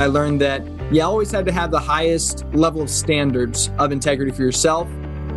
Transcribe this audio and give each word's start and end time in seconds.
I 0.00 0.06
learned 0.06 0.40
that 0.42 0.62
you 0.92 1.02
always 1.02 1.32
had 1.32 1.44
to 1.46 1.52
have 1.52 1.72
the 1.72 1.80
highest 1.80 2.44
level 2.52 2.80
of 2.80 2.88
standards 2.88 3.68
of 3.80 3.90
integrity 3.90 4.30
for 4.30 4.42
yourself 4.42 4.88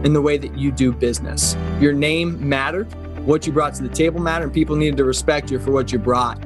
in 0.04 0.14
the 0.14 0.22
way 0.22 0.38
that 0.38 0.56
you 0.56 0.72
do 0.72 0.92
business. 0.92 1.58
Your 1.80 1.94
name 1.94 2.48
mattered, 2.48 2.86
what 3.26 3.48
you 3.48 3.54
brought 3.54 3.74
to 3.76 3.84
the 3.84 3.90
table 3.90 4.20
mattered, 4.20 4.46
and 4.46 4.54
people 4.54 4.76
needed 4.76 4.98
to 4.98 5.04
respect 5.04 5.50
you 5.50 5.58
for 5.58 5.72
what 5.72 5.92
you 5.92 5.98
brought. 5.98 6.40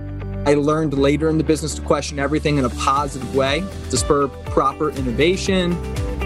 I 0.46 0.54
learned 0.54 0.98
later 0.98 1.28
in 1.28 1.38
the 1.38 1.44
business 1.44 1.76
to 1.76 1.82
question 1.82 2.18
everything 2.18 2.58
in 2.58 2.64
a 2.64 2.70
positive 2.70 3.36
way 3.36 3.66
to 3.90 3.98
spur 3.98 4.30
proper 4.30 4.92
innovation. 4.92 5.74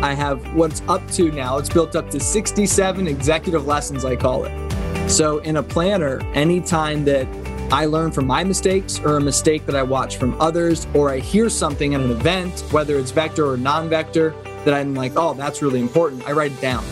I 0.04 0.14
have 0.14 0.54
what's 0.54 0.84
up 0.88 1.10
to 1.14 1.32
now, 1.32 1.58
it's 1.58 1.70
built 1.70 1.96
up 1.96 2.12
to 2.12 2.20
67 2.20 3.08
executive 3.08 3.66
lessons, 3.66 4.06
I 4.06 4.16
call 4.16 4.46
it. 4.46 5.10
So, 5.10 5.40
in 5.40 5.58
a 5.58 5.64
planner, 5.64 6.20
anytime 6.36 7.04
that 7.06 7.28
I 7.72 7.86
learn 7.86 8.12
from 8.12 8.26
my 8.26 8.44
mistakes 8.44 9.00
or 9.00 9.18
a 9.18 9.22
mistake 9.22 9.68
that 9.68 9.76
I 9.76 9.84
watch 9.84 10.18
from 10.18 10.40
others, 10.42 10.88
or 10.96 11.12
I 11.12 11.20
hear 11.20 11.50
something 11.50 11.94
at 11.94 12.02
an 12.02 12.10
event, 12.10 12.62
whether 12.72 12.98
it's 12.98 13.12
vector 13.12 13.48
or 13.48 13.58
non 13.58 13.88
vector, 13.88 14.34
that 14.66 14.74
I'm 14.74 14.96
like, 14.96 15.14
oh, 15.16 15.36
that's 15.36 15.62
really 15.62 15.80
important, 15.80 16.28
I 16.28 16.32
write 16.32 16.52
it 16.52 16.62
down 16.62 16.84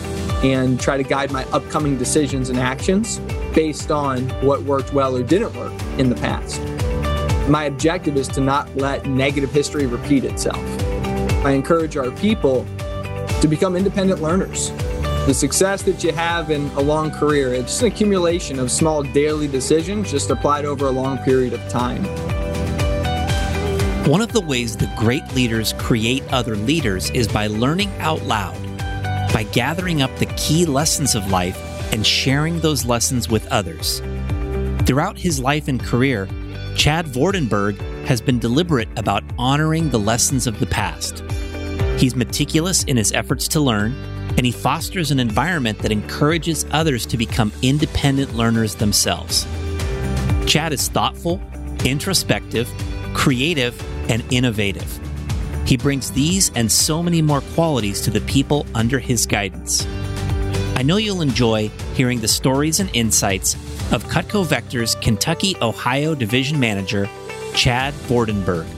and 0.44 0.80
try 0.80 0.96
to 0.96 1.02
guide 1.02 1.32
my 1.32 1.44
upcoming 1.46 1.98
decisions 1.98 2.48
and 2.48 2.60
actions 2.60 3.18
based 3.56 3.90
on 3.90 4.28
what 4.46 4.62
worked 4.62 4.92
well 4.92 5.16
or 5.16 5.24
didn't 5.24 5.52
work 5.56 5.72
in 5.98 6.10
the 6.10 6.14
past. 6.14 6.60
My 7.48 7.64
objective 7.64 8.16
is 8.16 8.28
to 8.28 8.40
not 8.40 8.74
let 8.76 9.04
negative 9.06 9.50
history 9.50 9.86
repeat 9.86 10.22
itself. 10.22 10.62
I 11.44 11.52
encourage 11.52 11.96
our 11.96 12.12
people 12.12 12.64
to 13.40 13.48
become 13.48 13.74
independent 13.74 14.22
learners. 14.22 14.70
The 15.28 15.34
success 15.34 15.82
that 15.82 16.02
you 16.02 16.10
have 16.12 16.50
in 16.50 16.68
a 16.68 16.80
long 16.80 17.10
career, 17.10 17.52
it's 17.52 17.82
an 17.82 17.88
accumulation 17.88 18.58
of 18.58 18.70
small 18.70 19.02
daily 19.02 19.46
decisions 19.46 20.10
just 20.10 20.30
applied 20.30 20.64
over 20.64 20.86
a 20.86 20.90
long 20.90 21.18
period 21.18 21.52
of 21.52 21.60
time. 21.68 22.02
One 24.08 24.22
of 24.22 24.32
the 24.32 24.40
ways 24.40 24.74
that 24.78 24.96
great 24.96 25.30
leaders 25.34 25.74
create 25.74 26.22
other 26.32 26.56
leaders 26.56 27.10
is 27.10 27.28
by 27.28 27.46
learning 27.46 27.90
out 27.98 28.22
loud 28.22 28.56
by 29.34 29.46
gathering 29.52 30.00
up 30.00 30.16
the 30.16 30.32
key 30.38 30.64
lessons 30.64 31.14
of 31.14 31.30
life 31.30 31.58
and 31.92 32.06
sharing 32.06 32.60
those 32.60 32.86
lessons 32.86 33.28
with 33.28 33.46
others. 33.48 34.00
Throughout 34.86 35.18
his 35.18 35.38
life 35.38 35.68
and 35.68 35.78
career, 35.78 36.26
Chad 36.74 37.04
Vordenberg 37.04 37.78
has 38.06 38.22
been 38.22 38.38
deliberate 38.38 38.88
about 38.96 39.24
honoring 39.36 39.90
the 39.90 40.00
lessons 40.00 40.46
of 40.46 40.58
the 40.58 40.64
past. 40.64 41.22
He's 41.98 42.16
meticulous 42.16 42.84
in 42.84 42.96
his 42.96 43.12
efforts 43.12 43.46
to 43.48 43.60
learn, 43.60 44.17
and 44.38 44.46
he 44.46 44.52
fosters 44.52 45.10
an 45.10 45.18
environment 45.18 45.80
that 45.80 45.90
encourages 45.90 46.64
others 46.70 47.04
to 47.04 47.18
become 47.18 47.52
independent 47.60 48.34
learners 48.34 48.76
themselves. 48.76 49.46
Chad 50.46 50.72
is 50.72 50.88
thoughtful, 50.88 51.42
introspective, 51.84 52.72
creative, 53.14 53.78
and 54.08 54.24
innovative. 54.32 55.00
He 55.66 55.76
brings 55.76 56.12
these 56.12 56.52
and 56.54 56.70
so 56.70 57.02
many 57.02 57.20
more 57.20 57.40
qualities 57.54 58.00
to 58.02 58.10
the 58.12 58.20
people 58.22 58.64
under 58.76 59.00
his 59.00 59.26
guidance. 59.26 59.84
I 60.76 60.82
know 60.82 60.98
you'll 60.98 61.20
enjoy 61.20 61.68
hearing 61.94 62.20
the 62.20 62.28
stories 62.28 62.78
and 62.78 62.88
insights 62.94 63.54
of 63.92 64.04
Cutco 64.04 64.46
Vector's 64.46 64.94
Kentucky, 64.94 65.56
Ohio 65.60 66.14
Division 66.14 66.60
Manager, 66.60 67.08
Chad 67.54 67.92
Vordenberg. 67.92 68.77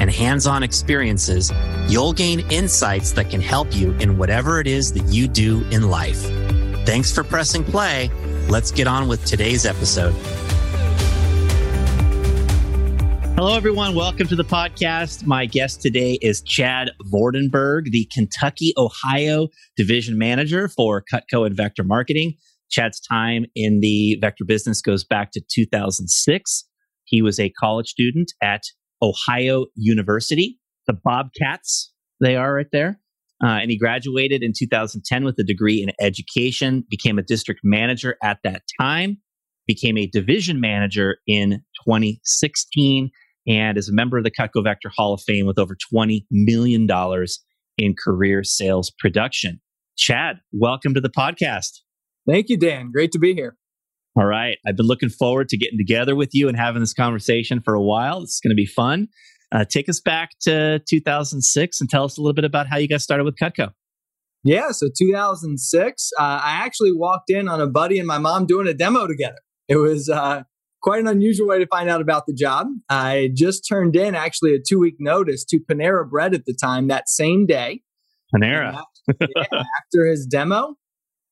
and 0.00 0.10
hands 0.10 0.46
on 0.46 0.62
experiences, 0.62 1.52
you'll 1.88 2.12
gain 2.12 2.40
insights 2.50 3.12
that 3.12 3.30
can 3.30 3.40
help 3.40 3.74
you 3.74 3.92
in 3.94 4.18
whatever 4.18 4.60
it 4.60 4.66
is 4.66 4.92
that 4.92 5.04
you 5.12 5.28
do 5.28 5.64
in 5.70 5.88
life. 5.90 6.22
Thanks 6.86 7.12
for 7.12 7.22
pressing 7.22 7.64
play. 7.64 8.10
Let's 8.48 8.70
get 8.70 8.86
on 8.86 9.08
with 9.08 9.24
today's 9.24 9.66
episode. 9.66 10.14
Hello, 13.38 13.54
everyone. 13.54 13.94
Welcome 13.94 14.26
to 14.26 14.34
the 14.34 14.44
podcast. 14.44 15.24
My 15.24 15.46
guest 15.46 15.80
today 15.80 16.18
is 16.20 16.42
Chad 16.42 16.90
Vordenberg, 17.04 17.92
the 17.92 18.08
Kentucky, 18.12 18.72
Ohio 18.76 19.46
division 19.76 20.18
manager 20.18 20.66
for 20.66 21.04
Cutco 21.12 21.46
and 21.46 21.56
Vector 21.56 21.84
Marketing. 21.84 22.34
Chad's 22.68 22.98
time 23.00 23.46
in 23.54 23.78
the 23.78 24.18
Vector 24.20 24.44
business 24.44 24.82
goes 24.82 25.04
back 25.04 25.30
to 25.32 25.40
2006. 25.48 26.64
He 27.04 27.22
was 27.22 27.38
a 27.38 27.50
college 27.50 27.86
student 27.86 28.32
at 28.42 28.62
Ohio 29.02 29.66
University, 29.74 30.58
the 30.86 30.92
Bobcats, 30.92 31.92
they 32.20 32.36
are 32.36 32.54
right 32.54 32.66
there. 32.72 33.00
Uh, 33.42 33.58
and 33.62 33.70
he 33.70 33.78
graduated 33.78 34.42
in 34.42 34.52
2010 34.56 35.24
with 35.24 35.38
a 35.38 35.44
degree 35.44 35.80
in 35.82 35.92
education, 36.04 36.84
became 36.90 37.18
a 37.18 37.22
district 37.22 37.60
manager 37.62 38.16
at 38.22 38.38
that 38.42 38.62
time, 38.80 39.18
became 39.66 39.96
a 39.96 40.06
division 40.06 40.60
manager 40.60 41.18
in 41.26 41.62
2016 41.86 43.10
and 43.46 43.78
is 43.78 43.88
a 43.88 43.92
member 43.92 44.18
of 44.18 44.24
the 44.24 44.30
Cutco 44.30 44.62
Vector 44.64 44.90
Hall 44.94 45.14
of 45.14 45.22
Fame 45.22 45.46
with 45.46 45.58
over 45.58 45.76
$20 45.94 46.24
million 46.30 46.88
in 47.78 47.94
career 48.02 48.42
sales 48.42 48.92
production. 48.98 49.60
Chad, 49.96 50.40
welcome 50.52 50.94
to 50.94 51.00
the 51.00 51.08
podcast. 51.08 51.80
Thank 52.28 52.48
you, 52.48 52.58
Dan. 52.58 52.90
Great 52.92 53.12
to 53.12 53.18
be 53.18 53.34
here. 53.34 53.56
All 54.18 54.26
right. 54.26 54.58
I've 54.66 54.76
been 54.76 54.86
looking 54.86 55.10
forward 55.10 55.48
to 55.50 55.56
getting 55.56 55.78
together 55.78 56.16
with 56.16 56.34
you 56.34 56.48
and 56.48 56.58
having 56.58 56.80
this 56.80 56.92
conversation 56.92 57.60
for 57.60 57.74
a 57.74 57.80
while. 57.80 58.22
It's 58.22 58.40
going 58.40 58.50
to 58.50 58.56
be 58.56 58.66
fun. 58.66 59.06
Uh, 59.52 59.64
take 59.64 59.88
us 59.88 60.00
back 60.00 60.30
to 60.40 60.80
2006 60.88 61.80
and 61.80 61.88
tell 61.88 62.04
us 62.04 62.18
a 62.18 62.20
little 62.20 62.34
bit 62.34 62.44
about 62.44 62.66
how 62.66 62.78
you 62.78 62.88
got 62.88 63.00
started 63.00 63.22
with 63.22 63.36
Cutco. 63.36 63.70
Yeah, 64.42 64.72
so 64.72 64.88
2006, 64.96 66.10
uh, 66.18 66.22
I 66.22 66.64
actually 66.64 66.92
walked 66.92 67.30
in 67.30 67.48
on 67.48 67.60
a 67.60 67.68
buddy 67.68 67.98
and 67.98 68.08
my 68.08 68.18
mom 68.18 68.46
doing 68.46 68.66
a 68.66 68.74
demo 68.74 69.06
together. 69.06 69.38
It 69.68 69.76
was 69.76 70.08
uh, 70.08 70.42
quite 70.82 70.98
an 70.98 71.06
unusual 71.06 71.46
way 71.46 71.60
to 71.60 71.66
find 71.66 71.88
out 71.88 72.00
about 72.00 72.26
the 72.26 72.34
job. 72.34 72.66
I 72.88 73.30
just 73.34 73.68
turned 73.68 73.94
in 73.94 74.16
actually 74.16 74.54
a 74.54 74.58
two 74.58 74.80
week 74.80 74.96
notice 74.98 75.44
to 75.46 75.60
Panera 75.60 76.08
Bread 76.08 76.34
at 76.34 76.44
the 76.44 76.54
time 76.54 76.88
that 76.88 77.08
same 77.08 77.46
day. 77.46 77.82
Panera. 78.34 78.82
After, 79.08 79.26
yeah, 79.36 79.62
after 79.80 80.06
his 80.06 80.26
demo, 80.26 80.74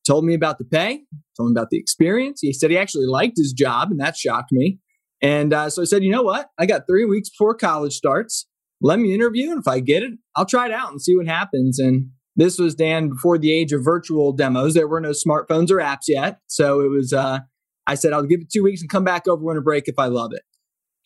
told 0.06 0.24
me 0.24 0.34
about 0.34 0.58
the 0.58 0.64
pay, 0.64 1.00
told 1.36 1.50
me 1.50 1.52
about 1.52 1.70
the 1.70 1.78
experience. 1.78 2.40
He 2.40 2.52
said 2.52 2.70
he 2.70 2.78
actually 2.78 3.06
liked 3.06 3.36
his 3.36 3.52
job, 3.52 3.90
and 3.90 4.00
that 4.00 4.16
shocked 4.16 4.52
me. 4.52 4.78
And 5.22 5.52
uh, 5.52 5.70
so 5.70 5.82
I 5.82 5.86
said, 5.86 6.04
you 6.04 6.10
know 6.10 6.22
what? 6.22 6.48
I 6.58 6.66
got 6.66 6.82
three 6.88 7.04
weeks 7.04 7.30
before 7.30 7.54
college 7.54 7.94
starts. 7.94 8.46
Let 8.80 8.98
me 8.98 9.14
interview, 9.14 9.50
and 9.50 9.60
if 9.60 9.68
I 9.68 9.80
get 9.80 10.02
it, 10.02 10.12
I'll 10.36 10.46
try 10.46 10.66
it 10.66 10.72
out 10.72 10.90
and 10.90 11.00
see 11.00 11.16
what 11.16 11.26
happens. 11.26 11.78
And 11.78 12.10
this 12.36 12.58
was 12.58 12.74
Dan 12.74 13.08
before 13.08 13.38
the 13.38 13.52
age 13.52 13.72
of 13.72 13.82
virtual 13.82 14.32
demos. 14.32 14.74
There 14.74 14.88
were 14.88 15.00
no 15.00 15.12
smartphones 15.12 15.70
or 15.70 15.76
apps 15.76 16.08
yet, 16.08 16.38
so 16.46 16.80
it 16.82 16.90
was 16.90 17.12
uh, 17.12 17.40
I 17.86 17.94
said, 17.94 18.12
I'll 18.12 18.24
give 18.24 18.40
it 18.40 18.50
two 18.50 18.62
weeks 18.62 18.80
and 18.80 18.90
come 18.90 19.04
back 19.04 19.28
over 19.28 19.42
winter 19.42 19.60
break 19.60 19.84
if 19.86 19.98
I 19.98 20.06
love 20.06 20.32
it. 20.32 20.42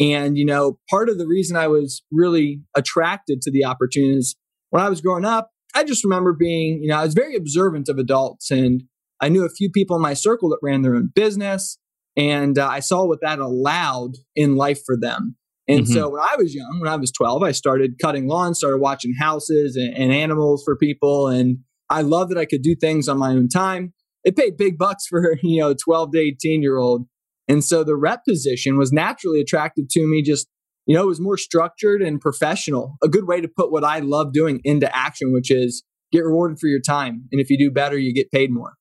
And, 0.01 0.39
you 0.39 0.47
know, 0.47 0.79
part 0.89 1.11
of 1.11 1.19
the 1.19 1.27
reason 1.27 1.57
I 1.57 1.69
was 1.69 2.03
really 2.11 2.63
attracted 2.75 3.43
to 3.43 3.51
the 3.51 3.67
opportunities 3.67 4.35
when 4.71 4.83
I 4.83 4.89
was 4.89 5.01
growing 5.01 5.27
up, 5.27 5.51
I 5.75 5.85
just 5.85 6.05
remember 6.05 6.33
being, 6.33 6.83
you 6.83 6.89
know, 6.89 6.97
I 6.97 7.05
was 7.05 7.15
very 7.15 7.37
observant 7.37 7.89
of 7.89 7.99
adults 7.99 8.51
and 8.51 8.83
I 9.21 9.29
knew 9.29 9.45
a 9.45 9.51
few 9.51 9.71
people 9.71 9.97
in 9.97 10.03
my 10.03 10.15
circle 10.15 10.49
that 10.51 10.59
ran 10.63 10.83
their 10.83 10.95
own 10.95 11.11
business 11.15 11.79
and 12.17 12.59
uh, 12.59 12.69
I 12.69 12.81
saw 12.81 13.05
what 13.07 13.21
that 13.23 13.39
allowed 13.39 14.13
in 14.35 14.57
life 14.57 14.81
for 14.85 14.97
them. 15.01 15.37
And 15.69 15.81
mm-hmm. 15.81 15.93
so 15.93 16.09
when 16.11 16.21
I 16.21 16.37
was 16.37 16.55
young, 16.55 16.81
when 16.81 16.91
I 16.91 16.97
was 16.97 17.13
12, 17.13 17.43
I 17.43 17.53
started 17.53 17.99
cutting 18.01 18.27
lawns, 18.27 18.59
started 18.59 18.79
watching 18.79 19.15
houses 19.19 19.77
and, 19.77 19.97
and 19.97 20.13
animals 20.13 20.63
for 20.65 20.77
people. 20.77 21.29
And 21.29 21.59
I 21.89 22.03
loved 22.03 22.31
that 22.33 22.39
I 22.39 22.47
could 22.47 22.63
do 22.63 22.75
things 22.75 23.09
on 23.09 23.19
my 23.19 23.31
own 23.31 23.49
time 23.49 23.93
it 24.25 24.37
paid 24.37 24.57
big 24.57 24.79
bucks 24.79 25.07
for 25.07 25.37
you 25.43 25.61
know 25.61 25.75
12 25.75 26.13
to 26.13 26.19
18 26.19 26.63
year 26.63 26.77
old 26.77 27.07
and 27.49 27.65
so 27.65 27.83
the 27.83 27.97
rep 27.97 28.25
position 28.25 28.79
was 28.79 28.93
naturally 28.93 29.41
attractive 29.41 29.87
to 29.91 30.07
me 30.07 30.23
just 30.23 30.49
you 30.87 30.97
know, 30.97 31.03
it 31.03 31.07
was 31.07 31.21
more 31.21 31.37
structured 31.37 32.03
and 32.03 32.21
professional. 32.21 32.97
A 33.01 33.09
good 33.09 33.29
way 33.29 33.41
to 33.41 33.47
put 33.47 33.71
what 33.71 33.85
I 33.85 34.01
love 34.01 34.33
doing 34.33 34.61
into 34.65 34.93
action, 34.97 35.33
which 35.33 35.49
is 35.49 35.85
get 36.11 36.25
rewarded 36.25 36.59
for 36.59 36.67
your 36.67 36.81
time. 36.81 37.29
And 37.31 37.41
if 37.41 37.49
you 37.49 37.57
do 37.57 37.71
better, 37.71 37.97
you 37.97 38.13
get 38.13 38.33
paid 38.33 38.51
more. 38.51 38.73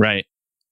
Right. 0.00 0.24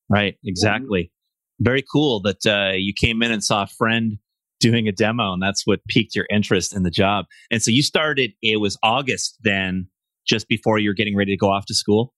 Right. 0.09 0.37
Exactly. 0.45 1.13
Very 1.61 1.85
cool 1.93 2.21
that 2.23 2.47
uh, 2.47 2.75
you 2.77 2.95
came 2.99 3.23
in 3.23 3.31
and 3.31 3.45
saw 3.45 3.65
a 3.65 3.67
friend 3.67 4.19
doing 4.61 4.89
a 4.89 4.93
demo, 4.93 5.33
and 5.33 5.43
that's 5.43 5.67
what 5.67 5.81
piqued 5.89 6.17
your 6.17 6.27
interest 6.31 6.75
in 6.75 6.83
the 6.83 6.91
job. 6.91 7.27
And 7.51 7.63
so 7.63 7.71
you 7.71 7.83
started, 7.83 8.33
it 8.43 8.61
was 8.61 8.79
August 8.83 9.39
then, 9.43 9.89
just 10.27 10.49
before 10.49 10.79
you're 10.79 10.95
getting 10.95 11.17
ready 11.17 11.33
to 11.33 11.37
go 11.37 11.51
off 11.51 11.67
to 11.67 11.75
school? 11.75 12.15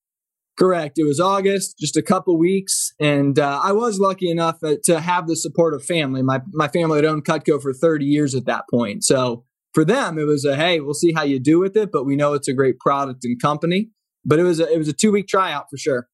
Correct. 0.59 0.99
It 0.99 1.05
was 1.05 1.21
August, 1.21 1.79
just 1.79 1.97
a 1.97 2.03
couple 2.03 2.37
weeks, 2.39 2.93
and 3.01 3.39
uh, 3.39 3.61
I 3.63 3.73
was 3.73 3.99
lucky 3.99 4.31
enough 4.31 4.59
uh, 4.63 4.75
to 4.85 5.01
have 5.01 5.27
the 5.27 5.37
support 5.37 5.75
of 5.75 5.85
family. 5.85 6.23
My 6.23 6.41
my 6.53 6.69
family 6.69 6.97
had 6.97 7.05
owned 7.06 7.25
Cutco 7.25 7.63
for 7.63 7.73
30 7.73 8.05
years 8.05 8.35
at 8.35 8.45
that 8.47 8.65
point, 8.71 9.05
so 9.05 9.45
for 9.73 9.85
them 9.85 10.19
it 10.19 10.25
was 10.25 10.45
a 10.45 10.56
hey, 10.56 10.81
we'll 10.81 10.93
see 10.93 11.13
how 11.13 11.23
you 11.23 11.39
do 11.39 11.59
with 11.59 11.77
it, 11.77 11.91
but 11.91 12.05
we 12.05 12.15
know 12.15 12.35
it's 12.35 12.49
a 12.49 12.53
great 12.53 12.79
product 12.79 13.25
and 13.25 13.41
company. 13.41 13.91
But 14.25 14.39
it 14.39 14.43
was 14.43 14.61
a, 14.61 14.71
it 14.71 14.77
was 14.77 14.89
a 14.89 14.93
two 14.93 15.13
week 15.13 15.29
tryout 15.29 15.67
for 15.71 15.79
sure. 15.79 16.09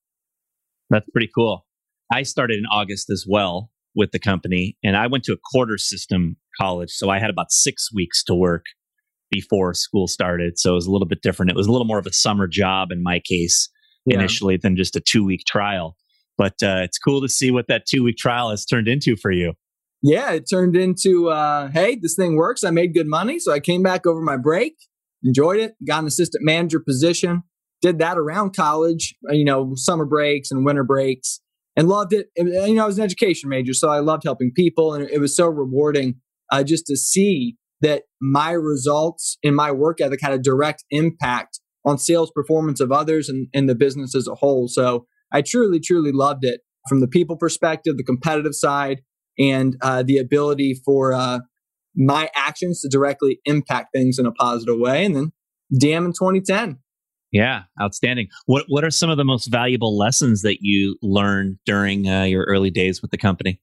That's 0.90 1.08
pretty 1.10 1.30
cool. 1.34 1.66
I 2.12 2.22
started 2.22 2.58
in 2.58 2.66
August 2.66 3.10
as 3.10 3.24
well 3.28 3.70
with 3.94 4.12
the 4.12 4.18
company, 4.18 4.76
and 4.84 4.96
I 4.96 5.06
went 5.06 5.24
to 5.24 5.32
a 5.32 5.38
quarter 5.52 5.78
system 5.78 6.36
college, 6.60 6.90
so 6.90 7.10
I 7.10 7.18
had 7.18 7.30
about 7.30 7.50
six 7.50 7.92
weeks 7.92 8.22
to 8.24 8.34
work 8.34 8.64
before 9.30 9.74
school 9.74 10.06
started. 10.06 10.58
So 10.58 10.72
it 10.72 10.74
was 10.74 10.86
a 10.86 10.92
little 10.92 11.08
bit 11.08 11.22
different. 11.22 11.50
It 11.50 11.56
was 11.56 11.66
a 11.66 11.72
little 11.72 11.86
more 11.86 11.98
of 11.98 12.06
a 12.06 12.12
summer 12.12 12.46
job 12.46 12.92
in 12.92 13.02
my 13.02 13.20
case 13.20 13.68
yeah. 14.04 14.18
initially 14.18 14.56
than 14.56 14.76
just 14.76 14.96
a 14.96 15.00
two 15.00 15.24
week 15.24 15.42
trial. 15.46 15.96
But 16.38 16.54
uh, 16.62 16.82
it's 16.84 16.98
cool 16.98 17.20
to 17.22 17.28
see 17.28 17.50
what 17.50 17.66
that 17.68 17.84
two 17.86 18.04
week 18.04 18.16
trial 18.18 18.50
has 18.50 18.64
turned 18.64 18.88
into 18.88 19.16
for 19.16 19.30
you. 19.30 19.54
Yeah, 20.02 20.32
it 20.32 20.44
turned 20.48 20.76
into 20.76 21.30
uh, 21.30 21.68
hey, 21.68 21.96
this 22.00 22.14
thing 22.14 22.36
works. 22.36 22.62
I 22.62 22.70
made 22.70 22.94
good 22.94 23.06
money. 23.06 23.38
So 23.38 23.52
I 23.52 23.60
came 23.60 23.82
back 23.82 24.06
over 24.06 24.20
my 24.20 24.36
break, 24.36 24.74
enjoyed 25.24 25.58
it, 25.58 25.74
got 25.86 26.00
an 26.00 26.06
assistant 26.06 26.44
manager 26.44 26.80
position, 26.80 27.42
did 27.82 27.98
that 27.98 28.18
around 28.18 28.54
college, 28.54 29.14
uh, 29.28 29.32
you 29.32 29.44
know, 29.44 29.72
summer 29.74 30.04
breaks 30.04 30.50
and 30.50 30.64
winter 30.64 30.84
breaks, 30.84 31.40
and 31.76 31.88
loved 31.88 32.12
it. 32.12 32.28
And, 32.36 32.48
you 32.48 32.74
know, 32.74 32.84
I 32.84 32.86
was 32.86 32.98
an 32.98 33.04
education 33.04 33.50
major, 33.50 33.74
so 33.74 33.88
I 33.88 34.00
loved 34.00 34.24
helping 34.24 34.50
people. 34.54 34.94
And 34.94 35.08
it 35.08 35.20
was 35.20 35.36
so 35.36 35.46
rewarding 35.46 36.16
uh, 36.50 36.62
just 36.62 36.86
to 36.86 36.96
see 36.96 37.56
that 37.82 38.04
my 38.20 38.52
results 38.52 39.36
in 39.42 39.54
my 39.54 39.70
work 39.70 40.00
ethic 40.00 40.20
had 40.22 40.32
a 40.32 40.38
direct 40.38 40.84
impact 40.90 41.60
on 41.84 41.98
sales 41.98 42.30
performance 42.34 42.80
of 42.80 42.90
others 42.90 43.28
and, 43.28 43.48
and 43.54 43.68
the 43.68 43.74
business 43.74 44.14
as 44.14 44.26
a 44.26 44.34
whole. 44.34 44.68
So 44.68 45.06
I 45.32 45.42
truly, 45.42 45.78
truly 45.78 46.12
loved 46.12 46.44
it 46.44 46.62
from 46.88 47.00
the 47.00 47.08
people 47.08 47.36
perspective, 47.36 47.96
the 47.96 48.04
competitive 48.04 48.54
side, 48.54 49.02
and 49.38 49.76
uh, 49.82 50.02
the 50.02 50.18
ability 50.18 50.80
for 50.84 51.12
uh, 51.12 51.40
my 51.94 52.30
actions 52.34 52.80
to 52.80 52.88
directly 52.88 53.40
impact 53.44 53.88
things 53.94 54.18
in 54.18 54.26
a 54.26 54.32
positive 54.32 54.78
way. 54.78 55.04
And 55.04 55.14
then 55.14 55.32
DM 55.74 56.06
in 56.06 56.12
2010. 56.12 56.78
Yeah, 57.32 57.64
outstanding. 57.80 58.28
What 58.46 58.64
What 58.68 58.84
are 58.84 58.90
some 58.90 59.10
of 59.10 59.16
the 59.16 59.24
most 59.24 59.46
valuable 59.46 59.96
lessons 59.96 60.42
that 60.42 60.58
you 60.60 60.96
learned 61.02 61.58
during 61.66 62.08
uh, 62.08 62.24
your 62.24 62.44
early 62.44 62.70
days 62.70 63.02
with 63.02 63.10
the 63.10 63.18
company? 63.18 63.60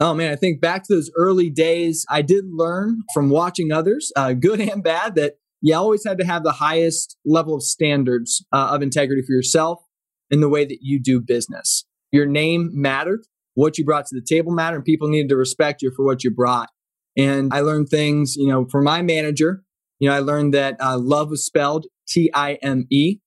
Oh 0.00 0.14
man, 0.14 0.32
I 0.32 0.36
think 0.36 0.60
back 0.60 0.82
to 0.84 0.94
those 0.94 1.10
early 1.16 1.48
days, 1.48 2.04
I 2.10 2.22
did 2.22 2.44
learn 2.50 3.02
from 3.14 3.30
watching 3.30 3.70
others, 3.70 4.10
uh, 4.16 4.32
good 4.32 4.60
and 4.60 4.82
bad, 4.82 5.14
that 5.14 5.34
you 5.60 5.76
always 5.76 6.04
had 6.04 6.18
to 6.18 6.26
have 6.26 6.42
the 6.42 6.52
highest 6.52 7.16
level 7.24 7.54
of 7.54 7.62
standards 7.62 8.44
uh, 8.52 8.70
of 8.72 8.82
integrity 8.82 9.22
for 9.22 9.32
yourself 9.32 9.80
in 10.30 10.40
the 10.40 10.48
way 10.48 10.64
that 10.64 10.78
you 10.80 11.00
do 11.00 11.20
business. 11.20 11.84
Your 12.10 12.26
name 12.26 12.70
mattered, 12.74 13.20
what 13.54 13.78
you 13.78 13.84
brought 13.84 14.06
to 14.06 14.14
the 14.14 14.26
table 14.26 14.52
mattered, 14.52 14.76
and 14.76 14.84
people 14.84 15.08
needed 15.08 15.28
to 15.28 15.36
respect 15.36 15.82
you 15.82 15.92
for 15.94 16.04
what 16.04 16.24
you 16.24 16.30
brought. 16.30 16.68
And 17.16 17.52
I 17.54 17.60
learned 17.60 17.88
things, 17.88 18.34
you 18.36 18.48
know, 18.48 18.66
from 18.70 18.84
my 18.84 19.02
manager. 19.02 19.62
You 20.00 20.08
know, 20.08 20.16
I 20.16 20.18
learned 20.18 20.52
that 20.54 20.76
uh, 20.80 20.98
love 20.98 21.30
was 21.30 21.46
spelled 21.46 21.86
T 22.12 22.30
I 22.34 22.58
M 22.62 22.84
E, 22.90 23.18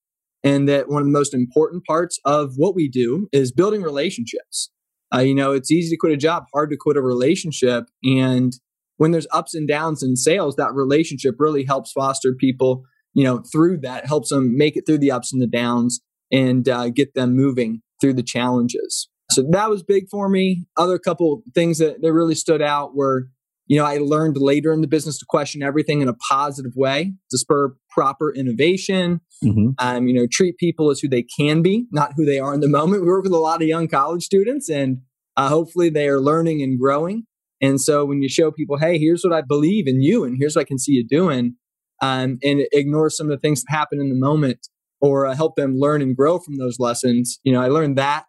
and 0.44 0.70
that 0.70 0.90
one 0.90 1.02
of 1.02 1.08
the 1.08 1.18
most 1.20 1.34
important 1.34 1.84
parts 1.86 2.20
of 2.24 2.54
what 2.56 2.76
we 2.76 2.88
do 2.88 3.28
is 3.32 3.52
building 3.52 3.82
relationships. 3.82 4.72
Uh, 5.14 5.20
you 5.20 5.36
know, 5.36 5.52
it's 5.54 5.72
easy 5.72 5.90
to 5.90 5.98
quit 5.98 6.14
a 6.14 6.18
job, 6.18 6.44
hard 6.54 6.70
to 6.70 6.78
quit 6.80 6.98
a 6.98 7.02
relationship. 7.02 7.86
And 8.04 8.54
when 8.98 9.12
there's 9.12 9.28
ups 9.32 9.54
and 9.56 9.68
downs 9.68 10.04
in 10.04 10.16
sales, 10.16 10.56
that 10.56 10.74
relationship 10.74 11.36
really 11.40 11.64
helps 11.64 11.92
foster 11.92 12.34
people, 12.34 12.84
you 13.14 13.24
know, 13.24 13.44
through 13.52 13.80
that, 13.82 14.06
helps 14.06 14.30
them 14.30 14.58
make 14.58 14.76
it 14.78 14.84
through 14.86 15.00
the 15.00 15.12
ups 15.12 15.34
and 15.34 15.42
the 15.42 15.48
downs 15.48 16.02
and 16.32 16.68
uh, 16.68 16.90
get 16.90 17.14
them 17.14 17.36
moving 17.36 17.82
through 18.02 18.14
the 18.14 18.24
challenges. 18.24 19.10
So 19.32 19.44
that 19.52 19.70
was 19.70 19.84
big 19.84 20.06
for 20.10 20.30
me. 20.30 20.66
Other 20.78 21.00
couple 21.00 21.44
things 21.54 21.78
that, 21.80 22.02
that 22.02 22.14
really 22.14 22.36
stood 22.36 22.62
out 22.62 22.96
were, 22.96 23.30
you 23.68 23.78
know, 23.78 23.86
I 23.86 23.98
learned 23.98 24.38
later 24.38 24.72
in 24.72 24.82
the 24.82 24.88
business 24.88 25.18
to 25.20 25.26
question 25.28 25.64
everything 25.64 26.02
in 26.02 26.08
a 26.08 26.14
positive 26.14 26.74
way 26.76 27.14
to 27.32 27.38
spur 27.38 27.76
proper 27.90 28.34
innovation. 28.34 29.22
Mm-hmm. 29.44 29.70
Um, 29.80 30.08
you 30.08 30.14
know, 30.14 30.28
treat 30.32 30.58
people 30.58 30.92
as 30.92 31.00
who 31.00 31.08
they 31.08 31.24
can 31.24 31.62
be, 31.62 31.86
not 31.92 32.14
who 32.16 32.26
they 32.26 32.40
are 32.40 32.54
in 32.54 32.60
the 32.60 32.68
moment. 32.80 33.02
We 33.02 33.08
work 33.08 33.24
with 33.24 33.34
a 33.34 33.40
lot 33.40 33.62
of 33.62 33.68
young 33.68 33.88
college 33.88 34.24
students, 34.24 34.70
and 34.70 35.00
uh, 35.36 35.50
hopefully 35.50 35.90
they 35.90 36.08
are 36.08 36.20
learning 36.20 36.62
and 36.62 36.80
growing. 36.80 37.24
And 37.62 37.82
so 37.82 38.06
when 38.06 38.22
you 38.22 38.30
show 38.30 38.52
people, 38.52 38.78
hey, 38.78 39.00
here's 39.00 39.24
what 39.24 39.34
I 39.34 39.42
believe 39.42 39.88
in 39.88 40.02
you, 40.02 40.24
and 40.24 40.36
here's 40.38 40.56
what 40.56 40.62
I 40.62 40.66
can 40.66 40.78
see 40.78 40.94
you 40.94 41.08
doing, 41.08 41.56
um, 42.02 42.38
and 42.44 42.62
ignore 42.72 43.10
some 43.10 43.28
of 43.28 43.32
the 43.32 43.40
things 43.40 43.64
that 43.64 43.76
happen 43.76 44.00
in 44.00 44.10
the 44.10 44.16
moment, 44.16 44.68
or 45.02 45.26
uh, 45.26 45.36
help 45.36 45.56
them 45.56 45.80
learn 45.80 46.02
and 46.02 46.16
grow 46.16 46.38
from 46.38 46.58
those 46.58 46.80
lessons. 46.80 47.40
You 47.44 47.54
know, 47.54 47.62
I 47.62 47.68
learned 47.68 47.98
that 47.98 48.26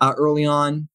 uh, 0.00 0.14
early 0.16 0.46
on. 0.46 0.88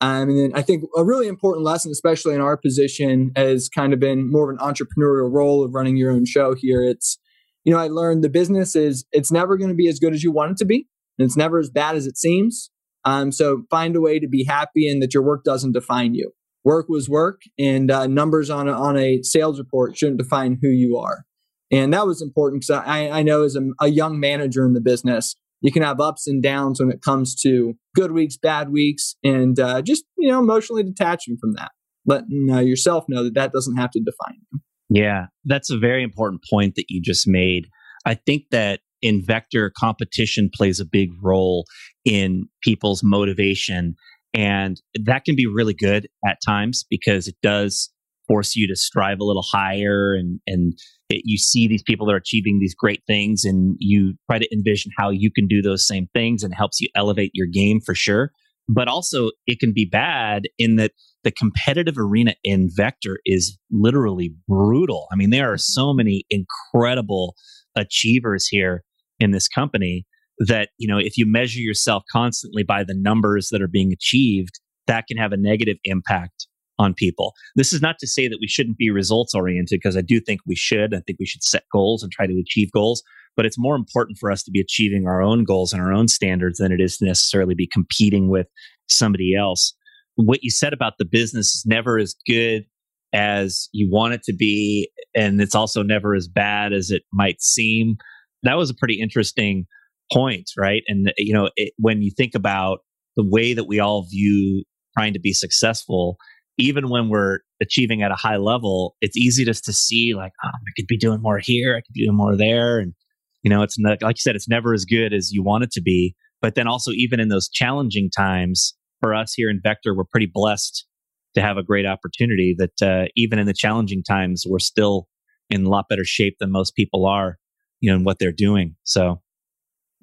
Um, 0.00 0.30
and 0.30 0.38
then 0.38 0.52
I 0.54 0.62
think 0.62 0.84
a 0.96 1.04
really 1.04 1.28
important 1.28 1.64
lesson, 1.64 1.90
especially 1.92 2.34
in 2.34 2.40
our 2.40 2.56
position, 2.56 3.32
has 3.36 3.68
kind 3.68 3.92
of 3.92 4.00
been 4.00 4.30
more 4.30 4.50
of 4.50 4.58
an 4.58 4.64
entrepreneurial 4.64 5.30
role 5.30 5.62
of 5.62 5.74
running 5.74 5.96
your 5.96 6.10
own 6.10 6.24
show 6.24 6.54
here. 6.54 6.82
It's, 6.82 7.18
you 7.64 7.72
know, 7.72 7.78
I 7.78 7.88
learned 7.88 8.24
the 8.24 8.30
business 8.30 8.74
is 8.74 9.04
it's 9.12 9.30
never 9.30 9.56
going 9.56 9.68
to 9.68 9.76
be 9.76 9.88
as 9.88 9.98
good 9.98 10.14
as 10.14 10.22
you 10.22 10.32
want 10.32 10.52
it 10.52 10.56
to 10.58 10.64
be, 10.64 10.86
and 11.18 11.26
it's 11.26 11.36
never 11.36 11.58
as 11.58 11.68
bad 11.68 11.96
as 11.96 12.06
it 12.06 12.16
seems. 12.16 12.70
Um, 13.04 13.30
so 13.32 13.64
find 13.70 13.94
a 13.94 14.00
way 14.00 14.18
to 14.18 14.28
be 14.28 14.44
happy 14.44 14.88
and 14.88 15.02
that 15.02 15.12
your 15.12 15.22
work 15.22 15.44
doesn't 15.44 15.72
define 15.72 16.14
you 16.14 16.32
work 16.64 16.88
was 16.88 17.08
work 17.08 17.42
and 17.58 17.90
uh, 17.90 18.06
numbers 18.06 18.50
on 18.50 18.68
a, 18.68 18.72
on 18.72 18.98
a 18.98 19.22
sales 19.22 19.58
report 19.58 19.96
shouldn't 19.96 20.18
define 20.18 20.58
who 20.60 20.68
you 20.68 20.96
are 20.96 21.24
and 21.70 21.92
that 21.92 22.06
was 22.06 22.20
important 22.20 22.62
because 22.62 22.82
I, 22.86 23.08
I 23.08 23.22
know 23.22 23.44
as 23.44 23.56
a, 23.56 23.62
a, 23.80 23.88
young 23.88 24.18
manager 24.18 24.66
in 24.66 24.72
the 24.72 24.80
business 24.80 25.36
you 25.60 25.72
can 25.72 25.82
have 25.82 26.00
ups 26.00 26.26
and 26.26 26.42
downs 26.42 26.80
when 26.80 26.90
it 26.90 27.02
comes 27.02 27.34
to 27.42 27.74
good 27.94 28.12
weeks 28.12 28.36
bad 28.36 28.70
weeks 28.70 29.14
and 29.22 29.58
uh, 29.58 29.82
just 29.82 30.04
you 30.18 30.30
know 30.30 30.38
emotionally 30.38 30.82
detaching 30.82 31.36
from 31.40 31.52
that 31.54 31.70
letting 32.06 32.48
uh, 32.50 32.60
yourself 32.60 33.04
know 33.08 33.22
that 33.22 33.34
that 33.34 33.52
doesn't 33.52 33.76
have 33.76 33.90
to 33.90 34.00
define 34.00 34.38
you. 34.52 34.60
Yeah 34.88 35.26
that's 35.44 35.70
a 35.70 35.78
very 35.78 36.02
important 36.02 36.42
point 36.48 36.74
that 36.76 36.86
you 36.88 37.00
just 37.00 37.26
made. 37.26 37.68
I 38.04 38.14
think 38.14 38.44
that 38.50 38.80
in 39.02 39.22
vector 39.24 39.72
competition 39.76 40.50
plays 40.52 40.80
a 40.80 40.84
big 40.84 41.10
role 41.22 41.64
in 42.04 42.48
people's 42.62 43.02
motivation 43.02 43.94
and 44.32 44.80
that 44.94 45.24
can 45.24 45.34
be 45.36 45.46
really 45.46 45.74
good 45.74 46.08
at 46.26 46.38
times 46.44 46.84
because 46.88 47.26
it 47.26 47.36
does 47.42 47.90
force 48.28 48.54
you 48.54 48.68
to 48.68 48.76
strive 48.76 49.18
a 49.20 49.24
little 49.24 49.42
higher 49.42 50.14
and, 50.14 50.40
and 50.46 50.78
it, 51.10 51.22
you 51.24 51.36
see 51.36 51.66
these 51.66 51.82
people 51.82 52.06
that 52.06 52.14
are 52.14 52.16
achieving 52.16 52.58
these 52.58 52.74
great 52.74 53.02
things 53.06 53.44
and 53.44 53.76
you 53.78 54.14
try 54.30 54.38
to 54.38 54.48
envision 54.52 54.92
how 54.96 55.10
you 55.10 55.30
can 55.30 55.46
do 55.46 55.60
those 55.60 55.86
same 55.86 56.08
things 56.14 56.42
and 56.42 56.54
helps 56.54 56.80
you 56.80 56.88
elevate 56.94 57.32
your 57.34 57.48
game 57.52 57.80
for 57.84 57.94
sure. 57.94 58.30
But 58.68 58.88
also 58.88 59.30
it 59.46 59.58
can 59.58 59.72
be 59.72 59.84
bad 59.84 60.44
in 60.56 60.76
that 60.76 60.92
the 61.24 61.32
competitive 61.32 61.98
arena 61.98 62.34
in 62.44 62.70
Vector 62.74 63.18
is 63.26 63.58
literally 63.70 64.32
brutal. 64.48 65.08
I 65.12 65.16
mean, 65.16 65.30
there 65.30 65.52
are 65.52 65.58
so 65.58 65.92
many 65.92 66.24
incredible 66.30 67.34
achievers 67.76 68.46
here 68.46 68.84
in 69.18 69.32
this 69.32 69.48
company 69.48 70.06
that 70.38 70.70
you 70.78 70.88
know 70.88 70.98
if 70.98 71.18
you 71.18 71.26
measure 71.26 71.60
yourself 71.60 72.02
constantly 72.10 72.62
by 72.62 72.82
the 72.82 72.94
numbers 72.96 73.48
that 73.50 73.60
are 73.60 73.68
being 73.68 73.92
achieved 73.92 74.58
that 74.86 75.06
can 75.06 75.18
have 75.18 75.32
a 75.32 75.36
negative 75.36 75.76
impact 75.84 76.46
on 76.80 76.94
people. 76.94 77.34
This 77.54 77.72
is 77.72 77.80
not 77.80 77.98
to 78.00 78.06
say 78.06 78.26
that 78.26 78.38
we 78.40 78.48
shouldn't 78.48 78.78
be 78.78 78.90
results 78.90 79.34
oriented 79.34 79.78
because 79.80 79.96
i 79.96 80.00
do 80.00 80.20
think 80.20 80.40
we 80.46 80.56
should. 80.56 80.94
I 80.94 81.00
think 81.06 81.18
we 81.20 81.26
should 81.26 81.44
set 81.44 81.64
goals 81.72 82.02
and 82.02 82.10
try 82.10 82.26
to 82.26 82.40
achieve 82.40 82.72
goals 82.72 83.02
but 83.36 83.46
it's 83.46 83.58
more 83.58 83.76
important 83.76 84.18
for 84.18 84.30
us 84.30 84.42
to 84.44 84.50
be 84.50 84.60
achieving 84.60 85.06
our 85.06 85.22
own 85.22 85.44
goals 85.44 85.72
and 85.72 85.80
our 85.80 85.92
own 85.92 86.08
standards 86.08 86.58
than 86.58 86.72
it 86.72 86.80
is 86.80 86.98
to 86.98 87.06
necessarily 87.06 87.54
be 87.54 87.66
competing 87.66 88.28
with 88.28 88.46
somebody 88.88 89.34
else. 89.34 89.74
What 90.16 90.42
you 90.42 90.50
said 90.50 90.72
about 90.72 90.94
the 90.98 91.04
business 91.04 91.54
is 91.54 91.64
never 91.66 91.98
as 91.98 92.14
good 92.26 92.64
as 93.12 93.68
you 93.72 93.88
want 93.90 94.14
it 94.14 94.22
to 94.24 94.32
be 94.32 94.90
and 95.14 95.40
it's 95.40 95.54
also 95.54 95.82
never 95.82 96.14
as 96.14 96.28
bad 96.28 96.72
as 96.72 96.90
it 96.90 97.02
might 97.12 97.40
seem. 97.40 97.96
That 98.42 98.58
was 98.58 98.70
a 98.70 98.74
pretty 98.74 99.00
interesting 99.00 99.66
point, 100.12 100.50
right? 100.56 100.82
And 100.86 101.12
you 101.16 101.32
know, 101.32 101.50
it, 101.56 101.72
when 101.78 102.02
you 102.02 102.10
think 102.16 102.34
about 102.34 102.80
the 103.16 103.24
way 103.26 103.54
that 103.54 103.64
we 103.64 103.80
all 103.80 104.06
view 104.08 104.64
trying 104.96 105.12
to 105.14 105.20
be 105.20 105.32
successful, 105.32 106.18
even 106.60 106.88
when 106.88 107.08
we're 107.08 107.40
achieving 107.60 108.02
at 108.02 108.10
a 108.10 108.16
high 108.16 108.36
level, 108.36 108.96
it's 109.00 109.16
easy 109.16 109.44
just 109.44 109.64
to 109.64 109.72
see 109.72 110.14
like, 110.14 110.32
oh, 110.44 110.48
I 110.48 110.72
could 110.76 110.86
be 110.86 110.96
doing 110.96 111.20
more 111.22 111.38
here, 111.38 111.76
I 111.76 111.80
could 111.80 111.92
be 111.92 112.04
doing 112.04 112.16
more 112.16 112.36
there, 112.36 112.78
and 112.78 112.94
you 113.42 113.50
know, 113.50 113.62
it's 113.62 113.76
like 113.78 114.02
you 114.02 114.20
said, 114.20 114.36
it's 114.36 114.48
never 114.48 114.74
as 114.74 114.84
good 114.84 115.12
as 115.14 115.32
you 115.32 115.42
want 115.42 115.64
it 115.64 115.70
to 115.72 115.82
be. 115.82 116.14
But 116.42 116.54
then 116.54 116.66
also, 116.66 116.90
even 116.92 117.20
in 117.20 117.28
those 117.28 117.48
challenging 117.48 118.10
times, 118.10 118.74
for 119.00 119.14
us 119.14 119.32
here 119.34 119.50
in 119.50 119.60
Vector, 119.62 119.94
we're 119.94 120.04
pretty 120.04 120.30
blessed 120.32 120.86
to 121.34 121.40
have 121.40 121.56
a 121.56 121.62
great 121.62 121.86
opportunity 121.86 122.54
that 122.58 122.82
uh, 122.82 123.08
even 123.16 123.38
in 123.38 123.46
the 123.46 123.54
challenging 123.54 124.02
times, 124.02 124.44
we're 124.46 124.58
still 124.58 125.06
in 125.48 125.64
a 125.64 125.68
lot 125.68 125.88
better 125.88 126.04
shape 126.04 126.36
than 126.38 126.52
most 126.52 126.74
people 126.74 127.06
are, 127.06 127.38
you 127.80 127.90
know, 127.90 127.96
in 127.96 128.04
what 128.04 128.18
they're 128.18 128.32
doing. 128.32 128.76
So, 128.84 129.20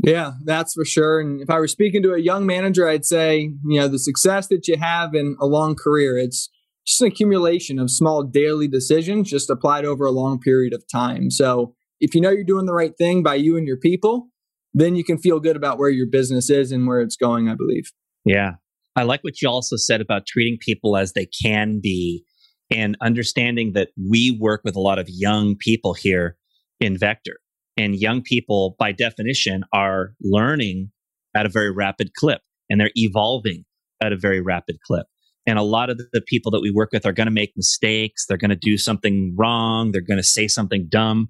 yeah, 0.03 0.33
that's 0.43 0.73
for 0.73 0.85
sure. 0.85 1.19
And 1.19 1.41
if 1.41 1.49
I 1.49 1.59
were 1.59 1.67
speaking 1.67 2.03
to 2.03 2.13
a 2.13 2.19
young 2.19 2.45
manager, 2.45 2.87
I'd 2.87 3.05
say, 3.05 3.51
you 3.65 3.79
know, 3.79 3.87
the 3.87 3.99
success 3.99 4.47
that 4.47 4.67
you 4.67 4.77
have 4.77 5.15
in 5.15 5.35
a 5.39 5.45
long 5.45 5.75
career, 5.75 6.17
it's 6.17 6.49
just 6.85 7.01
an 7.01 7.07
accumulation 7.07 7.79
of 7.79 7.89
small 7.89 8.23
daily 8.23 8.67
decisions 8.67 9.29
just 9.29 9.49
applied 9.49 9.85
over 9.85 10.05
a 10.05 10.11
long 10.11 10.39
period 10.39 10.73
of 10.73 10.83
time. 10.91 11.31
So 11.31 11.73
if 11.99 12.13
you 12.13 12.21
know 12.21 12.29
you're 12.29 12.43
doing 12.43 12.65
the 12.65 12.73
right 12.73 12.93
thing 12.97 13.23
by 13.23 13.35
you 13.35 13.57
and 13.57 13.67
your 13.67 13.77
people, 13.77 14.29
then 14.73 14.95
you 14.95 15.03
can 15.03 15.17
feel 15.17 15.39
good 15.39 15.55
about 15.55 15.79
where 15.79 15.89
your 15.89 16.07
business 16.07 16.49
is 16.49 16.71
and 16.71 16.87
where 16.87 17.01
it's 17.01 17.15
going, 17.15 17.49
I 17.49 17.55
believe. 17.55 17.91
Yeah. 18.23 18.53
I 18.95 19.03
like 19.03 19.23
what 19.23 19.41
you 19.41 19.49
also 19.49 19.75
said 19.75 20.01
about 20.01 20.27
treating 20.27 20.57
people 20.59 20.95
as 20.95 21.13
they 21.13 21.27
can 21.43 21.79
be 21.81 22.23
and 22.69 22.97
understanding 23.01 23.73
that 23.73 23.89
we 24.09 24.37
work 24.39 24.61
with 24.63 24.75
a 24.75 24.79
lot 24.79 24.99
of 24.99 25.07
young 25.09 25.55
people 25.55 25.93
here 25.93 26.37
in 26.79 26.97
Vector. 26.97 27.37
And 27.77 27.95
young 27.95 28.21
people, 28.21 28.75
by 28.79 28.91
definition, 28.91 29.63
are 29.71 30.13
learning 30.21 30.91
at 31.35 31.45
a 31.45 31.49
very 31.49 31.71
rapid 31.71 32.13
clip 32.15 32.41
and 32.69 32.79
they're 32.79 32.91
evolving 32.95 33.65
at 34.01 34.11
a 34.11 34.17
very 34.17 34.41
rapid 34.41 34.77
clip. 34.85 35.05
And 35.45 35.57
a 35.57 35.63
lot 35.63 35.89
of 35.89 35.97
the 36.11 36.21
people 36.21 36.51
that 36.51 36.59
we 36.59 36.71
work 36.71 36.89
with 36.91 37.05
are 37.05 37.13
going 37.13 37.27
to 37.27 37.31
make 37.31 37.53
mistakes. 37.55 38.25
They're 38.25 38.37
going 38.37 38.49
to 38.49 38.55
do 38.55 38.77
something 38.77 39.33
wrong. 39.37 39.91
They're 39.91 40.01
going 40.01 40.17
to 40.17 40.23
say 40.23 40.47
something 40.47 40.87
dumb 40.89 41.29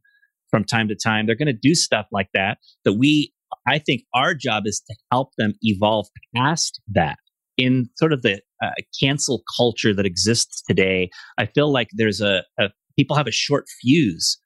from 0.50 0.64
time 0.64 0.88
to 0.88 0.96
time. 0.96 1.26
They're 1.26 1.36
going 1.36 1.48
to 1.48 1.54
do 1.54 1.76
stuff 1.76 2.08
like 2.12 2.30
that. 2.34 2.58
That 2.84 2.94
we, 2.94 3.32
I 3.68 3.78
think 3.78 4.04
our 4.16 4.34
job 4.34 4.64
is 4.66 4.82
to 4.88 4.96
help 5.12 5.34
them 5.38 5.54
evolve 5.62 6.08
past 6.36 6.82
that 6.88 7.18
in 7.58 7.90
sort 7.98 8.14
of 8.14 8.22
the 8.22 8.42
uh, 8.64 8.70
cancel 9.00 9.44
culture 9.56 9.94
that 9.94 10.06
exists 10.06 10.64
today, 10.68 11.10
I 11.38 11.46
feel 11.46 11.72
like 11.72 11.90
there's 11.94 12.22
a, 12.22 12.44
a, 12.60 12.70
people 12.98 13.16
have 13.16 13.28
a 13.28 13.32
short 13.32 13.66
fuse 13.82 14.38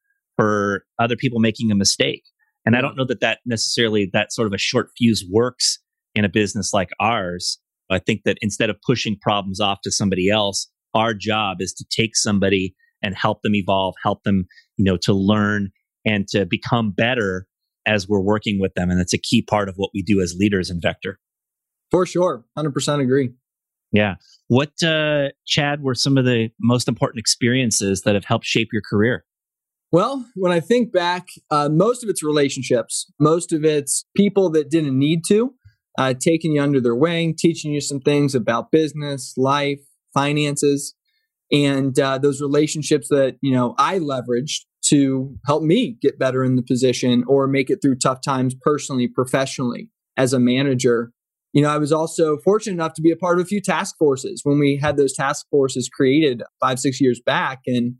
for 0.42 0.86
other 0.98 1.16
people 1.16 1.40
making 1.40 1.72
a 1.72 1.76
mistake. 1.76 2.24
And 2.66 2.76
I 2.76 2.82
don't 2.82 2.98
know 2.98 3.06
that 3.06 3.20
that 3.20 3.42
necessarily 3.46 4.10
that 4.14 4.34
sort 4.34 4.48
of 4.48 4.54
a 4.54 4.58
short 4.58 4.90
fuse 4.98 5.24
works 5.30 5.78
in 6.16 6.26
a 6.26 6.30
business 6.30 6.74
like 6.74 6.90
ours. 7.00 7.60
I 7.92 8.00
think 8.00 8.22
that 8.26 8.38
instead 8.42 8.72
of 8.72 8.78
pushing 8.84 9.20
problems 9.22 9.60
off 9.60 9.82
to 9.84 9.92
somebody 9.92 10.32
else, 10.32 10.68
our 10.96 11.14
job 11.14 11.58
is 11.60 11.74
to 11.74 11.86
take 11.96 12.16
somebody 12.16 12.74
and 13.04 13.16
help 13.16 13.44
them 13.44 13.54
evolve, 13.54 13.94
help 14.04 14.24
them, 14.24 14.48
you 14.78 14.86
know, 14.86 14.98
to 15.04 15.14
learn 15.14 15.70
and 16.08 16.28
to 16.30 16.48
become 16.48 16.90
better 16.90 17.46
as 17.86 18.08
we're 18.08 18.20
working 18.20 18.60
with 18.60 18.74
them. 18.74 18.90
And 18.90 19.00
that's 19.00 19.14
a 19.14 19.20
key 19.20 19.44
part 19.44 19.70
of 19.70 19.76
what 19.76 19.92
we 19.94 20.02
do 20.02 20.22
as 20.22 20.36
leaders 20.40 20.72
in 20.72 20.82
Vector. 20.82 21.20
For 21.92 22.08
sure. 22.08 22.46
100% 22.58 23.00
agree. 23.00 23.30
Yeah. 23.92 24.16
What, 24.48 24.72
uh, 24.82 25.30
Chad, 25.46 25.84
were 25.84 25.94
some 25.94 26.18
of 26.18 26.26
the 26.26 26.50
most 26.60 26.88
important 26.88 27.20
experiences 27.20 28.02
that 28.06 28.16
have 28.16 28.26
helped 28.26 28.46
shape 28.46 28.70
your 28.74 28.82
career? 28.82 29.24
Well, 29.92 30.26
when 30.36 30.52
I 30.52 30.62
think 30.62 30.94
back, 30.94 31.28
uh, 31.50 31.68
most 31.70 32.02
of 32.04 32.10
it's 32.10 32.24
relationships, 32.24 33.12
most 33.20 33.52
of 33.52 33.66
it's 33.66 34.06
people 34.16 34.50
that 34.52 34.70
didn't 34.70 34.98
need 34.98 35.24
to, 35.28 35.54
uh, 35.98 36.14
taking 36.14 36.54
you 36.54 36.62
under 36.62 36.80
their 36.80 36.96
wing, 36.96 37.36
teaching 37.38 37.74
you 37.74 37.82
some 37.82 38.00
things 38.00 38.34
about 38.34 38.72
business, 38.72 39.34
life, 39.36 39.82
finances, 40.14 40.96
and 41.52 42.00
uh, 42.00 42.18
those 42.18 42.42
relationships 42.42 43.10
that 43.10 43.36
you 43.42 43.54
know 43.54 43.76
I 43.78 44.00
leveraged 44.00 44.62
to 44.86 45.36
help 45.46 45.64
me 45.64 45.98
get 46.02 46.18
better 46.18 46.44
in 46.44 46.56
the 46.56 46.64
position 46.64 47.24
or 47.28 47.46
make 47.48 47.70
it 47.70 47.80
through 47.82 47.98
tough 47.98 48.22
times 48.22 48.56
personally, 48.62 49.08
professionally 49.08 49.90
as 50.18 50.34
a 50.34 50.40
manager 50.40 51.12
you 51.54 51.62
know, 51.62 51.70
I 51.70 51.78
was 51.78 51.92
also 51.92 52.38
fortunate 52.38 52.76
enough 52.76 52.94
to 52.94 53.02
be 53.02 53.12
a 53.12 53.18
part 53.18 53.38
of 53.38 53.46
a 53.46 53.48
few 53.48 53.62
task 53.62 53.96
forces 53.98 54.42
when 54.44 54.58
we 54.58 54.78
had 54.78 54.96
those 54.96 55.14
task 55.14 55.46
forces 55.50 55.90
created 55.90 56.44
five, 56.62 56.80
six 56.80 57.02
years 57.02 57.22
back. 57.26 57.60
And 57.68 57.96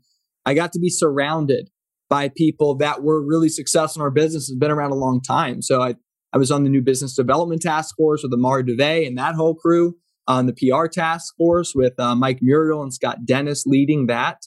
I 0.46 0.54
got 0.54 0.72
to 0.72 0.80
be 0.80 0.88
surrounded 0.88 1.68
by 2.12 2.28
people 2.28 2.76
that 2.76 3.02
were 3.02 3.24
really 3.24 3.48
successful 3.48 4.02
in 4.02 4.04
our 4.04 4.10
business 4.10 4.48
has 4.48 4.56
been 4.56 4.70
around 4.70 4.90
a 4.90 4.96
long 4.96 5.20
time. 5.22 5.62
So 5.62 5.80
I, 5.80 5.94
I 6.32 6.38
was 6.38 6.50
on 6.50 6.64
the 6.64 6.68
new 6.68 6.82
business 6.82 7.14
development 7.14 7.62
task 7.62 7.94
force 7.96 8.22
with 8.22 8.32
Amari 8.32 8.64
DeVay 8.64 9.06
and 9.06 9.16
that 9.16 9.34
whole 9.34 9.54
crew, 9.54 9.96
on 10.28 10.46
the 10.46 10.52
PR 10.52 10.86
task 10.86 11.34
force 11.36 11.72
with 11.74 11.94
uh, 11.98 12.14
Mike 12.14 12.38
Muriel 12.42 12.82
and 12.82 12.94
Scott 12.94 13.24
Dennis 13.24 13.64
leading 13.66 14.06
that. 14.06 14.38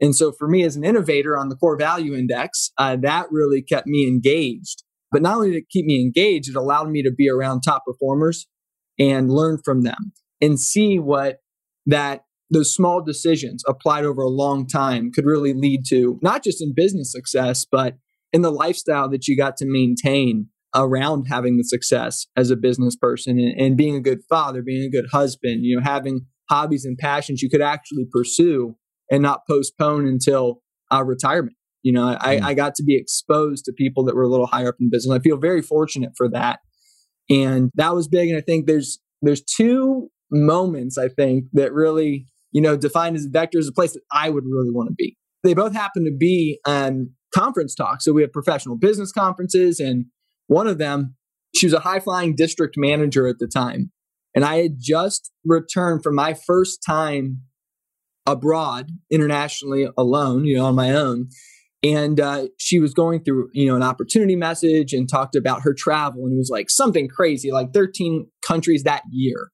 And 0.00 0.14
so 0.14 0.32
for 0.32 0.48
me 0.48 0.62
as 0.62 0.76
an 0.76 0.84
innovator 0.84 1.36
on 1.36 1.48
the 1.48 1.56
core 1.56 1.76
value 1.76 2.14
index, 2.14 2.70
uh, 2.78 2.96
that 3.02 3.26
really 3.30 3.60
kept 3.60 3.86
me 3.86 4.06
engaged 4.06 4.84
but 5.10 5.22
not 5.22 5.36
only 5.36 5.50
did 5.50 5.58
it 5.58 5.68
keep 5.70 5.86
me 5.86 6.00
engaged, 6.00 6.48
it 6.48 6.56
allowed 6.56 6.90
me 6.90 7.02
to 7.02 7.10
be 7.10 7.28
around 7.28 7.60
top 7.60 7.84
performers 7.86 8.46
and 8.98 9.30
learn 9.30 9.58
from 9.64 9.82
them 9.82 10.12
and 10.40 10.60
see 10.60 10.98
what 10.98 11.38
that 11.86 12.22
those 12.50 12.74
small 12.74 13.02
decisions 13.02 13.62
applied 13.66 14.04
over 14.04 14.22
a 14.22 14.28
long 14.28 14.66
time 14.66 15.10
could 15.12 15.26
really 15.26 15.52
lead 15.52 15.84
to, 15.88 16.18
not 16.22 16.42
just 16.42 16.62
in 16.62 16.74
business 16.74 17.12
success, 17.12 17.66
but 17.70 17.94
in 18.32 18.42
the 18.42 18.50
lifestyle 18.50 19.08
that 19.10 19.28
you 19.28 19.36
got 19.36 19.56
to 19.58 19.66
maintain 19.66 20.48
around 20.74 21.26
having 21.28 21.56
the 21.56 21.64
success 21.64 22.26
as 22.36 22.50
a 22.50 22.56
business 22.56 22.96
person 22.96 23.38
and, 23.38 23.58
and 23.58 23.76
being 23.76 23.96
a 23.96 24.00
good 24.00 24.20
father, 24.28 24.62
being 24.62 24.84
a 24.84 24.90
good 24.90 25.08
husband, 25.12 25.64
you 25.64 25.76
know, 25.76 25.82
having 25.82 26.26
hobbies 26.50 26.84
and 26.84 26.98
passions 26.98 27.42
you 27.42 27.50
could 27.50 27.62
actually 27.62 28.06
pursue 28.10 28.76
and 29.10 29.22
not 29.22 29.46
postpone 29.48 30.06
until 30.06 30.62
uh, 30.92 31.02
retirement. 31.04 31.56
You 31.82 31.92
know, 31.92 32.16
I, 32.20 32.36
mm. 32.36 32.42
I 32.42 32.54
got 32.54 32.74
to 32.76 32.82
be 32.82 32.96
exposed 32.96 33.64
to 33.64 33.72
people 33.72 34.04
that 34.04 34.14
were 34.14 34.22
a 34.22 34.28
little 34.28 34.46
higher 34.46 34.68
up 34.68 34.76
in 34.80 34.90
business. 34.90 35.14
I 35.14 35.20
feel 35.20 35.36
very 35.36 35.62
fortunate 35.62 36.12
for 36.16 36.28
that. 36.30 36.60
And 37.30 37.70
that 37.74 37.94
was 37.94 38.08
big. 38.08 38.28
And 38.28 38.38
I 38.38 38.40
think 38.40 38.66
there's 38.66 38.98
there's 39.22 39.42
two 39.42 40.10
moments 40.30 40.98
I 40.98 41.08
think 41.08 41.44
that 41.52 41.72
really, 41.72 42.26
you 42.52 42.60
know, 42.60 42.76
defined 42.76 43.16
as 43.16 43.26
a 43.26 43.28
Vector 43.28 43.58
as 43.58 43.68
a 43.68 43.72
place 43.72 43.92
that 43.92 44.02
I 44.12 44.30
would 44.30 44.44
really 44.44 44.70
want 44.70 44.88
to 44.88 44.94
be. 44.94 45.16
They 45.44 45.54
both 45.54 45.72
happen 45.72 46.04
to 46.04 46.10
be 46.16 46.58
um, 46.64 47.10
conference 47.34 47.74
talks. 47.74 48.04
So 48.04 48.12
we 48.12 48.22
have 48.22 48.32
professional 48.32 48.76
business 48.76 49.12
conferences, 49.12 49.80
and 49.80 50.06
one 50.46 50.66
of 50.66 50.78
them, 50.78 51.14
she 51.54 51.66
was 51.66 51.74
a 51.74 51.80
high 51.80 52.00
flying 52.00 52.34
district 52.34 52.74
manager 52.76 53.26
at 53.26 53.38
the 53.38 53.46
time. 53.46 53.92
And 54.34 54.44
I 54.44 54.56
had 54.56 54.76
just 54.78 55.32
returned 55.44 56.02
from 56.02 56.14
my 56.14 56.34
first 56.34 56.82
time 56.86 57.42
abroad 58.26 58.90
internationally 59.10 59.88
alone, 59.96 60.44
you 60.44 60.56
know, 60.56 60.66
on 60.66 60.74
my 60.74 60.92
own 60.92 61.28
and 61.82 62.18
uh, 62.18 62.46
she 62.58 62.80
was 62.80 62.92
going 62.92 63.22
through 63.22 63.50
you 63.52 63.66
know 63.66 63.76
an 63.76 63.82
opportunity 63.82 64.36
message 64.36 64.92
and 64.92 65.08
talked 65.08 65.36
about 65.36 65.62
her 65.62 65.74
travel 65.74 66.24
and 66.24 66.34
it 66.34 66.38
was 66.38 66.50
like 66.50 66.70
something 66.70 67.08
crazy 67.08 67.50
like 67.52 67.72
13 67.72 68.26
countries 68.46 68.82
that 68.82 69.02
year 69.10 69.50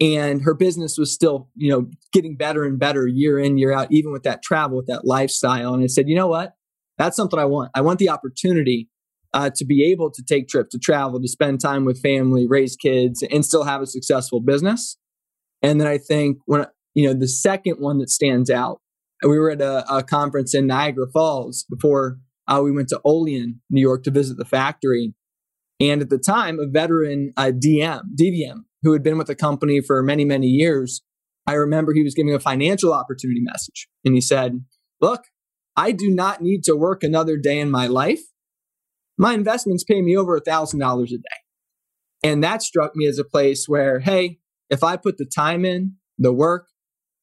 and 0.00 0.42
her 0.42 0.54
business 0.54 0.96
was 0.98 1.12
still 1.12 1.48
you 1.54 1.70
know 1.70 1.88
getting 2.12 2.36
better 2.36 2.64
and 2.64 2.78
better 2.78 3.06
year 3.06 3.38
in 3.38 3.58
year 3.58 3.72
out 3.72 3.88
even 3.90 4.12
with 4.12 4.22
that 4.22 4.42
travel 4.42 4.76
with 4.76 4.86
that 4.86 5.04
lifestyle. 5.04 5.74
And 5.74 5.82
i 5.82 5.86
said 5.86 6.08
you 6.08 6.16
know 6.16 6.28
what? 6.28 6.54
That's 6.98 7.16
something 7.16 7.38
i 7.38 7.44
want. 7.44 7.70
I 7.74 7.80
want 7.80 7.98
the 7.98 8.10
opportunity 8.10 8.88
uh, 9.32 9.50
to 9.54 9.64
be 9.64 9.84
able 9.90 10.10
to 10.10 10.22
take 10.28 10.48
trips 10.48 10.72
to 10.72 10.78
travel 10.78 11.20
to 11.20 11.28
spend 11.28 11.60
time 11.60 11.84
with 11.84 12.02
family 12.02 12.46
raise 12.48 12.76
kids 12.76 13.22
and 13.22 13.44
still 13.44 13.64
have 13.64 13.80
a 13.80 13.86
successful 13.86 14.40
business. 14.40 14.96
And 15.62 15.80
then 15.80 15.86
i 15.86 15.98
think 15.98 16.38
when 16.46 16.66
you 16.94 17.06
know 17.06 17.14
the 17.14 17.28
second 17.28 17.76
one 17.78 17.98
that 17.98 18.10
stands 18.10 18.50
out 18.50 18.80
we 19.22 19.38
were 19.38 19.50
at 19.50 19.60
a, 19.60 19.84
a 19.94 20.02
conference 20.02 20.54
in 20.54 20.66
Niagara 20.66 21.06
Falls 21.12 21.64
before 21.68 22.18
uh, 22.48 22.60
we 22.62 22.72
went 22.72 22.88
to 22.88 23.00
Olean, 23.04 23.60
New 23.70 23.80
York 23.80 24.02
to 24.04 24.10
visit 24.10 24.36
the 24.36 24.44
factory. 24.44 25.14
And 25.78 26.02
at 26.02 26.10
the 26.10 26.18
time, 26.18 26.58
a 26.58 26.66
veteran 26.66 27.32
uh, 27.36 27.52
DM, 27.54 28.02
DVM, 28.18 28.64
who 28.82 28.92
had 28.92 29.02
been 29.02 29.18
with 29.18 29.26
the 29.26 29.34
company 29.34 29.80
for 29.80 30.02
many, 30.02 30.24
many 30.24 30.46
years, 30.46 31.02
I 31.46 31.54
remember 31.54 31.92
he 31.92 32.02
was 32.02 32.14
giving 32.14 32.34
a 32.34 32.40
financial 32.40 32.92
opportunity 32.92 33.40
message. 33.42 33.88
And 34.04 34.14
he 34.14 34.20
said, 34.20 34.64
Look, 35.00 35.24
I 35.76 35.92
do 35.92 36.10
not 36.10 36.42
need 36.42 36.64
to 36.64 36.76
work 36.76 37.02
another 37.02 37.36
day 37.36 37.58
in 37.58 37.70
my 37.70 37.86
life. 37.86 38.20
My 39.16 39.34
investments 39.34 39.84
pay 39.84 40.02
me 40.02 40.16
over 40.16 40.38
$1,000 40.38 41.04
a 41.04 41.06
day. 41.06 41.22
And 42.22 42.44
that 42.44 42.62
struck 42.62 42.94
me 42.94 43.06
as 43.06 43.18
a 43.18 43.24
place 43.24 43.66
where, 43.66 44.00
hey, 44.00 44.38
if 44.68 44.84
I 44.84 44.96
put 44.96 45.18
the 45.18 45.24
time 45.24 45.64
in, 45.64 45.96
the 46.18 46.32
work, 46.32 46.68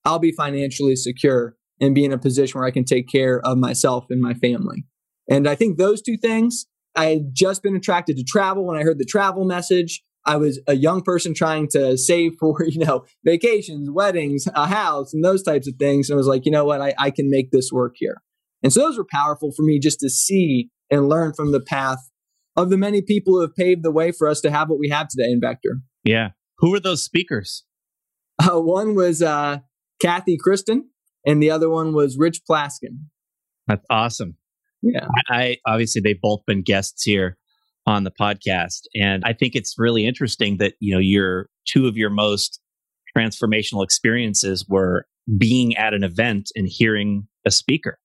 I'll 0.04 0.20
be 0.20 0.32
financially 0.32 0.96
secure 0.96 1.56
and 1.80 1.94
be 1.94 2.04
in 2.04 2.12
a 2.12 2.18
position 2.18 2.60
where 2.60 2.68
I 2.68 2.72
can 2.72 2.84
take 2.84 3.08
care 3.08 3.40
of 3.46 3.58
myself 3.58 4.06
and 4.10 4.22
my 4.22 4.34
family. 4.34 4.86
And 5.30 5.48
I 5.48 5.56
think 5.56 5.78
those 5.78 6.02
two 6.02 6.18
things, 6.18 6.66
I 6.96 7.06
had 7.06 7.30
just 7.34 7.62
been 7.62 7.76
attracted 7.76 8.18
to 8.18 8.24
travel 8.24 8.66
when 8.66 8.78
I 8.78 8.84
heard 8.84 8.98
the 8.98 9.06
travel 9.06 9.46
message. 9.46 10.04
I 10.28 10.36
was 10.36 10.60
a 10.68 10.76
young 10.76 11.02
person 11.02 11.34
trying 11.34 11.70
to 11.70 11.98
save 11.98 12.34
for, 12.40 12.58
you 12.68 12.86
know, 12.86 13.06
vacations, 13.24 13.90
weddings, 13.90 14.48
a 14.54 14.68
house, 14.68 15.14
and 15.14 15.24
those 15.24 15.42
types 15.42 15.68
of 15.68 15.76
things. 15.80 16.10
And 16.10 16.16
I 16.16 16.18
was 16.18 16.28
like, 16.28 16.46
you 16.46 16.52
know 16.52 16.66
what, 16.66 16.82
I, 16.82 16.94
I 17.00 17.12
can 17.12 17.30
make 17.30 17.52
this 17.52 17.72
work 17.72 17.96
here. 17.98 18.22
And 18.62 18.74
so 18.74 18.82
those 18.82 18.98
were 18.98 19.08
powerful 19.10 19.52
for 19.56 19.64
me 19.64 19.80
just 19.80 20.00
to 20.02 20.10
see 20.10 20.70
and 20.92 21.10
learn 21.10 21.34
from 21.34 21.52
the 21.52 21.60
path 21.60 22.00
of 22.56 22.70
the 22.70 22.78
many 22.78 23.02
people 23.02 23.34
who 23.34 23.42
have 23.42 23.56
paved 23.56 23.84
the 23.84 23.92
way 23.92 24.12
for 24.12 24.28
us 24.28 24.42
to 24.42 24.52
have 24.52 24.70
what 24.70 24.80
we 24.80 24.90
have 24.90 25.08
today 25.08 25.32
in 25.32 25.40
Vector. 25.40 25.80
Yeah. 26.04 26.30
Who 26.58 26.72
were 26.72 26.80
those 26.80 27.04
speakers? 27.04 27.64
Uh, 28.40 28.60
one 28.60 28.96
was 28.96 29.22
uh, 29.22 29.60
Kathy 30.02 30.38
Kristen, 30.40 30.90
and 31.26 31.42
the 31.42 31.52
other 31.52 31.70
one 31.70 31.94
was 31.94 32.18
Rich 32.18 32.42
Plaskin. 32.50 33.06
That's 33.68 33.86
awesome. 33.90 34.38
Yeah. 34.82 35.08
I, 35.30 35.36
I 35.36 35.58
obviously 35.68 36.02
they've 36.02 36.22
both 36.22 36.42
been 36.46 36.64
guests 36.64 37.04
here 37.04 37.38
on 37.88 38.04
the 38.04 38.12
podcast. 38.12 38.82
And 38.94 39.24
I 39.26 39.34
think 39.34 39.56
it's 39.56 39.76
really 39.78 40.06
interesting 40.06 40.58
that, 40.58 40.74
you 40.80 40.94
know, 40.94 41.00
your 41.00 41.48
two 41.66 41.88
of 41.88 41.96
your 41.96 42.10
most 42.10 42.60
transformational 43.18 43.84
experiences 43.84 44.66
were 44.68 45.06
being 45.38 45.76
at 45.78 45.94
an 45.94 46.04
event 46.04 46.52
and 46.56 46.68
hearing 46.70 47.28
a 47.46 47.52
speaker. 47.52 47.98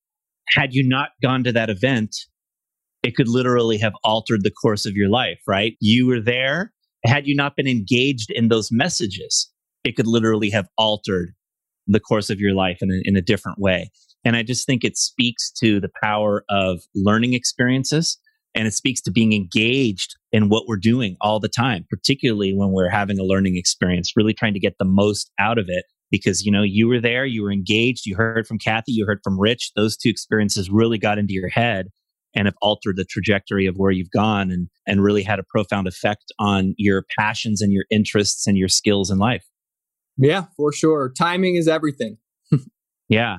Had 0.49 0.73
you 0.73 0.89
not 0.89 1.11
gone 1.21 1.45
to 1.45 1.53
that 1.53 1.69
event, 1.69 2.17
it 3.03 3.17
could 3.17 3.29
literally 3.29 3.77
have 3.79 3.95
altered 4.05 4.45
the 4.45 4.51
course 4.51 4.87
of 4.87 4.95
your 4.95 5.09
life, 5.09 5.41
right? 5.47 5.75
You 5.81 6.07
were 6.07 6.21
there. 6.21 6.73
Had 7.05 7.27
you 7.27 7.35
not 7.35 7.57
been 7.57 7.67
engaged 7.67 8.31
in 8.31 8.49
those 8.49 8.71
messages, 8.71 9.51
it 9.83 9.97
could 9.97 10.07
literally 10.07 10.51
have 10.51 10.69
altered 10.79 11.35
the 11.89 12.01
course 12.01 12.31
of 12.31 12.39
your 12.39 12.55
life 12.55 12.79
in 12.81 12.91
a, 12.91 13.01
in 13.05 13.17
a 13.17 13.23
different 13.23 13.59
way. 13.59 13.91
And 14.25 14.37
I 14.37 14.45
just 14.45 14.67
think 14.67 14.85
it 14.85 14.97
speaks 14.97 15.51
to 15.59 15.81
the 15.81 15.91
power 16.01 16.45
of 16.49 16.83
learning 16.95 17.35
experiences 17.35 18.19
and 18.55 18.67
it 18.67 18.75
speaks 18.75 19.01
to 19.03 19.11
being 19.11 19.33
engaged 19.33 20.17
in 20.31 20.49
what 20.49 20.65
we're 20.67 20.77
doing 20.77 21.17
all 21.21 21.41
the 21.41 21.49
time, 21.49 21.87
particularly 21.89 22.53
when 22.55 22.71
we're 22.71 22.91
having 22.91 23.19
a 23.19 23.25
learning 23.25 23.57
experience, 23.57 24.13
really 24.17 24.35
trying 24.35 24.55
to 24.55 24.61
get 24.61 24.75
the 24.79 24.85
most 24.85 25.31
out 25.39 25.59
of 25.59 25.67
it 25.69 25.85
because, 26.11 26.45
you 26.45 26.53
know, 26.53 26.63
you 26.63 26.87
were 26.87 27.01
there, 27.01 27.25
you 27.25 27.43
were 27.43 27.53
engaged, 27.53 28.05
you 28.07 28.15
heard 28.15 28.47
from 28.47 28.59
Kathy, 28.59 28.93
you 28.93 29.07
heard 29.07 29.21
from 29.25 29.41
Rich. 29.41 29.73
Those 29.75 29.97
two 29.97 30.11
experiences 30.11 30.71
really 30.71 30.99
got 30.99 31.19
into 31.19 31.33
your 31.33 31.49
head 31.49 31.89
and 32.35 32.47
have 32.47 32.55
altered 32.63 32.97
the 32.97 33.05
trajectory 33.05 33.67
of 33.67 33.77
where 33.77 33.91
you've 33.91 34.11
gone 34.11 34.51
and, 34.51 34.69
and 34.87 35.03
really 35.03 35.23
had 35.23 35.39
a 35.39 35.45
profound 35.45 35.87
effect 35.87 36.33
on 36.39 36.75
your 36.77 37.05
passions 37.19 37.61
and 37.61 37.73
your 37.73 37.85
interests 37.91 38.47
and 38.47 38.57
your 38.57 38.69
skills 38.69 39.11
in 39.11 39.19
life. 39.19 39.45
Yeah, 40.17 40.45
for 40.57 40.73
sure. 40.73 41.13
Timing 41.17 41.57
is 41.57 41.69
everything. 41.69 42.19
yeah. 43.09 43.39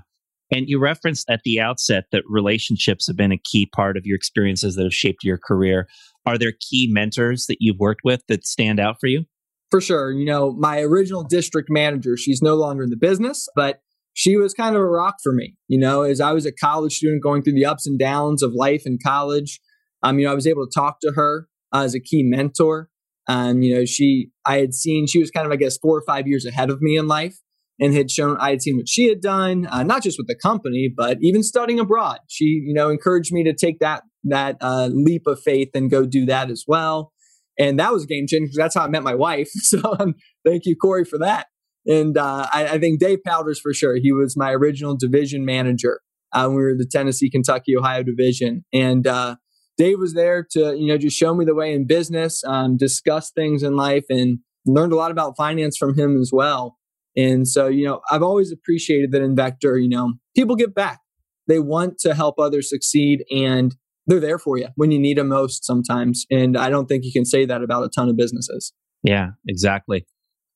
And 0.54 0.70
you 0.70 0.80
referenced 0.80 1.28
at 1.32 1.42
the 1.44 1.60
outset 1.60 2.06
that 2.12 2.22
relationships 2.30 3.08
have 3.08 3.18
been 3.18 3.32
a 3.32 3.40
key 3.44 3.66
part 3.66 3.98
of 3.98 4.06
your 4.06 4.16
experiences 4.16 4.76
that 4.76 4.84
have 4.84 4.94
shaped 4.94 5.24
your 5.24 5.40
career. 5.40 5.88
Are 6.28 6.38
there 6.38 6.52
key 6.70 6.88
mentors 6.92 7.48
that 7.48 7.58
you've 7.60 7.80
worked 7.80 8.02
with 8.04 8.22
that 8.28 8.46
stand 8.46 8.80
out 8.80 8.98
for 9.00 9.08
you? 9.08 9.26
For 9.72 9.82
sure. 9.82 10.12
You 10.12 10.26
know, 10.26 10.52
my 10.52 10.82
original 10.82 11.24
district 11.24 11.70
manager, 11.72 12.16
she's 12.18 12.44
no 12.44 12.54
longer 12.54 12.84
in 12.84 12.92
the 12.92 12.98
business, 12.98 13.48
but 13.56 13.80
she 14.14 14.38
was 14.38 14.54
kind 14.54 14.76
of 14.76 14.82
a 14.82 14.86
rock 14.86 15.16
for 15.24 15.34
me. 15.34 15.56
You 15.68 15.80
know, 15.80 16.04
as 16.04 16.22
I 16.22 16.34
was 16.34 16.46
a 16.46 16.52
college 16.52 16.94
student 16.94 17.24
going 17.24 17.42
through 17.42 17.56
the 17.56 17.66
ups 17.66 17.88
and 17.88 17.98
downs 17.98 18.44
of 18.44 18.54
life 18.54 18.84
in 18.86 19.00
college, 19.04 19.60
um, 20.04 20.20
you 20.20 20.26
know, 20.26 20.32
I 20.32 20.36
was 20.36 20.46
able 20.46 20.68
to 20.68 20.72
talk 20.72 20.98
to 21.02 21.14
her 21.16 21.48
uh, 21.74 21.82
as 21.82 21.96
a 21.96 22.00
key 22.00 22.22
mentor. 22.22 22.90
Um, 23.28 23.64
you 23.64 23.74
know, 23.74 23.86
she, 23.86 24.30
I 24.46 24.58
had 24.60 24.76
seen, 24.76 25.08
she 25.08 25.18
was 25.18 25.32
kind 25.32 25.48
of, 25.48 25.52
I 25.52 25.56
guess, 25.56 25.80
four 25.80 25.98
or 25.98 26.04
five 26.06 26.28
years 26.28 26.46
ahead 26.46 26.70
of 26.70 26.80
me 26.80 26.96
in 26.96 27.08
life 27.08 27.40
and 27.80 27.94
had 27.94 28.12
shown, 28.12 28.38
I 28.40 28.52
had 28.52 28.62
seen 28.62 28.78
what 28.78 28.88
she 28.88 29.08
had 29.08 29.22
done, 29.22 29.68
uh, 29.68 29.84
not 29.84 30.04
just 30.04 30.18
with 30.18 30.28
the 30.28 30.36
company, 30.36 30.92
but 30.96 31.18
even 31.22 31.44
studying 31.44 31.80
abroad. 31.80 32.20
She, 32.28 32.46
you 32.46 32.74
know, 32.74 32.90
encouraged 32.90 33.34
me 33.34 33.44
to 33.44 33.54
take 33.54 33.80
that, 33.80 34.04
that 34.26 34.58
uh, 34.62 34.90
leap 34.92 35.28
of 35.28 35.42
faith 35.42 35.70
and 35.74 35.90
go 35.90 36.06
do 36.06 36.26
that 36.28 36.50
as 36.50 36.64
well. 36.68 37.12
And 37.60 37.80
that 37.80 37.92
was 37.92 38.04
a 38.04 38.08
game 38.08 38.26
changer 38.28 38.46
because 38.46 38.58
that's 38.58 38.76
how 38.76 38.84
I 38.84 38.88
met 38.88 39.04
my 39.04 39.16
wife. 39.16 39.50
So 39.64 39.80
um, 40.00 40.16
thank 40.46 40.66
you, 40.66 40.76
Corey, 40.76 41.06
for 41.06 41.20
that. 41.20 41.48
And 41.86 42.18
uh, 42.18 42.48
I, 42.54 42.68
I, 42.68 42.80
think 42.80 43.00
Dave 43.00 43.20
Powders 43.26 43.60
for 43.60 43.74
sure. 43.74 43.98
He 43.98 44.14
was 44.14 44.38
my 44.38 44.52
original 44.52 44.96
division 44.96 45.44
manager 45.44 46.00
uh, 46.34 46.48
we 46.50 46.56
were 46.56 46.76
the 46.76 46.88
Tennessee, 46.90 47.30
Kentucky, 47.30 47.78
Ohio 47.78 48.04
division. 48.04 48.66
And 48.74 49.06
uh, 49.06 49.36
Dave 49.78 50.00
was 50.00 50.14
there 50.14 50.46
to, 50.52 50.76
you 50.76 50.88
know, 50.88 50.98
just 50.98 51.18
show 51.18 51.34
me 51.34 51.46
the 51.46 51.56
way 51.56 51.74
in 51.74 51.86
business, 51.86 52.44
um, 52.46 52.76
discuss 52.76 53.32
things 53.32 53.64
in 53.64 53.76
life, 53.76 54.06
and 54.10 54.40
learned 54.66 54.94
a 54.94 54.96
lot 54.96 55.12
about 55.12 55.38
finance 55.38 55.78
from 55.78 55.98
him 55.98 56.20
as 56.20 56.32
well. 56.34 56.78
And 57.16 57.48
so, 57.48 57.68
you 57.68 57.86
know, 57.86 58.02
I've 58.12 58.24
always 58.24 58.52
appreciated 58.52 59.12
that 59.12 59.22
in 59.22 59.36
Vector, 59.36 59.78
you 59.78 59.90
know, 59.90 60.14
people 60.36 60.56
give 60.56 60.74
back. 60.74 61.00
They 61.48 61.60
want 61.60 62.00
to 62.00 62.14
help 62.14 62.40
others 62.40 62.70
succeed 62.70 63.24
and 63.30 63.76
they're 64.08 64.20
there 64.20 64.40
for 64.40 64.58
you 64.58 64.68
when 64.76 64.92
you 64.92 65.00
need 65.00 65.18
them 65.18 65.30
most 65.30 65.66
sometimes. 65.66 66.26
And 66.30 66.58
I 66.58 66.70
don't 66.70 66.88
think 66.88 67.04
you 67.06 67.12
can 67.12 67.26
say 67.26 67.46
that 67.46 67.62
about 67.62 67.84
a 67.84 67.90
ton 67.90 68.10
of 68.10 68.18
businesses. 68.18 68.74
Yeah, 69.04 69.32
exactly. 69.48 70.06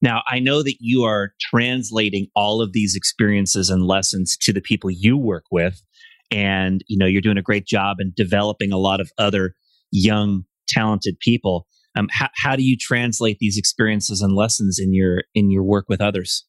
Now, 0.02 0.22
I 0.28 0.40
know 0.40 0.62
that 0.64 0.76
you 0.80 1.04
are 1.04 1.34
translating 1.40 2.28
all 2.36 2.62
of 2.62 2.72
these 2.72 2.96
experiences 2.96 3.70
and 3.70 3.86
lessons 3.86 4.38
to 4.42 4.54
the 4.54 4.62
people 4.62 4.92
you 4.92 5.18
work 5.18 5.46
with. 5.52 5.82
And, 6.30 6.84
you 6.88 6.98
know, 6.98 7.06
you're 7.06 7.22
doing 7.22 7.38
a 7.38 7.42
great 7.42 7.66
job 7.66 7.98
in 8.00 8.14
developing 8.16 8.72
a 8.72 8.78
lot 8.78 9.00
of 9.00 9.12
other 9.18 9.55
young, 9.92 10.44
talented 10.68 11.18
people. 11.20 11.68
Um, 11.98 12.10
how, 12.12 12.29
how 12.36 12.55
do 12.55 12.64
you 12.64 12.77
translate 12.79 13.38
these 13.40 13.58
experiences 13.58 14.22
and 14.22 14.36
lessons 14.36 14.77
in 14.79 14.94
your 14.94 15.24
in 15.34 15.50
your 15.50 15.64
work 15.64 15.86
with 15.90 16.01
others? 16.01 16.46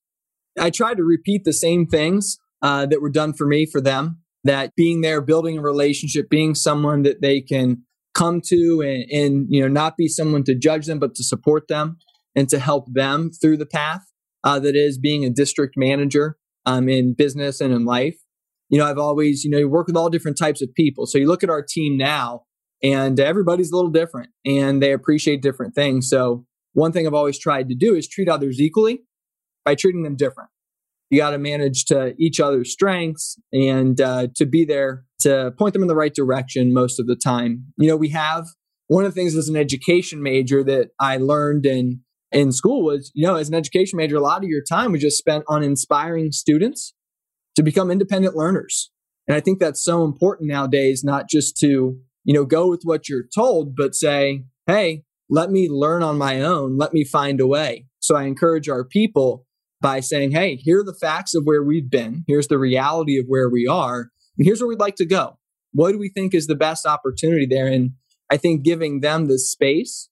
I 0.59 0.71
try 0.71 0.95
to 0.95 1.03
repeat 1.03 1.45
the 1.45 1.53
same 1.53 1.87
things 1.87 2.39
uh, 2.63 2.87
that 2.87 3.01
were 3.01 3.11
done 3.11 3.33
for 3.33 3.47
me 3.47 3.67
for 3.67 3.81
them. 3.81 4.19
That 4.45 4.75
being 4.77 5.01
there, 5.01 5.21
building 5.21 5.59
a 5.59 5.63
relationship, 5.63 6.31
being 6.31 6.55
someone 6.55 7.03
that 7.03 7.21
they 7.21 7.41
can 7.41 7.83
come 8.15 8.41
to, 8.47 8.81
and, 8.81 9.11
and 9.11 9.47
you 9.51 9.61
know, 9.61 9.69
not 9.69 9.97
be 9.97 10.09
someone 10.09 10.45
to 10.45 10.55
judge 10.55 10.87
them, 10.87 10.99
but 10.99 11.15
to 11.17 11.25
support 11.25 11.69
them 11.69 11.99
and 12.35 12.49
to 12.49 12.59
help 12.59 12.87
them 12.93 13.31
through 13.31 13.57
the 13.57 13.67
path 13.67 14.03
uh, 14.45 14.59
that 14.61 14.77
is 14.77 14.99
being 14.99 15.25
a 15.25 15.31
district 15.31 15.75
manager 15.77 16.37
um, 16.67 16.89
in 16.89 17.15
business 17.15 17.61
and 17.61 17.73
in 17.73 17.85
life. 17.85 18.17
You 18.71 18.79
know, 18.79 18.87
I've 18.87 18.99
always, 18.99 19.45
you 19.45 19.51
know, 19.51 19.59
you 19.59 19.69
work 19.69 19.87
with 19.87 19.97
all 19.97 20.11
different 20.11 20.39
types 20.39 20.63
of 20.63 20.73
people. 20.75 21.07
So 21.07 21.19
you 21.19 21.27
look 21.27 21.43
at 21.43 21.51
our 21.51 21.63
team 21.63 21.97
now, 21.97 22.45
and 22.83 23.19
everybody's 23.19 23.73
a 23.73 23.77
little 23.77 23.91
different 23.91 24.31
and 24.45 24.83
they 24.83 24.93
appreciate 24.93 25.43
different 25.43 25.75
things. 25.75 26.09
So, 26.09 26.45
one 26.75 26.93
thing 26.93 27.07
I've 27.07 27.15
always 27.15 27.39
tried 27.39 27.69
to 27.71 27.75
do 27.75 27.95
is 27.95 28.07
treat 28.07 28.29
others 28.29 28.61
equally 28.61 29.01
by 29.69 29.75
treating 29.75 30.03
them 30.03 30.17
different. 30.17 30.49
You 31.11 31.19
got 31.19 31.31
to 31.31 31.39
manage 31.39 31.85
to 31.87 32.15
each 32.19 32.41
other's 32.41 32.73
strengths 32.73 33.39
and 33.53 34.01
uh, 34.01 34.29
to 34.37 34.47
be 34.47 34.65
there 34.65 35.05
to 35.21 35.53
point 35.59 35.75
them 35.75 35.83
in 35.83 35.89
the 35.89 35.95
right 35.95 36.15
direction 36.15 36.73
most 36.73 36.99
of 36.99 37.07
the 37.07 37.17
time. 37.17 37.67
You 37.77 37.89
know, 37.89 37.97
we 37.97 38.09
have 38.09 38.47
one 38.87 39.05
of 39.05 39.15
the 39.15 39.21
things 39.21 39.37
as 39.37 39.51
an 39.51 39.57
education 39.57 40.23
major 40.23 40.65
that 40.65 40.89
I 40.99 41.19
learned 41.19 41.67
in 41.67 42.01
in 42.31 42.53
school 42.53 42.83
was, 42.83 43.11
you 43.15 43.27
know, 43.27 43.37
as 43.37 43.49
an 43.49 43.55
education 43.55 43.97
major, 43.97 44.17
a 44.17 44.21
lot 44.21 44.43
of 44.43 44.51
your 44.51 44.63
time 44.63 44.93
was 44.93 45.01
just 45.01 45.19
spent 45.19 45.45
on 45.49 45.63
inspiring 45.63 46.31
students 46.31 46.95
to 47.57 47.63
become 47.63 47.91
independent 47.91 48.37
learners. 48.37 48.91
And 49.27 49.37
I 49.37 49.41
think 49.41 49.59
that's 49.59 49.83
so 49.85 50.05
important 50.05 50.49
nowadays, 50.49 51.03
not 51.03 51.29
just 51.29 51.57
to 51.59 51.99
you 52.29 52.35
know, 52.35 52.45
go 52.45 52.69
with 52.69 52.83
what 52.85 53.09
you're 53.09 53.25
told, 53.35 53.75
but 53.75 53.95
say, 53.95 54.45
hey, 54.67 55.05
let 55.31 55.51
me 55.51 55.67
learn 55.71 56.03
on 56.03 56.19
my 56.19 56.43
own. 56.43 56.77
Let 56.77 56.93
me 56.93 57.03
find 57.03 57.41
a 57.41 57.47
way. 57.47 57.87
So 58.01 58.17
I 58.17 58.25
encourage 58.25 58.69
our 58.69 58.85
people 58.85 59.47
by 59.81 60.01
saying, 60.01 60.33
hey, 60.33 60.57
here 60.57 60.81
are 60.81 60.85
the 60.85 60.97
facts 61.01 61.35
of 61.35 61.45
where 61.45 61.63
we've 61.63 61.91
been. 61.91 62.25
Here's 62.27 62.49
the 62.49 62.59
reality 62.59 63.19
of 63.19 63.27
where 63.29 63.49
we 63.49 63.67
are. 63.67 64.11
And 64.37 64.47
here's 64.47 64.61
where 64.61 64.69
we'd 64.69 64.81
like 64.81 64.97
to 64.97 65.07
go. 65.07 65.39
What 65.73 65.93
do 65.93 65.99
we 65.99 66.09
think 66.09 66.35
is 66.35 66.47
the 66.47 66.55
best 66.55 66.87
opportunity 66.87 67.47
there? 67.49 67.67
And 67.67 67.93
I 68.31 68.37
think 68.37 68.65
giving 68.65 69.01
them 69.01 69.27
the 69.27 69.39
space 69.39 70.09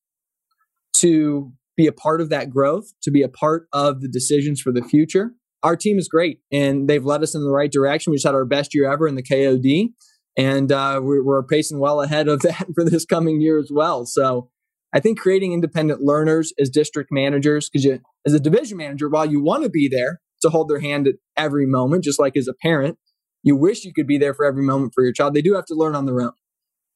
to 0.99 1.53
be 1.77 1.87
a 1.87 1.93
part 1.93 2.21
of 2.21 2.31
that 2.31 2.51
growth, 2.51 2.93
to 3.03 3.11
be 3.11 3.23
a 3.23 3.29
part 3.29 3.69
of 3.73 4.01
the 4.01 4.09
decisions 4.09 4.61
for 4.61 4.73
the 4.73 4.83
future. 4.83 5.33
Our 5.63 5.77
team 5.77 5.99
is 5.99 6.09
great 6.09 6.41
and 6.53 6.89
they've 6.89 7.05
led 7.05 7.23
us 7.23 7.35
in 7.35 7.43
the 7.43 7.51
right 7.51 7.71
direction. 7.71 8.11
We 8.11 8.17
just 8.17 8.27
had 8.27 8.35
our 8.35 8.45
best 8.45 8.75
year 8.75 8.91
ever 8.91 9.09
in 9.09 9.15
the 9.15 9.23
KOD 9.23 9.93
and 10.37 10.71
uh, 10.71 11.01
we're, 11.03 11.25
we're 11.25 11.43
pacing 11.43 11.79
well 11.79 12.01
ahead 12.03 12.29
of 12.29 12.41
that 12.43 12.67
for 12.75 12.85
this 12.85 13.05
coming 13.05 13.41
year 13.41 13.59
as 13.59 13.71
well. 13.73 14.07
So 14.07 14.51
I 14.97 15.01
think 15.01 15.21
creating 15.21 15.53
independent 15.53 16.01
learners 16.01 16.55
as 16.59 16.71
district 16.71 17.11
managers, 17.13 17.69
because 17.69 17.85
you, 17.85 18.01
as 18.27 18.33
a 18.33 18.41
division 18.41 18.79
manager, 18.79 19.11
while 19.11 19.31
you 19.31 19.43
want 19.43 19.63
to 19.63 19.69
be 19.69 19.91
there 19.93 20.21
to 20.41 20.49
hold 20.49 20.71
their 20.71 20.81
hand 20.81 21.07
at 21.07 21.17
every 21.37 21.67
moment, 21.67 22.03
just 22.03 22.19
like 22.19 22.35
as 22.35 22.49
a 22.49 22.55
parent, 22.63 22.97
you 23.43 23.55
wish 23.55 23.85
you 23.85 23.93
could 23.93 24.07
be 24.07 24.17
there 24.17 24.33
for 24.33 24.47
every 24.47 24.63
moment 24.63 24.93
for 24.95 25.05
your 25.05 25.13
child. 25.13 25.35
They 25.35 25.43
do 25.43 25.53
have 25.53 25.67
to 25.67 25.75
learn 25.75 25.95
on 25.95 26.07
their 26.07 26.23
own. 26.23 26.33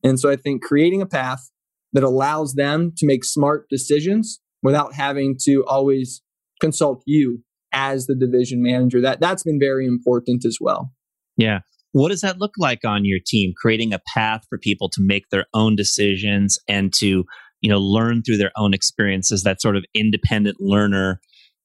And 0.02 0.18
so 0.18 0.30
I 0.30 0.36
think 0.36 0.62
creating 0.62 1.02
a 1.02 1.06
path 1.06 1.50
that 1.92 2.02
allows 2.02 2.54
them 2.54 2.92
to 2.96 3.06
make 3.06 3.22
smart 3.22 3.66
decisions 3.68 4.40
without 4.62 4.94
having 4.94 5.36
to 5.42 5.62
always 5.66 6.22
consult 6.58 7.02
you 7.04 7.42
as 7.70 8.06
the 8.06 8.16
division 8.16 8.62
manager, 8.62 9.02
that 9.02 9.20
that's 9.20 9.42
been 9.42 9.60
very 9.60 9.86
important 9.86 10.46
as 10.46 10.56
well. 10.58 10.90
Yeah. 11.36 11.58
What 11.92 12.08
does 12.08 12.22
that 12.22 12.38
look 12.38 12.54
like 12.56 12.84
on 12.84 13.04
your 13.04 13.18
team? 13.24 13.52
Creating 13.60 13.92
a 13.92 14.00
path 14.14 14.46
for 14.48 14.58
people 14.58 14.88
to 14.90 15.02
make 15.02 15.28
their 15.30 15.44
own 15.52 15.76
decisions 15.76 16.58
and 16.66 16.94
to, 16.94 17.24
you 17.60 17.70
know, 17.70 17.78
learn 17.78 18.22
through 18.22 18.38
their 18.38 18.52
own 18.56 18.74
experiences, 18.74 19.42
that 19.42 19.60
sort 19.60 19.76
of 19.76 19.84
independent 19.94 20.56
learner 20.60 21.20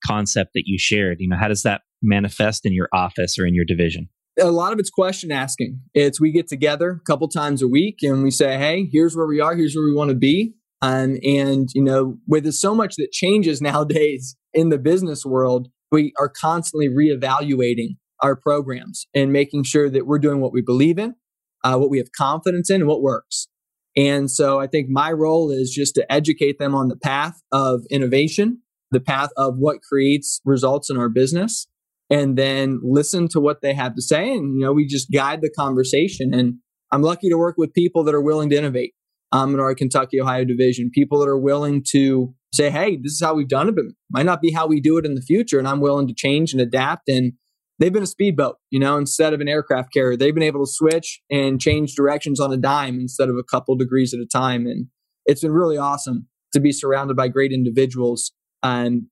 concept 0.06 0.52
that 0.54 0.64
you 0.66 0.78
shared. 0.78 1.18
You 1.20 1.30
know, 1.30 1.38
how 1.38 1.48
does 1.48 1.64
that 1.64 1.82
manifest 2.02 2.66
in 2.66 2.74
your 2.74 2.90
office 2.94 3.38
or 3.40 3.46
in 3.46 3.56
your 3.56 3.66
division? 3.66 4.10
A 4.40 4.52
lot 4.52 4.74
of 4.74 4.80
it's 4.80 4.90
question 4.90 5.32
asking. 5.32 5.80
It's 5.94 6.20
we 6.20 6.32
get 6.32 6.48
together 6.48 7.00
a 7.02 7.10
couple 7.10 7.28
times 7.30 7.62
a 7.62 7.68
week 7.68 8.00
and 8.02 8.22
we 8.22 8.32
say, 8.32 8.58
hey, 8.58 8.90
here's 8.92 9.16
where 9.16 9.28
we 9.28 9.40
are, 9.40 9.56
here's 9.56 9.76
where 9.76 9.86
we 9.86 9.94
want 9.94 10.10
to 10.10 10.16
be. 10.16 10.56
Um, 10.82 11.18
and, 11.24 11.70
you 11.74 11.82
know, 11.82 12.18
with 12.28 12.52
so 12.54 12.76
much 12.76 12.96
that 12.98 13.12
changes 13.12 13.62
nowadays 13.62 14.36
in 14.54 14.70
the 14.70 14.78
business 14.78 15.26
world, 15.26 15.70
we 15.92 16.14
are 16.20 16.30
constantly 16.30 16.90
reevaluating 16.90 17.96
our 18.22 18.36
programs 18.36 19.08
and 19.14 19.32
making 19.32 19.64
sure 19.64 19.90
that 19.90 20.06
we're 20.06 20.20
doing 20.20 20.42
what 20.42 20.52
we 20.52 20.62
believe 20.62 21.00
in, 21.00 21.16
uh, 21.64 21.78
what 21.78 21.90
we 21.90 21.98
have 21.98 22.12
confidence 22.18 22.70
in, 22.70 22.82
and 22.82 22.88
what 22.88 23.02
works. 23.02 23.48
And 23.96 24.30
so 24.30 24.60
I 24.60 24.68
think 24.68 24.90
my 24.90 25.12
role 25.12 25.52
is 25.52 25.72
just 25.72 25.96
to 25.96 26.12
educate 26.12 26.60
them 26.60 26.76
on 26.76 26.90
the 26.90 26.98
path 26.98 27.42
of 27.52 27.84
innovation, 27.90 28.62
the 28.92 29.00
path 29.00 29.30
of 29.38 29.56
what 29.58 29.82
creates 29.82 30.42
results 30.44 30.90
in 30.90 30.98
our 30.98 31.10
business, 31.10 31.68
and 32.10 32.38
then 32.38 32.80
listen 32.84 33.28
to 33.30 33.40
what 33.40 33.62
they 33.62 33.74
have 33.74 33.96
to 33.96 34.02
say. 34.02 34.32
And, 34.34 34.56
you 34.56 34.66
know, 34.66 34.74
we 34.74 34.86
just 34.86 35.12
guide 35.12 35.42
the 35.42 35.50
conversation. 35.50 36.34
And 36.34 36.56
I'm 36.92 37.02
lucky 37.02 37.30
to 37.30 37.38
work 37.38 37.56
with 37.58 37.74
people 37.74 38.04
that 38.04 38.14
are 38.14 38.22
willing 38.22 38.50
to 38.50 38.58
innovate 38.58 38.94
um, 39.32 39.54
in 39.54 39.60
our 39.60 39.74
Kentucky, 39.74 40.22
Ohio 40.22 40.46
division, 40.46 40.92
people 40.94 41.20
that 41.20 41.30
are 41.30 41.40
willing 41.40 41.84
to 41.92 42.34
say, 42.54 42.70
hey, 42.70 42.98
this 42.98 43.14
is 43.14 43.22
how 43.22 43.34
we've 43.34 43.48
done 43.48 43.70
it, 43.70 43.76
but 43.76 43.86
might 44.10 44.26
not 44.26 44.42
be 44.42 44.52
how 44.52 44.68
we 44.68 44.80
do 44.80 44.98
it 44.98 45.06
in 45.06 45.16
the 45.16 45.22
future. 45.22 45.58
And 45.60 45.68
I'm 45.68 45.82
willing 45.82 46.08
to 46.08 46.14
change 46.14 46.54
and 46.54 46.62
adapt. 46.62 47.10
And 47.10 47.34
they've 47.80 47.94
been 47.94 48.04
a 48.04 48.08
speedboat, 48.08 48.58
you 48.70 48.80
know, 48.80 48.98
instead 48.98 49.34
of 49.34 49.42
an 49.42 49.48
aircraft 49.48 49.94
carrier. 49.94 50.18
They've 50.18 50.34
been 50.34 50.44
able 50.44 50.66
to 50.66 50.72
switch 50.72 51.22
and 51.30 51.60
change 51.60 51.96
directions 51.96 52.40
on 52.40 52.52
a 52.52 52.58
dime 52.58 53.00
instead 53.00 53.30
of 53.30 53.36
a 53.36 53.44
couple 53.44 53.76
degrees 53.76 54.14
at 54.14 54.20
a 54.20 54.26
time. 54.26 54.66
And 54.66 54.88
it's 55.26 55.42
been 55.42 55.52
really 55.52 55.78
awesome 55.78 56.28
to 56.54 56.60
be 56.60 56.72
surrounded 56.72 57.18
by 57.18 57.28
great 57.28 57.52
individuals 57.52 58.32
and 58.64 59.04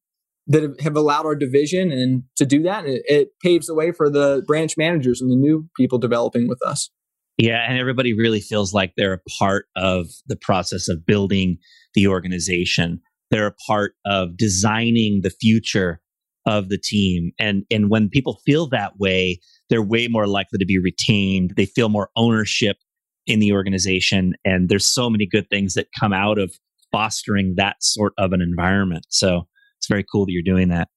that 0.48 0.76
have 0.82 0.96
allowed 0.96 1.26
our 1.26 1.36
division 1.36 1.92
and 1.92 2.24
to 2.36 2.46
do 2.46 2.64
that. 2.64 2.86
It, 2.86 3.04
it 3.06 3.30
paves 3.42 3.68
the 3.68 3.76
way 3.76 3.92
for 3.92 4.10
the 4.10 4.44
branch 4.46 4.76
managers 4.78 5.22
and 5.22 5.32
the 5.32 5.36
new 5.36 5.70
people 5.78 6.00
developing 6.00 6.48
with 6.48 6.60
us. 6.66 6.90
Yeah, 7.38 7.66
and 7.68 7.80
everybody 7.80 8.14
really 8.14 8.42
feels 8.42 8.74
like 8.74 8.94
they're 8.96 9.14
a 9.14 9.22
part 9.40 9.66
of 9.76 10.08
the 10.28 10.36
process 10.36 10.88
of 10.88 11.06
building 11.06 11.58
the 11.96 12.08
organization. 12.08 13.02
They're 13.32 13.48
a 13.48 13.56
part 13.68 13.94
of 14.06 14.38
designing 14.38 15.22
the 15.24 15.32
future 15.32 16.00
of 16.46 16.70
the 16.70 16.78
team. 16.78 17.32
And 17.40 17.64
and 17.72 17.90
when 17.90 18.10
people 18.10 18.40
feel 18.46 18.68
that 18.68 19.00
way, 19.00 19.40
they're 19.70 19.82
way 19.82 20.08
more 20.08 20.28
likely 20.28 20.60
to 20.60 20.66
be 20.66 20.78
retained. 20.78 21.54
They 21.56 21.66
feel 21.66 21.90
more 21.90 22.10
ownership 22.16 22.78
in 23.26 23.40
the 23.40 23.54
organization 23.54 24.34
and 24.44 24.68
there's 24.68 24.86
so 24.86 25.10
many 25.10 25.26
good 25.26 25.50
things 25.50 25.76
that 25.76 25.88
come 25.98 26.12
out 26.12 26.38
of 26.38 26.54
fostering 26.92 27.54
that 27.58 27.78
sort 27.82 28.14
of 28.18 28.34
an 28.34 28.42
environment. 28.42 29.06
So 29.10 29.48
it's 29.78 29.88
very 29.88 30.06
cool 30.10 30.26
that 30.26 30.32
you're 30.32 30.44
doing 30.44 30.70
that. 30.70 30.90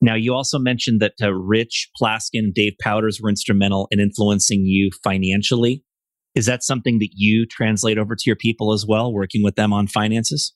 Now, 0.00 0.16
you 0.16 0.34
also 0.34 0.58
mentioned 0.58 1.00
that 1.00 1.14
uh, 1.22 1.32
Rich 1.32 1.90
Plaskin 2.00 2.52
Dave 2.52 2.72
Powders 2.80 3.20
were 3.22 3.28
instrumental 3.28 3.86
in 3.92 4.00
influencing 4.00 4.66
you 4.66 4.90
financially. 5.04 5.84
Is 6.34 6.46
that 6.46 6.64
something 6.64 6.98
that 6.98 7.10
you 7.12 7.46
translate 7.46 7.98
over 7.98 8.16
to 8.16 8.22
your 8.26 8.34
people 8.34 8.72
as 8.72 8.84
well, 8.84 9.12
working 9.12 9.44
with 9.44 9.54
them 9.54 9.72
on 9.72 9.86
finances? 9.86 10.54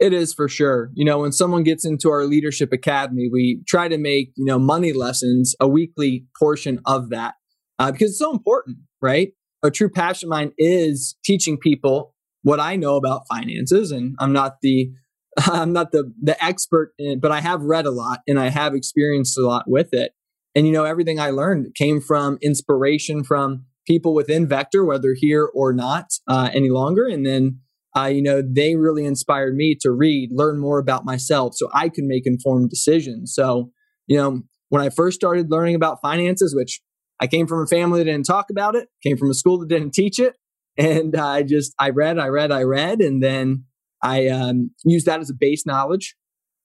It 0.00 0.14
is 0.14 0.32
for 0.32 0.48
sure. 0.48 0.90
You 0.94 1.04
know, 1.04 1.18
when 1.18 1.32
someone 1.32 1.62
gets 1.62 1.84
into 1.84 2.10
our 2.10 2.24
leadership 2.24 2.72
academy, 2.72 3.28
we 3.30 3.62
try 3.68 3.86
to 3.86 3.98
make, 3.98 4.32
you 4.36 4.46
know, 4.46 4.58
money 4.58 4.94
lessons 4.94 5.54
a 5.60 5.68
weekly 5.68 6.24
portion 6.38 6.80
of 6.86 7.10
that 7.10 7.34
uh, 7.78 7.92
because 7.92 8.10
it's 8.10 8.18
so 8.18 8.32
important, 8.32 8.78
right? 9.02 9.32
A 9.62 9.70
true 9.70 9.90
passion 9.90 10.28
of 10.28 10.30
mine 10.30 10.52
is 10.56 11.16
teaching 11.22 11.58
people 11.58 12.14
what 12.42 12.60
I 12.60 12.76
know 12.76 12.96
about 12.96 13.26
finances. 13.28 13.90
And 13.90 14.16
I'm 14.18 14.32
not 14.32 14.56
the 14.62 14.90
I'm 15.38 15.72
not 15.72 15.92
the 15.92 16.12
the 16.20 16.42
expert 16.42 16.92
in, 16.98 17.20
but 17.20 17.30
I 17.30 17.40
have 17.40 17.62
read 17.62 17.86
a 17.86 17.90
lot 17.90 18.20
and 18.26 18.38
I 18.38 18.48
have 18.48 18.74
experienced 18.74 19.38
a 19.38 19.42
lot 19.42 19.64
with 19.66 19.92
it. 19.92 20.12
And 20.54 20.66
you 20.66 20.72
know, 20.72 20.84
everything 20.84 21.20
I 21.20 21.30
learned 21.30 21.74
came 21.74 22.00
from 22.00 22.38
inspiration 22.42 23.22
from 23.22 23.66
people 23.86 24.14
within 24.14 24.48
Vector, 24.48 24.84
whether 24.84 25.14
here 25.14 25.48
or 25.54 25.72
not 25.72 26.06
uh, 26.26 26.50
any 26.52 26.70
longer. 26.70 27.06
And 27.06 27.24
then, 27.24 27.60
uh, 27.96 28.06
you 28.06 28.22
know, 28.22 28.42
they 28.42 28.76
really 28.76 29.04
inspired 29.04 29.54
me 29.54 29.76
to 29.80 29.90
read, 29.90 30.30
learn 30.32 30.60
more 30.60 30.78
about 30.78 31.04
myself, 31.04 31.54
so 31.56 31.68
I 31.74 31.88
can 31.88 32.06
make 32.06 32.26
informed 32.26 32.70
decisions. 32.70 33.34
So, 33.34 33.72
you 34.06 34.16
know, 34.16 34.42
when 34.68 34.82
I 34.82 34.90
first 34.90 35.16
started 35.16 35.50
learning 35.50 35.74
about 35.74 36.00
finances, 36.00 36.54
which 36.54 36.80
I 37.20 37.26
came 37.26 37.46
from 37.46 37.62
a 37.62 37.66
family 37.66 38.00
that 38.00 38.04
didn't 38.04 38.26
talk 38.26 38.46
about 38.50 38.76
it, 38.76 38.88
came 39.02 39.16
from 39.16 39.30
a 39.30 39.34
school 39.34 39.58
that 39.58 39.68
didn't 39.68 39.92
teach 39.92 40.18
it, 40.18 40.34
and 40.78 41.16
I 41.16 41.42
just 41.42 41.74
I 41.78 41.90
read, 41.90 42.18
I 42.18 42.28
read, 42.28 42.52
I 42.52 42.62
read, 42.62 43.00
and 43.00 43.22
then 43.22 43.64
I 44.02 44.28
um, 44.28 44.70
used 44.84 45.06
that 45.06 45.20
as 45.20 45.30
a 45.30 45.34
base 45.38 45.66
knowledge 45.66 46.16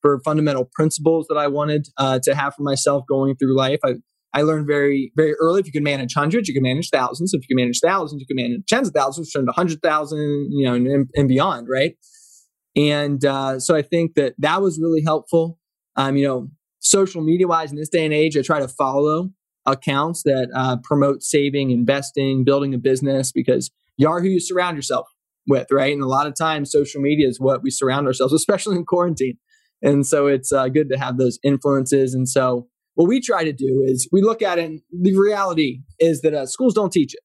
for 0.01 0.21
fundamental 0.23 0.69
principles 0.73 1.25
that 1.29 1.37
I 1.37 1.47
wanted 1.47 1.87
uh, 1.97 2.19
to 2.23 2.35
have 2.35 2.53
for 2.53 2.61
myself 2.61 3.03
going 3.09 3.35
through 3.35 3.57
life. 3.57 3.79
I, 3.83 3.95
I 4.35 4.41
learned 4.41 4.67
very, 4.67 5.13
very 5.15 5.33
early 5.35 5.61
if 5.61 5.65
you 5.65 5.71
can 5.71 5.83
manage 5.83 6.13
hundreds, 6.13 6.49
you 6.49 6.53
can 6.53 6.63
manage 6.63 6.89
thousands. 6.89 7.33
If 7.33 7.41
you 7.43 7.55
can 7.55 7.63
manage 7.63 7.79
thousands, 7.79 8.19
you 8.19 8.27
can 8.27 8.35
manage 8.35 8.65
tens 8.67 8.89
of 8.89 8.93
thousands, 8.93 9.31
turn 9.31 9.45
to 9.45 9.51
hundred 9.53 9.81
thousand, 9.81 10.49
you 10.51 10.65
know, 10.65 10.73
and, 10.73 11.07
and, 11.15 11.27
beyond, 11.29 11.67
right? 11.69 11.95
And 12.75 13.23
uh, 13.23 13.61
so 13.61 13.75
I 13.75 13.81
think 13.81 14.15
that 14.15 14.35
that 14.39 14.61
was 14.61 14.77
really 14.77 15.01
helpful. 15.01 15.57
Um, 15.95 16.17
you 16.17 16.27
know, 16.27 16.49
social 16.79 17.21
media 17.21 17.47
wise 17.47 17.71
in 17.71 17.77
this 17.77 17.87
day 17.87 18.03
and 18.03 18.13
age, 18.13 18.37
I 18.37 18.41
try 18.41 18.59
to 18.59 18.67
follow 18.67 19.29
accounts 19.65 20.23
that 20.23 20.49
uh, 20.53 20.77
promote 20.83 21.23
saving, 21.23 21.71
investing, 21.71 22.43
building 22.43 22.73
a 22.73 22.77
business 22.77 23.31
because 23.31 23.71
you 23.95 24.09
are 24.09 24.21
who 24.21 24.27
you 24.27 24.41
surround 24.41 24.75
yourself 24.75 25.07
with, 25.47 25.67
right? 25.71 25.93
And 25.93 26.03
a 26.03 26.07
lot 26.07 26.27
of 26.27 26.35
times, 26.35 26.71
social 26.71 27.01
media 27.01 27.29
is 27.29 27.39
what 27.39 27.63
we 27.63 27.71
surround 27.71 28.05
ourselves, 28.05 28.33
especially 28.41 28.75
in 28.75 28.83
quarantine. 28.83 29.37
And 29.81 30.05
so 30.05 30.27
it's 30.27 30.51
uh, 30.51 30.67
good 30.67 30.89
to 30.89 30.97
have 30.97 31.17
those 31.17 31.39
influences. 31.41 32.13
And 32.13 32.27
so 32.27 32.67
what 32.95 33.07
we 33.07 33.21
try 33.21 33.43
to 33.43 33.53
do 33.53 33.83
is 33.85 34.09
we 34.11 34.21
look 34.21 34.41
at 34.41 34.57
it. 34.57 34.65
And 34.65 34.81
the 34.91 35.17
reality 35.17 35.81
is 35.99 36.21
that 36.21 36.33
uh, 36.33 36.45
schools 36.45 36.73
don't 36.73 36.91
teach 36.91 37.13
it, 37.13 37.21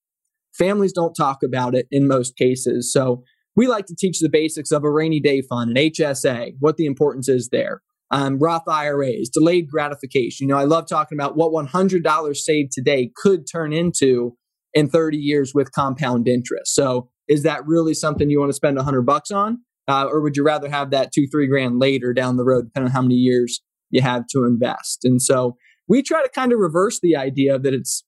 families 0.52 0.92
don't 0.92 1.14
talk 1.14 1.42
about 1.42 1.74
it 1.74 1.87
in 1.90 2.06
most 2.06 2.37
cases. 2.37 2.92
So 2.92 3.24
we 3.56 3.66
like 3.66 3.87
to 3.87 3.96
teach 3.96 4.20
the 4.20 4.28
basics 4.28 4.70
of 4.70 4.85
a 4.85 4.90
rainy 4.90 5.20
day 5.20 5.42
fund, 5.42 5.70
an 5.70 5.76
HSA, 5.76 6.54
what 6.61 6.76
the 6.76 6.87
importance 6.87 7.28
is 7.28 7.48
there. 7.50 7.83
Um, 8.12 8.38
Roth 8.38 8.66
IRAs, 8.68 9.28
delayed 9.28 9.68
gratification. 9.68 10.48
You 10.48 10.54
know, 10.54 10.61
I 10.61 10.64
love 10.64 10.88
talking 10.88 11.16
about 11.16 11.37
what 11.37 11.52
$100 11.52 12.37
saved 12.37 12.72
today 12.72 13.11
could 13.14 13.46
turn 13.50 13.72
into 13.72 14.37
in 14.74 14.88
30 14.88 15.16
years 15.16 15.52
with 15.54 15.72
compound 15.72 16.26
interest. 16.26 16.74
So 16.74 17.09
is 17.28 17.44
that 17.44 17.64
really 17.66 17.94
something 17.94 18.28
you 18.28 18.40
want 18.40 18.50
to 18.50 18.54
spend 18.54 18.78
a 18.78 18.83
hundred 18.83 19.02
bucks 19.02 19.30
on? 19.30 19.61
Uh, 19.87 20.06
or 20.06 20.20
would 20.20 20.37
you 20.37 20.44
rather 20.44 20.68
have 20.68 20.90
that 20.90 21.12
two, 21.12 21.26
three 21.30 21.48
grand 21.48 21.78
later 21.78 22.12
down 22.12 22.37
the 22.37 22.44
road, 22.44 22.66
depending 22.66 22.88
on 22.88 22.92
how 22.92 23.02
many 23.02 23.14
years 23.14 23.61
you 23.90 24.03
have 24.03 24.26
to 24.33 24.44
invest? 24.44 25.00
And 25.05 25.20
so 25.20 25.57
we 25.88 26.03
try 26.03 26.22
to 26.22 26.29
kind 26.29 26.53
of 26.53 26.59
reverse 26.59 27.00
the 27.00 27.16
idea 27.16 27.59
that 27.59 27.74
it's 27.74 28.05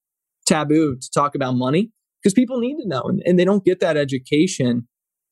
taboo 0.47 0.97
to 0.97 1.11
talk 1.15 1.35
about 1.35 1.53
money 1.53 1.91
because 2.23 2.35
people 2.35 2.61
need 2.61 2.77
to 2.77 2.89
know 2.89 3.03
and, 3.03 3.23
and 3.25 3.39
they 3.39 3.45
don't 3.45 3.65
get 3.65 3.81
that 3.81 3.97
education. 3.97 4.87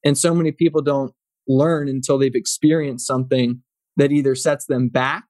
And 0.04 0.16
so 0.16 0.34
many 0.34 0.52
people 0.52 0.82
don't 0.82 1.12
learn 1.46 1.88
until 1.88 2.18
they've 2.18 2.34
experienced 2.34 3.06
something 3.06 3.62
that 3.96 4.12
either 4.12 4.34
sets 4.34 4.66
them 4.66 4.88
back 4.88 5.24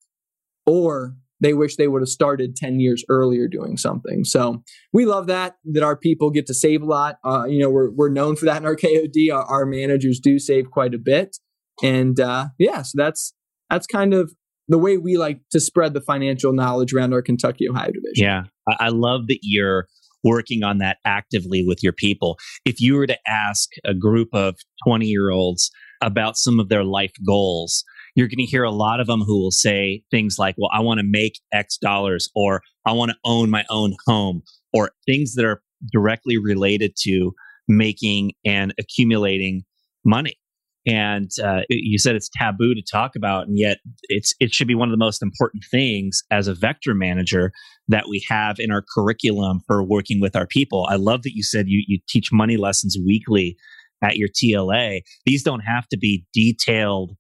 or 0.66 1.16
they 1.40 1.54
wish 1.54 1.76
they 1.76 1.88
would 1.88 2.02
have 2.02 2.08
started 2.08 2.54
10 2.54 2.80
years 2.80 3.04
earlier 3.08 3.48
doing 3.48 3.76
something. 3.76 4.24
So 4.24 4.62
we 4.92 5.06
love 5.06 5.26
that, 5.28 5.56
that 5.72 5.82
our 5.82 5.96
people 5.96 6.30
get 6.30 6.46
to 6.46 6.54
save 6.54 6.82
a 6.82 6.86
lot. 6.86 7.16
Uh, 7.24 7.44
you 7.44 7.58
know, 7.58 7.70
we're, 7.70 7.90
we're 7.90 8.10
known 8.10 8.36
for 8.36 8.44
that 8.44 8.58
in 8.58 8.66
our 8.66 8.76
KOD. 8.76 9.32
Our, 9.32 9.44
our 9.44 9.66
managers 9.66 10.20
do 10.20 10.38
save 10.38 10.70
quite 10.70 10.94
a 10.94 10.98
bit. 10.98 11.38
And 11.82 12.20
uh, 12.20 12.48
yeah, 12.58 12.82
so 12.82 12.92
that's, 12.94 13.34
that's 13.70 13.86
kind 13.86 14.12
of 14.12 14.34
the 14.70 14.78
way 14.78 14.96
we 14.96 15.18
like 15.18 15.40
to 15.50 15.58
spread 15.58 15.94
the 15.94 16.00
financial 16.00 16.52
knowledge 16.52 16.94
around 16.94 17.12
our 17.12 17.22
Kentucky, 17.22 17.68
Ohio 17.68 17.90
division. 17.90 18.24
Yeah. 18.24 18.42
I, 18.78 18.90
love 18.90 19.26
that 19.26 19.40
you're 19.42 19.88
working 20.22 20.62
on 20.62 20.78
that 20.78 20.98
actively 21.04 21.64
with 21.66 21.82
your 21.82 21.92
people. 21.92 22.38
If 22.64 22.80
you 22.80 22.94
were 22.94 23.08
to 23.08 23.18
ask 23.26 23.68
a 23.84 23.94
group 23.94 24.28
of 24.32 24.54
20 24.86 25.06
year 25.06 25.30
olds 25.30 25.72
about 26.00 26.36
some 26.36 26.60
of 26.60 26.68
their 26.68 26.84
life 26.84 27.12
goals, 27.26 27.82
you're 28.14 28.28
going 28.28 28.38
to 28.38 28.44
hear 28.44 28.62
a 28.62 28.70
lot 28.70 29.00
of 29.00 29.08
them 29.08 29.22
who 29.22 29.40
will 29.40 29.50
say 29.50 30.04
things 30.08 30.36
like, 30.38 30.54
well, 30.56 30.70
I 30.72 30.80
want 30.80 31.00
to 31.00 31.06
make 31.06 31.40
X 31.52 31.76
dollars, 31.76 32.30
or 32.36 32.62
I 32.86 32.92
want 32.92 33.10
to 33.10 33.16
own 33.24 33.50
my 33.50 33.64
own 33.70 33.96
home, 34.06 34.42
or 34.72 34.92
things 35.04 35.34
that 35.34 35.44
are 35.44 35.62
directly 35.90 36.38
related 36.38 36.94
to 37.02 37.32
making 37.66 38.32
and 38.44 38.72
accumulating 38.78 39.64
money. 40.04 40.39
And 40.86 41.30
uh, 41.44 41.60
you 41.68 41.98
said 41.98 42.14
it's 42.14 42.30
taboo 42.32 42.74
to 42.74 42.82
talk 42.82 43.14
about, 43.14 43.46
and 43.46 43.58
yet 43.58 43.78
it's 44.08 44.34
it 44.40 44.54
should 44.54 44.66
be 44.66 44.74
one 44.74 44.88
of 44.88 44.92
the 44.92 45.04
most 45.04 45.22
important 45.22 45.64
things 45.70 46.22
as 46.30 46.48
a 46.48 46.54
vector 46.54 46.94
manager 46.94 47.52
that 47.88 48.08
we 48.08 48.24
have 48.28 48.56
in 48.58 48.70
our 48.70 48.82
curriculum 48.94 49.60
for 49.66 49.84
working 49.84 50.20
with 50.20 50.34
our 50.34 50.46
people. 50.46 50.86
I 50.90 50.96
love 50.96 51.22
that 51.22 51.34
you 51.34 51.42
said 51.42 51.66
you 51.68 51.84
you 51.86 51.98
teach 52.08 52.32
money 52.32 52.56
lessons 52.56 52.96
weekly 53.04 53.56
at 54.02 54.16
your 54.16 54.28
TLA. 54.28 55.02
These 55.26 55.42
don't 55.42 55.60
have 55.60 55.86
to 55.88 55.98
be 55.98 56.24
detailed 56.32 57.12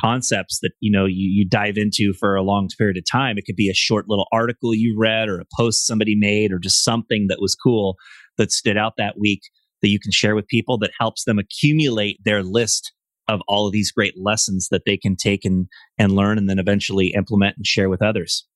concepts 0.00 0.60
that 0.60 0.70
you 0.78 0.92
know 0.92 1.04
you, 1.04 1.28
you 1.28 1.44
dive 1.44 1.76
into 1.76 2.12
for 2.20 2.36
a 2.36 2.42
long 2.42 2.68
period 2.78 2.96
of 2.96 3.04
time 3.10 3.36
it 3.36 3.44
could 3.44 3.56
be 3.56 3.68
a 3.68 3.74
short 3.74 4.04
little 4.08 4.28
article 4.32 4.72
you 4.72 4.96
read 4.96 5.28
or 5.28 5.40
a 5.40 5.44
post 5.56 5.86
somebody 5.86 6.14
made 6.14 6.52
or 6.52 6.58
just 6.60 6.84
something 6.84 7.26
that 7.28 7.38
was 7.40 7.56
cool 7.56 7.96
that 8.36 8.52
stood 8.52 8.76
out 8.76 8.92
that 8.96 9.18
week 9.18 9.40
that 9.82 9.88
you 9.88 9.98
can 9.98 10.12
share 10.12 10.34
with 10.34 10.46
people 10.46 10.78
that 10.78 10.92
helps 11.00 11.24
them 11.24 11.36
accumulate 11.36 12.16
their 12.24 12.44
list 12.44 12.92
of 13.28 13.40
all 13.46 13.66
of 13.66 13.72
these 13.72 13.92
great 13.92 14.14
lessons 14.16 14.68
that 14.70 14.82
they 14.86 14.96
can 14.96 15.16
take 15.16 15.44
and 15.44 15.68
and 15.98 16.12
learn 16.12 16.38
and 16.38 16.48
then 16.48 16.58
eventually 16.58 17.12
implement 17.16 17.56
and 17.56 17.66
share 17.66 17.88
with 17.88 18.02
others 18.02 18.46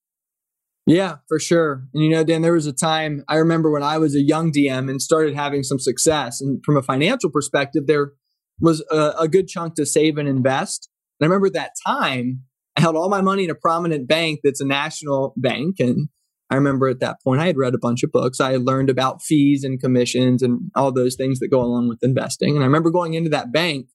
yeah, 0.86 1.16
for 1.28 1.38
sure. 1.38 1.84
And 1.94 2.02
you 2.02 2.10
know, 2.10 2.24
Dan, 2.24 2.42
there 2.42 2.54
was 2.54 2.66
a 2.66 2.72
time 2.72 3.24
I 3.28 3.36
remember 3.36 3.70
when 3.70 3.84
I 3.84 3.98
was 3.98 4.16
a 4.16 4.22
young 4.22 4.52
DM 4.52 4.90
and 4.90 5.00
started 5.00 5.34
having 5.34 5.62
some 5.62 5.78
success. 5.78 6.40
And 6.40 6.60
from 6.64 6.76
a 6.76 6.82
financial 6.82 7.30
perspective, 7.30 7.86
there 7.86 8.12
was 8.60 8.84
a, 8.90 9.14
a, 9.20 9.28
good 9.28 9.48
chunk 9.48 9.74
to 9.76 9.86
save 9.86 10.18
and 10.18 10.28
invest. 10.28 10.88
And 11.20 11.26
I 11.26 11.28
remember 11.28 11.50
that 11.50 11.72
time, 11.86 12.42
I 12.76 12.80
held 12.80 12.96
all 12.96 13.08
my 13.08 13.20
money 13.20 13.44
in 13.44 13.50
a 13.50 13.54
prominent 13.54 14.08
bank 14.08 14.40
that's 14.42 14.60
a 14.60 14.66
national 14.66 15.34
bank. 15.36 15.76
And 15.78 16.08
I 16.50 16.56
remember 16.56 16.88
at 16.88 17.00
that 17.00 17.22
point, 17.22 17.40
I 17.40 17.46
had 17.46 17.56
read 17.56 17.74
a 17.74 17.78
bunch 17.78 18.02
of 18.02 18.10
books. 18.10 18.40
I 18.40 18.52
had 18.52 18.62
learned 18.62 18.90
about 18.90 19.22
fees 19.22 19.62
and 19.62 19.80
commissions 19.80 20.42
and 20.42 20.70
all 20.74 20.92
those 20.92 21.14
things 21.14 21.38
that 21.38 21.48
go 21.48 21.60
along 21.60 21.88
with 21.88 22.02
investing. 22.02 22.54
And 22.54 22.62
I 22.62 22.66
remember 22.66 22.90
going 22.90 23.14
into 23.14 23.30
that 23.30 23.52
bank 23.52 23.86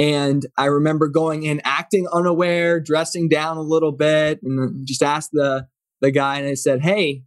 and 0.00 0.44
I 0.56 0.66
remember 0.66 1.08
going 1.08 1.44
in 1.44 1.60
acting 1.64 2.06
unaware, 2.12 2.80
dressing 2.80 3.28
down 3.28 3.56
a 3.56 3.62
little 3.62 3.92
bit, 3.92 4.40
and 4.42 4.86
just 4.86 5.02
asked 5.02 5.30
the, 5.32 5.66
the 6.00 6.10
guy, 6.10 6.38
and 6.38 6.48
I 6.48 6.54
said, 6.54 6.82
Hey, 6.82 7.22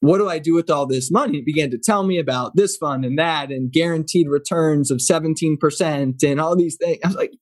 what 0.00 0.18
do 0.18 0.28
I 0.28 0.38
do 0.38 0.54
with 0.54 0.70
all 0.70 0.86
this 0.86 1.10
money? 1.10 1.38
He 1.38 1.42
began 1.42 1.70
to 1.70 1.78
tell 1.78 2.02
me 2.02 2.18
about 2.18 2.56
this 2.56 2.76
fund 2.76 3.04
and 3.04 3.18
that 3.18 3.50
and 3.50 3.70
guaranteed 3.70 4.28
returns 4.28 4.90
of 4.90 4.98
17% 4.98 6.22
and 6.22 6.40
all 6.40 6.56
these 6.56 6.76
things. 6.76 6.98
I 7.04 7.08
was 7.08 7.16
like, 7.16 7.32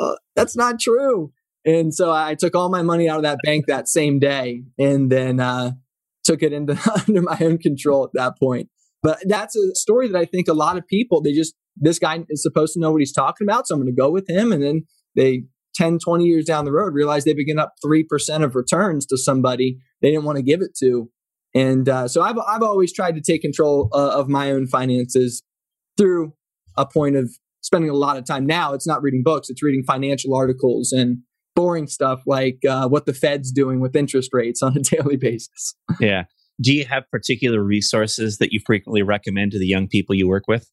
uh, 0.00 0.14
that's 0.36 0.56
not 0.56 0.78
true. 0.78 1.32
And 1.64 1.92
so 1.92 2.12
I 2.12 2.36
took 2.36 2.54
all 2.54 2.70
my 2.70 2.82
money 2.82 3.08
out 3.08 3.16
of 3.16 3.24
that 3.24 3.40
bank 3.44 3.66
that 3.66 3.88
same 3.88 4.20
day 4.20 4.62
and 4.78 5.10
then 5.10 5.40
uh, 5.40 5.72
took 6.22 6.42
it 6.42 6.52
into 6.52 6.78
under 7.08 7.22
my 7.22 7.36
own 7.40 7.58
control 7.58 8.04
at 8.04 8.10
that 8.14 8.38
point. 8.38 8.68
But 9.02 9.18
that's 9.26 9.56
a 9.56 9.74
story 9.74 10.08
that 10.08 10.18
I 10.18 10.24
think 10.24 10.48
a 10.48 10.54
lot 10.54 10.78
of 10.78 10.86
people, 10.86 11.20
they 11.20 11.32
just, 11.32 11.54
this 11.80 11.98
guy 11.98 12.24
is 12.28 12.42
supposed 12.42 12.74
to 12.74 12.80
know 12.80 12.92
what 12.92 13.00
he's 13.00 13.12
talking 13.12 13.46
about. 13.46 13.66
So 13.66 13.74
I'm 13.74 13.80
going 13.80 13.94
to 13.94 14.00
go 14.00 14.10
with 14.10 14.28
him. 14.28 14.52
And 14.52 14.62
then 14.62 14.82
they 15.16 15.44
10, 15.74 15.98
20 16.04 16.24
years 16.24 16.44
down 16.44 16.64
the 16.64 16.72
road 16.72 16.92
realize 16.92 17.24
they've 17.24 17.36
been 17.36 17.58
up 17.58 17.74
3% 17.84 18.44
of 18.44 18.54
returns 18.54 19.06
to 19.06 19.16
somebody 19.16 19.78
they 20.02 20.10
didn't 20.10 20.24
want 20.24 20.36
to 20.36 20.42
give 20.42 20.60
it 20.60 20.76
to. 20.80 21.10
And 21.54 21.88
uh, 21.88 22.08
so 22.08 22.22
I've, 22.22 22.36
I've 22.38 22.62
always 22.62 22.92
tried 22.92 23.14
to 23.14 23.20
take 23.20 23.42
control 23.42 23.88
uh, 23.92 24.10
of 24.10 24.28
my 24.28 24.50
own 24.50 24.66
finances 24.66 25.42
through 25.96 26.34
a 26.76 26.86
point 26.86 27.16
of 27.16 27.30
spending 27.62 27.90
a 27.90 27.94
lot 27.94 28.16
of 28.16 28.24
time. 28.24 28.46
Now 28.46 28.74
it's 28.74 28.86
not 28.86 29.02
reading 29.02 29.22
books, 29.22 29.50
it's 29.50 29.62
reading 29.62 29.84
financial 29.84 30.34
articles 30.34 30.92
and 30.92 31.18
boring 31.54 31.88
stuff 31.88 32.20
like 32.26 32.58
uh, 32.68 32.88
what 32.88 33.06
the 33.06 33.12
Fed's 33.12 33.50
doing 33.50 33.80
with 33.80 33.96
interest 33.96 34.30
rates 34.32 34.62
on 34.62 34.76
a 34.76 34.80
daily 34.96 35.16
basis. 35.16 35.74
Yeah. 36.00 36.24
Do 36.60 36.74
you 36.74 36.84
have 36.86 37.04
particular 37.10 37.62
resources 37.62 38.38
that 38.38 38.52
you 38.52 38.60
frequently 38.64 39.02
recommend 39.02 39.52
to 39.52 39.58
the 39.58 39.66
young 39.66 39.88
people 39.88 40.14
you 40.14 40.28
work 40.28 40.44
with? 40.48 40.68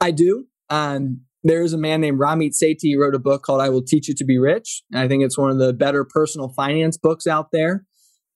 I 0.00 0.10
do. 0.10 0.46
Um, 0.70 1.22
there 1.42 1.62
is 1.62 1.72
a 1.72 1.78
man 1.78 2.00
named 2.00 2.18
Ramit 2.18 2.54
Sethi. 2.60 2.78
He 2.80 2.96
wrote 2.96 3.14
a 3.14 3.20
book 3.20 3.42
called 3.42 3.60
I 3.60 3.68
Will 3.68 3.84
Teach 3.84 4.08
You 4.08 4.14
to 4.14 4.24
Be 4.24 4.38
Rich. 4.38 4.82
I 4.94 5.06
think 5.06 5.22
it's 5.22 5.38
one 5.38 5.50
of 5.50 5.58
the 5.58 5.72
better 5.72 6.04
personal 6.04 6.48
finance 6.48 6.96
books 6.96 7.26
out 7.26 7.48
there. 7.52 7.84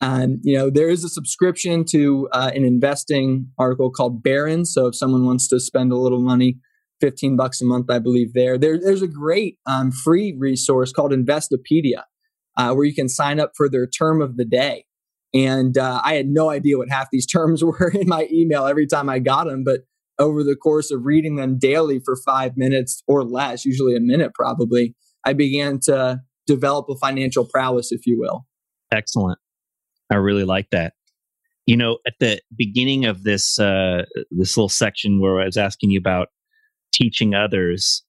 And, 0.00 0.38
you 0.42 0.56
know, 0.56 0.70
there 0.70 0.88
is 0.88 1.04
a 1.04 1.08
subscription 1.08 1.84
to 1.90 2.28
uh, 2.32 2.50
an 2.54 2.64
investing 2.64 3.48
article 3.58 3.90
called 3.90 4.22
Barron's. 4.22 4.72
So 4.72 4.86
if 4.86 4.94
someone 4.94 5.26
wants 5.26 5.48
to 5.48 5.60
spend 5.60 5.92
a 5.92 5.96
little 5.96 6.22
money, 6.22 6.58
15 7.00 7.36
bucks 7.36 7.60
a 7.60 7.64
month, 7.64 7.90
I 7.90 7.98
believe 7.98 8.32
there. 8.32 8.56
there 8.56 8.78
there's 8.78 9.02
a 9.02 9.08
great 9.08 9.58
um, 9.66 9.90
free 9.90 10.34
resource 10.38 10.92
called 10.92 11.12
Investopedia 11.12 12.04
uh, 12.56 12.72
where 12.74 12.84
you 12.84 12.94
can 12.94 13.08
sign 13.08 13.40
up 13.40 13.52
for 13.56 13.68
their 13.68 13.86
term 13.86 14.22
of 14.22 14.36
the 14.36 14.44
day. 14.44 14.84
And 15.34 15.76
uh, 15.76 16.00
I 16.04 16.14
had 16.14 16.26
no 16.28 16.50
idea 16.50 16.78
what 16.78 16.90
half 16.90 17.08
these 17.10 17.26
terms 17.30 17.64
were 17.64 17.90
in 17.94 18.08
my 18.08 18.28
email 18.32 18.66
every 18.66 18.86
time 18.86 19.08
I 19.08 19.18
got 19.18 19.44
them. 19.44 19.64
But 19.64 19.80
over 20.20 20.44
the 20.44 20.54
course 20.54 20.90
of 20.90 21.04
reading 21.04 21.36
them 21.36 21.58
daily 21.58 21.98
for 22.04 22.14
five 22.14 22.56
minutes 22.56 23.02
or 23.08 23.24
less, 23.24 23.64
usually 23.64 23.96
a 23.96 24.00
minute 24.00 24.32
probably, 24.34 24.94
I 25.24 25.32
began 25.32 25.80
to 25.84 26.20
develop 26.46 26.86
a 26.90 26.96
financial 26.96 27.46
prowess, 27.46 27.90
if 27.90 28.06
you 28.06 28.18
will. 28.20 28.46
Excellent. 28.92 29.38
I 30.10 30.16
really 30.16 30.44
like 30.44 30.68
that. 30.70 30.92
You 31.66 31.76
know, 31.76 31.98
at 32.06 32.14
the 32.20 32.40
beginning 32.56 33.04
of 33.06 33.22
this 33.22 33.58
uh, 33.58 34.04
this 34.30 34.56
little 34.56 34.68
section 34.68 35.20
where 35.20 35.40
I 35.40 35.46
was 35.46 35.56
asking 35.56 35.90
you 35.90 35.98
about 35.98 36.28
teaching 36.92 37.34
others, 37.34 38.02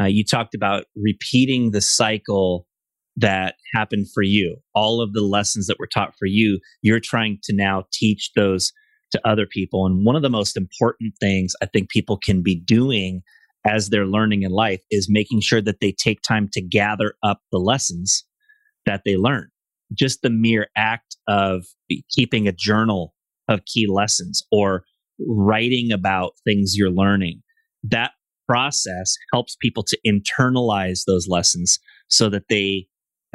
uh, 0.00 0.04
you 0.04 0.24
talked 0.24 0.54
about 0.54 0.84
repeating 0.96 1.72
the 1.72 1.80
cycle 1.80 2.66
that 3.16 3.56
happened 3.74 4.06
for 4.14 4.22
you. 4.22 4.58
All 4.74 5.00
of 5.00 5.12
the 5.12 5.22
lessons 5.22 5.66
that 5.66 5.78
were 5.80 5.88
taught 5.88 6.14
for 6.18 6.26
you, 6.26 6.60
you're 6.82 7.00
trying 7.00 7.38
to 7.44 7.54
now 7.54 7.84
teach 7.92 8.30
those 8.36 8.72
to 9.12 9.20
other 9.26 9.46
people. 9.46 9.86
And 9.86 10.04
one 10.04 10.16
of 10.16 10.22
the 10.22 10.30
most 10.30 10.56
important 10.56 11.14
things 11.20 11.54
I 11.62 11.66
think 11.66 11.90
people 11.90 12.18
can 12.18 12.42
be 12.42 12.54
doing 12.54 13.22
as 13.66 13.88
they're 13.88 14.06
learning 14.06 14.42
in 14.42 14.50
life 14.50 14.80
is 14.90 15.08
making 15.10 15.40
sure 15.40 15.60
that 15.60 15.80
they 15.80 15.92
take 15.92 16.20
time 16.22 16.48
to 16.52 16.60
gather 16.62 17.14
up 17.22 17.40
the 17.50 17.58
lessons 17.58 18.24
that 18.86 19.02
they 19.04 19.16
learn. 19.16 19.48
Just 19.94 20.22
the 20.22 20.30
mere 20.30 20.68
act 20.76 21.16
of 21.26 21.64
keeping 22.14 22.46
a 22.46 22.52
journal 22.52 23.14
of 23.48 23.64
key 23.64 23.86
lessons 23.86 24.42
or 24.52 24.84
writing 25.26 25.92
about 25.92 26.32
things 26.44 26.74
you're 26.76 26.90
learning, 26.90 27.42
that 27.82 28.12
process 28.46 29.16
helps 29.32 29.56
people 29.56 29.82
to 29.82 29.98
internalize 30.06 31.00
those 31.06 31.28
lessons 31.28 31.78
so 32.08 32.28
that 32.28 32.44
they 32.48 32.86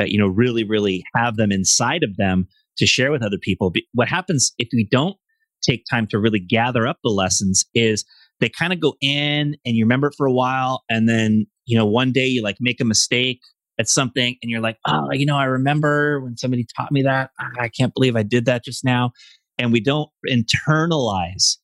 uh, 0.01 0.05
you 0.05 0.17
know 0.17 0.27
really 0.27 0.63
really 0.63 1.03
have 1.15 1.38
them 1.38 1.51
inside 1.51 2.03
of 2.03 2.17
them 2.17 2.47
to 2.77 2.88
share 2.88 3.12
with 3.12 3.21
other 3.21 3.38
people 3.39 3.71
what 3.93 4.07
happens 4.07 4.53
if 4.57 4.67
we 4.73 4.88
don't 4.89 5.15
take 5.63 5.84
time 5.89 6.08
to 6.08 6.19
really 6.19 6.39
gather 6.39 6.88
up 6.88 6.97
the 7.04 7.10
lessons 7.10 7.65
is 7.73 8.06
they 8.39 8.49
kind 8.49 8.73
of 8.73 8.80
go 8.80 8.95
in 9.02 9.56
and 9.65 9.76
you 9.76 9.86
remember 9.86 10.08
it 10.08 10.15
for 10.17 10.26
a 10.26 10.32
while 10.32 10.84
and 10.89 11.08
then 11.08 11.45
you 11.65 11.78
know 11.78 11.86
one 11.86 12.12
day 12.12 12.26
you 12.26 12.43
like 12.43 12.58
make 12.60 12.82
a 12.82 12.86
mistake 12.86 13.39
at 13.80 13.88
something 13.88 14.36
and 14.41 14.52
you're 14.52 14.62
like 14.62 14.78
oh 14.88 15.08
you 15.12 15.26
know 15.26 15.38
i 15.38 15.45
remember 15.45 16.21
when 16.21 16.38
somebody 16.38 16.65
taught 16.78 16.91
me 16.91 17.02
that. 17.02 17.32
I 17.60 17.69
can't 17.69 17.93
believe 17.93 18.15
i 18.15 18.23
did 18.23 18.45
that 18.45 18.63
just 18.63 18.84
now. 18.84 19.12
And 19.58 19.71
we 19.71 19.82
don't 19.82 20.10
internalize 20.28 21.58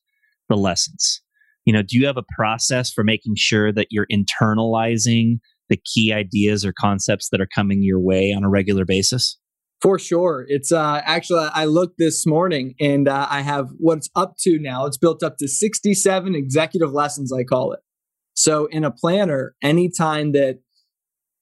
the 0.48 0.56
lessons. 0.56 1.22
You 1.66 1.72
know 1.72 1.82
do 1.82 1.98
you 1.98 2.06
have 2.06 2.16
a 2.16 2.24
process 2.36 2.92
for 2.92 3.04
making 3.04 3.34
sure 3.36 3.72
that 3.72 3.88
you're 3.90 4.06
internalizing 4.12 5.38
the 5.68 5.80
key 5.94 6.12
ideas 6.12 6.64
or 6.64 6.72
concepts 6.72 7.28
that 7.30 7.40
are 7.40 7.48
coming 7.54 7.82
your 7.82 8.00
way 8.00 8.32
on 8.32 8.42
a 8.42 8.48
regular 8.48 8.84
basis 8.84 9.36
for 9.80 9.98
sure. 9.98 10.44
It's 10.48 10.72
uh, 10.72 11.00
actually, 11.04 11.48
I 11.52 11.64
looked 11.64 11.96
this 11.98 12.26
morning 12.26 12.74
and 12.80 13.08
uh, 13.08 13.26
I 13.30 13.40
have 13.40 13.70
what's 13.78 14.10
up 14.14 14.36
to 14.40 14.58
now. 14.58 14.86
It's 14.86 14.98
built 14.98 15.22
up 15.22 15.36
to 15.38 15.48
67 15.48 16.34
executive 16.34 16.92
lessons, 16.92 17.32
I 17.32 17.44
call 17.44 17.72
it. 17.72 17.80
So 18.34 18.66
in 18.66 18.84
a 18.84 18.90
planner, 18.90 19.54
anytime 19.62 20.32
that 20.32 20.60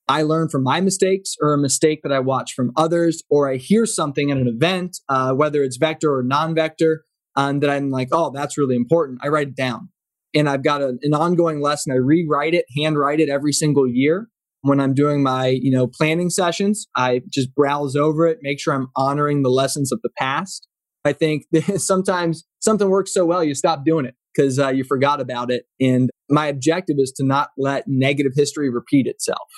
I 0.09 0.23
learn 0.23 0.49
from 0.49 0.63
my 0.63 0.81
mistakes 0.81 1.35
or 1.41 1.53
a 1.53 1.59
mistake 1.59 2.01
that 2.03 2.13
I 2.13 2.21
watch 2.21 2.55
from 2.55 2.73
others, 2.77 3.23
or 3.29 3.51
I 3.51 3.57
hear 3.57 3.85
something 3.85 4.31
at 4.31 4.39
an 4.39 4.49
event, 4.49 4.99
uh, 5.09 5.33
whether 5.33 5.63
it's 5.63 5.77
vector 5.77 6.15
or 6.15 6.23
non 6.23 6.55
vector, 6.55 7.05
um, 7.37 7.61
that 7.61 7.71
I'm 7.71 7.91
like, 7.91 8.09
oh, 8.13 8.31
that's 8.31 8.57
really 8.57 8.75
important, 8.75 9.21
I 9.23 9.29
write 9.29 9.49
it 9.49 9.57
down. 9.57 9.91
And 10.35 10.49
I've 10.49 10.65
got 10.65 10.81
a, 10.81 10.97
an 11.03 11.15
ongoing 11.15 11.61
lesson. 11.61 11.93
I 11.93 11.97
rewrite 11.97 12.55
it, 12.55 12.65
handwrite 12.77 13.21
it 13.21 13.29
every 13.29 13.53
single 13.53 13.87
year 13.87 14.29
when 14.63 14.81
I'm 14.81 14.95
doing 14.95 15.23
my, 15.23 15.47
you 15.49 15.71
know, 15.71 15.87
planning 15.87 16.31
sessions, 16.31 16.89
I 16.97 17.23
just 17.33 17.55
browse 17.55 17.97
over 17.97 18.27
it, 18.27 18.39
make 18.43 18.61
sure 18.61 18.75
I'm 18.75 18.89
honoring 18.97 19.43
the 19.43 19.51
lessons 19.51 19.93
of 19.93 20.01
the 20.03 20.11
past. 20.19 20.67
I 21.05 21.13
think 21.13 21.45
sometimes 21.77 22.45
something 22.61 22.89
works 22.89 23.13
so 23.15 23.25
well, 23.25 23.45
you 23.45 23.55
stop 23.55 23.85
doing 23.85 24.05
it 24.05 24.15
because 24.35 24.59
uh, 24.59 24.69
you 24.69 24.85
forgot 24.85 25.21
about 25.21 25.51
it. 25.51 25.65
And 25.81 26.11
my 26.29 26.47
objective 26.47 26.97
is 26.99 27.13
to 27.17 27.25
not 27.25 27.51
let 27.57 27.85
negative 27.87 28.33
history 28.35 28.71
repeat 28.71 29.07
itself. 29.07 29.49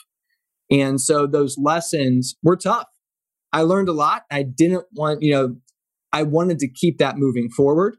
And 0.70 1.00
so 1.00 1.26
those 1.26 1.56
lessons 1.58 2.36
were 2.42 2.56
tough. 2.56 2.86
I 3.52 3.62
learned 3.62 3.88
a 3.88 3.92
lot. 3.92 4.22
I 4.30 4.44
didn't 4.44 4.84
want, 4.92 5.22
you 5.22 5.32
know, 5.32 5.56
I 6.12 6.22
wanted 6.22 6.58
to 6.60 6.68
keep 6.68 6.98
that 6.98 7.16
moving 7.16 7.48
forward. 7.50 7.96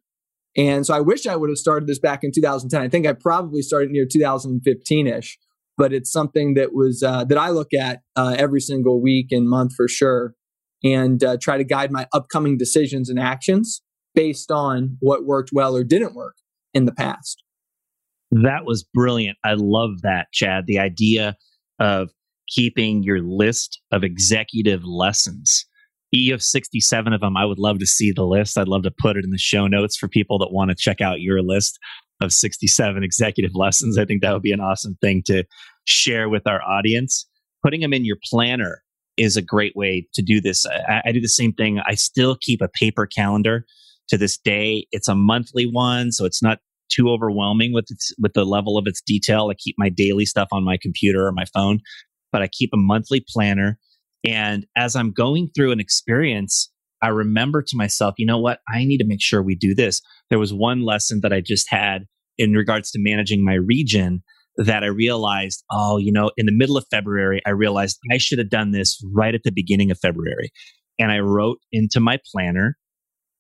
And 0.56 0.86
so 0.86 0.94
I 0.94 1.00
wish 1.00 1.28
I 1.28 1.36
would 1.36 1.50
have 1.50 1.58
started 1.58 1.88
this 1.88 2.00
back 2.00 2.24
in 2.24 2.32
2010. 2.34 2.82
I 2.82 2.90
think 2.90 3.06
I 3.06 3.14
probably 3.14 3.62
started 3.62 3.90
near 3.90 4.06
2015 4.06 5.08
ish 5.08 5.38
but 5.82 5.92
it's 5.92 6.12
something 6.12 6.54
that 6.54 6.76
was 6.76 7.02
uh, 7.02 7.26
that 7.26 7.40
I 7.40 7.50
look 7.50 7.74
at 7.74 8.02
uh, 8.16 8.36
every 8.38 8.62
single 8.62 9.02
week 9.02 9.32
and 9.32 9.50
month 9.50 9.74
for 9.76 9.88
sure, 9.88 10.36
and 10.84 11.24
uh, 11.24 11.38
try 11.42 11.58
to 11.58 11.64
guide 11.64 11.92
my 11.92 12.08
upcoming 12.14 12.56
decisions 12.56 13.10
and 13.10 13.20
actions 13.20 13.82
based 14.14 14.52
on 14.52 14.98
what 15.00 15.26
worked 15.26 15.50
well 15.52 15.76
or 15.76 15.84
didn't 15.84 16.14
work 16.14 16.36
in 16.76 16.86
the 16.86 16.92
past. 16.92 17.42
That 18.30 18.64
was 18.64 18.86
brilliant. 18.94 19.40
I 19.44 19.56
love 19.58 20.04
that, 20.04 20.28
Chad. 20.32 20.66
The 20.68 20.78
idea 20.78 21.36
of 21.80 22.12
keeping 22.48 23.02
your 23.02 23.20
list 23.20 23.82
of 23.92 24.04
executive 24.04 24.84
lessons. 24.84 25.66
You 26.12 26.32
have 26.34 26.44
67 26.44 27.12
of 27.12 27.22
them. 27.22 27.36
I 27.36 27.46
would 27.46 27.58
love 27.58 27.80
to 27.80 27.88
see 27.88 28.12
the 28.12 28.26
list. 28.26 28.56
I'd 28.56 28.68
love 28.68 28.84
to 28.84 28.94
put 29.00 29.18
it 29.18 29.24
in 29.24 29.32
the 29.32 29.40
show 29.40 29.66
notes 29.66 29.98
for 29.98 30.08
people 30.08 30.38
that 30.40 30.52
want 30.52 30.70
to 30.70 30.76
check 30.76 31.02
out 31.02 31.22
your 31.22 31.42
list 31.42 31.80
of 32.22 32.32
67 32.32 33.04
executive 33.04 33.56
lessons. 33.56 33.98
I 33.98 34.06
think 34.06 34.22
that 34.22 34.34
would 34.34 34.42
be 34.42 34.52
an 34.52 34.60
awesome 34.60 34.96
thing 35.02 35.24
to 35.26 35.44
share 35.86 36.30
with 36.30 36.48
our 36.48 36.62
audience. 36.62 37.28
Putting 37.64 37.82
them 37.82 37.94
in 37.94 38.06
your 38.06 38.18
planner 38.24 38.84
is 39.18 39.38
a 39.38 39.42
great 39.42 39.76
way 39.76 40.08
to 40.14 40.22
do 40.22 40.42
this. 40.42 40.66
I, 40.66 41.02
I 41.06 41.12
do 41.12 41.22
the 41.22 41.28
same 41.28 41.54
thing. 41.54 41.80
I 41.86 41.96
still 41.96 42.38
keep 42.40 42.62
a 42.62 42.68
paper 42.68 43.06
calendar 43.06 43.66
to 44.10 44.18
this 44.18 44.38
day. 44.38 44.88
It's 44.92 45.08
a 45.08 45.16
monthly 45.16 45.66
one, 45.66 46.12
so 46.12 46.26
it's 46.26 46.42
not 46.42 46.60
too 46.90 47.10
overwhelming 47.10 47.74
with 47.74 47.86
its, 47.90 48.14
with 48.20 48.34
the 48.34 48.46
level 48.46 48.78
of 48.78 48.86
its 48.88 49.02
detail. 49.02 49.50
I 49.50 49.56
keep 49.56 49.76
my 49.78 49.90
daily 49.90 50.26
stuff 50.26 50.50
on 50.52 50.64
my 50.64 50.78
computer 50.82 51.26
or 51.26 51.32
my 51.32 51.46
phone, 51.54 51.80
but 52.32 52.42
I 52.42 52.48
keep 52.48 52.72
a 52.74 52.78
monthly 52.78 53.24
planner. 53.28 53.78
And 54.26 54.66
as 54.76 54.96
I'm 54.96 55.12
going 55.12 55.50
through 55.56 55.72
an 55.72 55.80
experience, 55.80 56.70
I 57.02 57.08
remember 57.08 57.62
to 57.62 57.78
myself, 57.78 58.16
you 58.18 58.26
know 58.26 58.38
what? 58.38 58.60
I 58.70 58.84
need 58.84 59.00
to 59.00 59.08
make 59.08 59.22
sure 59.22 59.42
we 59.42 59.56
do 59.56 59.74
this. 59.74 60.02
There 60.30 60.40
was 60.40 60.54
one 60.54 60.82
lesson 60.82 61.22
that 61.24 61.34
I 61.34 61.42
just 61.42 61.68
had 61.70 62.06
in 62.38 62.54
regards 62.54 62.92
to 62.92 63.00
managing 63.00 63.44
my 63.44 63.56
region 63.56 64.24
that 64.58 64.84
I 64.84 64.88
realized, 64.88 65.64
oh, 65.72 65.98
you 65.98 66.12
know, 66.12 66.32
in 66.38 66.46
the 66.46 66.52
middle 66.56 66.78
of 66.78 66.86
February, 66.92 67.42
I 67.46 67.52
realized 67.52 67.98
I 68.12 68.18
should 68.18 68.40
have 68.40 68.50
done 68.50 68.72
this 68.72 69.02
right 69.14 69.34
at 69.34 69.42
the 69.44 69.52
beginning 69.52 69.92
of 69.92 70.00
February. 70.00 70.52
And 71.00 71.12
I 71.12 71.20
wrote 71.20 71.60
into 71.72 72.00
my 72.00 72.20
planner 72.32 72.78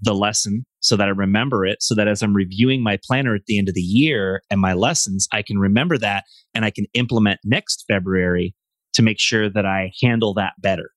the 0.02 0.16
lesson 0.16 0.66
so 0.80 0.96
that 0.96 1.08
I 1.08 1.12
remember 1.12 1.66
it, 1.66 1.78
so 1.82 1.94
that 1.94 2.08
as 2.08 2.24
I'm 2.24 2.34
reviewing 2.34 2.82
my 2.82 2.98
planner 3.06 3.36
at 3.36 3.46
the 3.46 3.60
end 3.60 3.70
of 3.70 3.76
the 3.76 3.82
year 3.82 4.42
and 4.50 4.60
my 4.60 4.74
lessons, 4.74 5.28
I 5.32 5.44
can 5.44 5.60
remember 5.60 5.98
that 6.00 6.24
and 6.56 6.66
I 6.66 6.72
can 6.72 6.86
implement 6.94 7.40
next 7.44 7.86
February 7.88 8.56
to 8.94 9.04
make 9.04 9.20
sure 9.20 9.50
that 9.50 9.66
I 9.66 9.92
handle 10.02 10.34
that 10.36 10.54
better 10.60 10.90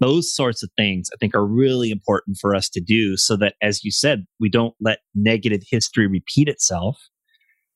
those 0.00 0.34
sorts 0.34 0.62
of 0.62 0.70
things 0.76 1.08
I 1.12 1.16
think 1.18 1.34
are 1.34 1.46
really 1.46 1.90
important 1.90 2.38
for 2.40 2.54
us 2.54 2.68
to 2.70 2.80
do 2.80 3.16
so 3.16 3.36
that, 3.36 3.54
as 3.62 3.84
you 3.84 3.90
said, 3.90 4.24
we 4.40 4.48
don't 4.48 4.74
let 4.80 5.00
negative 5.14 5.62
history 5.70 6.06
repeat 6.06 6.48
itself. 6.48 6.98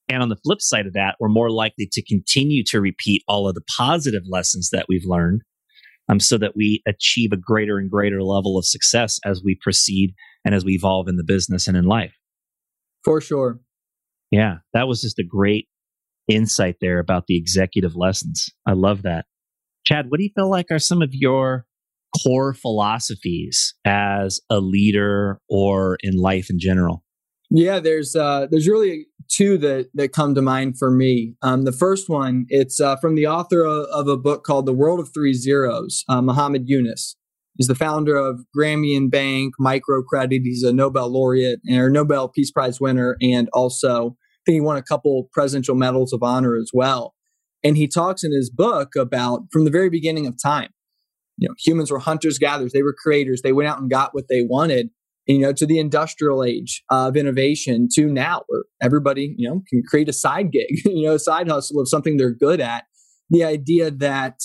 And 0.08 0.22
on 0.22 0.28
the 0.28 0.36
flip 0.36 0.60
side 0.60 0.86
of 0.86 0.92
that, 0.92 1.16
we're 1.18 1.28
more 1.28 1.50
likely 1.50 1.88
to 1.92 2.02
continue 2.02 2.62
to 2.64 2.80
repeat 2.80 3.22
all 3.26 3.48
of 3.48 3.54
the 3.54 3.64
positive 3.76 4.22
lessons 4.28 4.70
that 4.70 4.86
we've 4.88 5.04
learned 5.04 5.42
um, 6.08 6.20
so 6.20 6.38
that 6.38 6.56
we 6.56 6.82
achieve 6.86 7.32
a 7.32 7.36
greater 7.36 7.78
and 7.78 7.90
greater 7.90 8.22
level 8.22 8.56
of 8.56 8.64
success 8.64 9.18
as 9.24 9.42
we 9.42 9.58
proceed 9.60 10.14
and 10.44 10.54
as 10.54 10.64
we 10.64 10.74
evolve 10.74 11.08
in 11.08 11.16
the 11.16 11.24
business 11.24 11.66
and 11.66 11.76
in 11.76 11.84
life. 11.84 12.14
For 13.04 13.20
sure. 13.20 13.60
Yeah, 14.30 14.58
that 14.72 14.88
was 14.88 15.02
just 15.02 15.18
a 15.18 15.24
great 15.24 15.68
insight 16.28 16.76
there 16.80 16.98
about 16.98 17.26
the 17.26 17.36
executive 17.36 17.94
lessons. 17.96 18.50
I 18.66 18.72
love 18.72 19.02
that. 19.02 19.26
Chad, 19.86 20.10
what 20.10 20.18
do 20.18 20.24
you 20.24 20.30
feel 20.34 20.50
like 20.50 20.66
are 20.70 20.80
some 20.80 21.02
of 21.02 21.10
your 21.12 21.66
core 22.22 22.54
philosophies 22.54 23.74
as 23.84 24.40
a 24.50 24.58
leader 24.58 25.40
or 25.48 25.96
in 26.02 26.16
life 26.16 26.50
in 26.50 26.58
general? 26.58 27.04
Yeah, 27.50 27.78
there's 27.78 28.16
uh, 28.16 28.46
there's 28.50 28.68
really 28.68 29.06
two 29.28 29.58
that 29.58 29.88
that 29.94 30.12
come 30.12 30.34
to 30.34 30.42
mind 30.42 30.78
for 30.78 30.90
me. 30.90 31.34
Um, 31.42 31.62
the 31.62 31.72
first 31.72 32.08
one, 32.08 32.46
it's 32.48 32.80
uh, 32.80 32.96
from 32.96 33.14
the 33.14 33.26
author 33.26 33.64
of, 33.64 33.86
of, 33.86 34.08
a 34.08 34.16
book 34.16 34.44
called 34.44 34.66
The 34.66 34.72
World 34.72 35.00
of 35.00 35.12
Three 35.12 35.32
Zeros, 35.32 36.04
uh, 36.08 36.22
Muhammad 36.22 36.64
Yunus. 36.66 37.16
He's 37.56 37.68
the 37.68 37.74
founder 37.74 38.16
of 38.16 38.40
Grameen 38.56 39.10
Bank, 39.10 39.54
Microcredit. 39.60 40.40
He's 40.42 40.62
a 40.62 40.72
Nobel 40.72 41.08
laureate 41.08 41.60
or 41.70 41.88
Nobel 41.88 42.28
Peace 42.28 42.50
Prize 42.50 42.80
winner, 42.80 43.16
and 43.22 43.48
also 43.52 44.08
I 44.08 44.42
think 44.44 44.56
he 44.56 44.60
won 44.60 44.76
a 44.76 44.82
couple 44.82 45.28
presidential 45.32 45.74
medals 45.74 46.12
of 46.12 46.22
honor 46.22 46.56
as 46.56 46.70
well. 46.74 47.14
And 47.64 47.76
he 47.76 47.88
talks 47.88 48.22
in 48.22 48.32
his 48.32 48.50
book 48.50 48.94
about 48.96 49.46
from 49.50 49.64
the 49.64 49.70
very 49.70 49.88
beginning 49.88 50.26
of 50.26 50.40
time. 50.40 50.70
You 51.38 51.48
know, 51.48 51.54
humans 51.58 51.90
were 51.90 51.98
hunters 51.98 52.38
gatherers. 52.38 52.72
They 52.72 52.82
were 52.82 52.94
creators. 52.94 53.42
They 53.42 53.52
went 53.52 53.68
out 53.68 53.80
and 53.80 53.90
got 53.90 54.14
what 54.14 54.24
they 54.28 54.42
wanted 54.42 54.90
you 55.26 55.40
know, 55.40 55.52
to 55.52 55.66
the 55.66 55.78
industrial 55.78 56.44
age 56.44 56.82
of 56.90 57.16
innovation 57.16 57.88
to 57.94 58.06
now 58.06 58.42
where 58.46 58.64
everybody, 58.80 59.34
you 59.36 59.48
know, 59.48 59.62
can 59.68 59.82
create 59.88 60.08
a 60.08 60.12
side 60.12 60.52
gig, 60.52 60.68
you 60.84 61.06
know, 61.06 61.14
a 61.14 61.18
side 61.18 61.48
hustle 61.48 61.80
of 61.80 61.88
something 61.88 62.16
they're 62.16 62.30
good 62.32 62.60
at. 62.60 62.84
The 63.30 63.44
idea 63.44 63.90
that, 63.90 64.40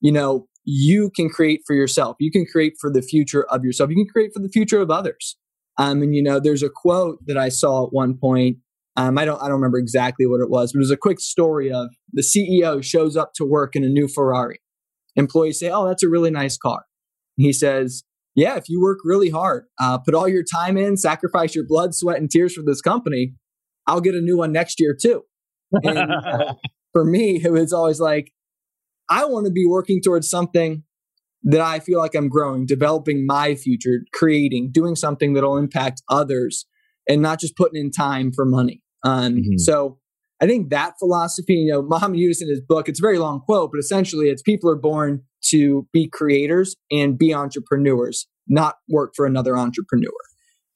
you 0.00 0.12
know, 0.12 0.46
you 0.64 1.10
can 1.14 1.28
create 1.28 1.62
for 1.66 1.74
yourself. 1.74 2.16
You 2.20 2.30
can 2.30 2.46
create 2.46 2.74
for 2.80 2.92
the 2.92 3.02
future 3.02 3.44
of 3.44 3.64
yourself. 3.64 3.90
You 3.90 3.96
can 3.96 4.06
create 4.06 4.30
for 4.32 4.40
the 4.40 4.48
future 4.48 4.80
of 4.80 4.90
others. 4.90 5.36
Um, 5.78 6.02
and 6.02 6.14
you 6.14 6.22
know, 6.22 6.38
there's 6.38 6.62
a 6.62 6.70
quote 6.70 7.18
that 7.26 7.38
I 7.38 7.48
saw 7.48 7.86
at 7.86 7.92
one 7.92 8.16
point. 8.16 8.58
Um, 8.96 9.18
I 9.18 9.24
don't, 9.24 9.40
I 9.40 9.46
don't 9.46 9.54
remember 9.54 9.78
exactly 9.78 10.26
what 10.26 10.40
it 10.40 10.50
was, 10.50 10.72
but 10.72 10.78
it 10.78 10.80
was 10.80 10.90
a 10.90 10.96
quick 10.96 11.20
story 11.20 11.72
of 11.72 11.88
the 12.12 12.22
CEO 12.22 12.84
shows 12.84 13.16
up 13.16 13.32
to 13.34 13.44
work 13.44 13.74
in 13.74 13.82
a 13.82 13.88
new 13.88 14.06
Ferrari. 14.06 14.60
Employees 15.16 15.58
say, 15.58 15.70
"Oh, 15.70 15.88
that's 15.88 16.02
a 16.02 16.08
really 16.08 16.30
nice 16.30 16.56
car." 16.56 16.84
he 17.36 17.52
says, 17.52 18.04
yeah, 18.34 18.56
if 18.56 18.68
you 18.68 18.80
work 18.80 18.98
really 19.04 19.30
hard, 19.30 19.64
uh, 19.80 19.98
put 19.98 20.14
all 20.14 20.28
your 20.28 20.44
time 20.44 20.76
in, 20.76 20.96
sacrifice 20.96 21.54
your 21.54 21.64
blood, 21.66 21.94
sweat, 21.94 22.18
and 22.18 22.30
tears 22.30 22.54
for 22.54 22.62
this 22.62 22.80
company, 22.80 23.34
I'll 23.86 24.00
get 24.00 24.14
a 24.14 24.20
new 24.20 24.38
one 24.38 24.52
next 24.52 24.78
year 24.78 24.96
too. 25.00 25.22
And, 25.72 25.98
uh, 25.98 26.54
for 26.92 27.04
me, 27.04 27.40
it 27.42 27.50
was 27.50 27.72
always 27.72 28.00
like, 28.00 28.32
I 29.08 29.24
want 29.24 29.46
to 29.46 29.52
be 29.52 29.66
working 29.66 30.00
towards 30.02 30.30
something 30.30 30.84
that 31.42 31.60
I 31.60 31.80
feel 31.80 31.98
like 31.98 32.14
I'm 32.14 32.28
growing, 32.28 32.66
developing 32.66 33.26
my 33.26 33.54
future, 33.54 34.02
creating, 34.12 34.70
doing 34.72 34.94
something 34.94 35.32
that'll 35.32 35.56
impact 35.56 36.02
others, 36.08 36.66
and 37.08 37.22
not 37.22 37.40
just 37.40 37.56
putting 37.56 37.80
in 37.80 37.90
time 37.90 38.30
for 38.32 38.44
money. 38.44 38.82
Um, 39.04 39.36
mm-hmm. 39.36 39.58
So 39.58 39.98
I 40.40 40.46
think 40.46 40.70
that 40.70 40.94
philosophy, 40.98 41.54
you 41.54 41.72
know, 41.72 41.82
Muhammad 41.82 42.18
Yunus 42.18 42.42
in 42.42 42.48
his 42.48 42.60
book, 42.60 42.88
it's 42.88 43.00
a 43.00 43.02
very 43.02 43.18
long 43.18 43.40
quote, 43.40 43.70
but 43.72 43.78
essentially 43.78 44.28
it's 44.28 44.42
people 44.42 44.70
are 44.70 44.76
born 44.76 45.22
to 45.50 45.86
be 45.92 46.08
creators 46.08 46.76
and 46.90 47.18
be 47.18 47.34
entrepreneurs, 47.34 48.26
not 48.48 48.76
work 48.88 49.12
for 49.14 49.26
another 49.26 49.56
entrepreneur. 49.56 50.10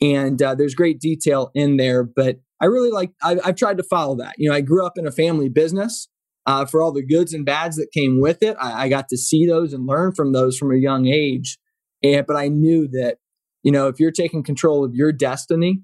And 0.00 0.40
uh, 0.42 0.54
there's 0.54 0.74
great 0.74 1.00
detail 1.00 1.50
in 1.54 1.76
there, 1.76 2.04
but 2.04 2.36
I 2.60 2.66
really 2.66 2.90
like, 2.90 3.12
I, 3.22 3.38
have 3.44 3.56
tried 3.56 3.78
to 3.78 3.82
follow 3.82 4.16
that. 4.16 4.34
You 4.38 4.48
know, 4.48 4.54
I 4.54 4.60
grew 4.60 4.84
up 4.84 4.94
in 4.96 5.06
a 5.06 5.12
family 5.12 5.48
business 5.48 6.08
uh, 6.46 6.66
for 6.66 6.82
all 6.82 6.92
the 6.92 7.04
goods 7.04 7.32
and 7.32 7.44
bads 7.44 7.76
that 7.76 7.92
came 7.92 8.20
with 8.20 8.42
it. 8.42 8.56
I, 8.60 8.84
I 8.84 8.88
got 8.88 9.08
to 9.08 9.16
see 9.16 9.46
those 9.46 9.72
and 9.72 9.86
learn 9.86 10.12
from 10.12 10.32
those 10.32 10.58
from 10.58 10.72
a 10.72 10.76
young 10.78 11.06
age. 11.06 11.58
And, 12.02 12.26
but 12.26 12.36
I 12.36 12.48
knew 12.48 12.88
that, 12.88 13.18
you 13.62 13.72
know, 13.72 13.88
if 13.88 13.98
you're 13.98 14.10
taking 14.10 14.42
control 14.42 14.84
of 14.84 14.94
your 14.94 15.12
destiny, 15.12 15.82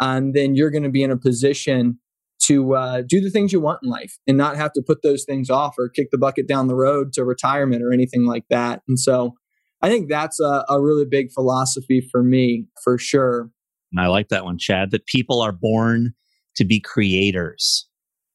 um, 0.00 0.32
then 0.32 0.54
you're 0.54 0.70
going 0.70 0.82
to 0.82 0.90
be 0.90 1.02
in 1.02 1.10
a 1.10 1.16
position 1.16 1.98
to 2.46 2.74
uh, 2.74 3.02
do 3.06 3.20
the 3.20 3.30
things 3.30 3.52
you 3.52 3.60
want 3.60 3.80
in 3.82 3.88
life 3.88 4.18
and 4.26 4.36
not 4.36 4.56
have 4.56 4.72
to 4.72 4.82
put 4.84 5.02
those 5.02 5.24
things 5.24 5.50
off 5.50 5.74
or 5.78 5.88
kick 5.88 6.08
the 6.10 6.18
bucket 6.18 6.48
down 6.48 6.66
the 6.66 6.74
road 6.74 7.12
to 7.12 7.24
retirement 7.24 7.82
or 7.82 7.92
anything 7.92 8.24
like 8.24 8.44
that. 8.50 8.82
And 8.88 8.98
so 8.98 9.34
I 9.80 9.88
think 9.88 10.08
that's 10.08 10.40
a, 10.40 10.64
a 10.68 10.80
really 10.80 11.04
big 11.04 11.32
philosophy 11.32 12.06
for 12.10 12.22
me, 12.22 12.66
for 12.82 12.98
sure. 12.98 13.50
And 13.92 14.00
I 14.00 14.06
like 14.08 14.28
that 14.28 14.44
one, 14.44 14.58
Chad, 14.58 14.90
that 14.92 15.06
people 15.06 15.40
are 15.40 15.52
born 15.52 16.14
to 16.56 16.64
be 16.64 16.80
creators. 16.80 17.88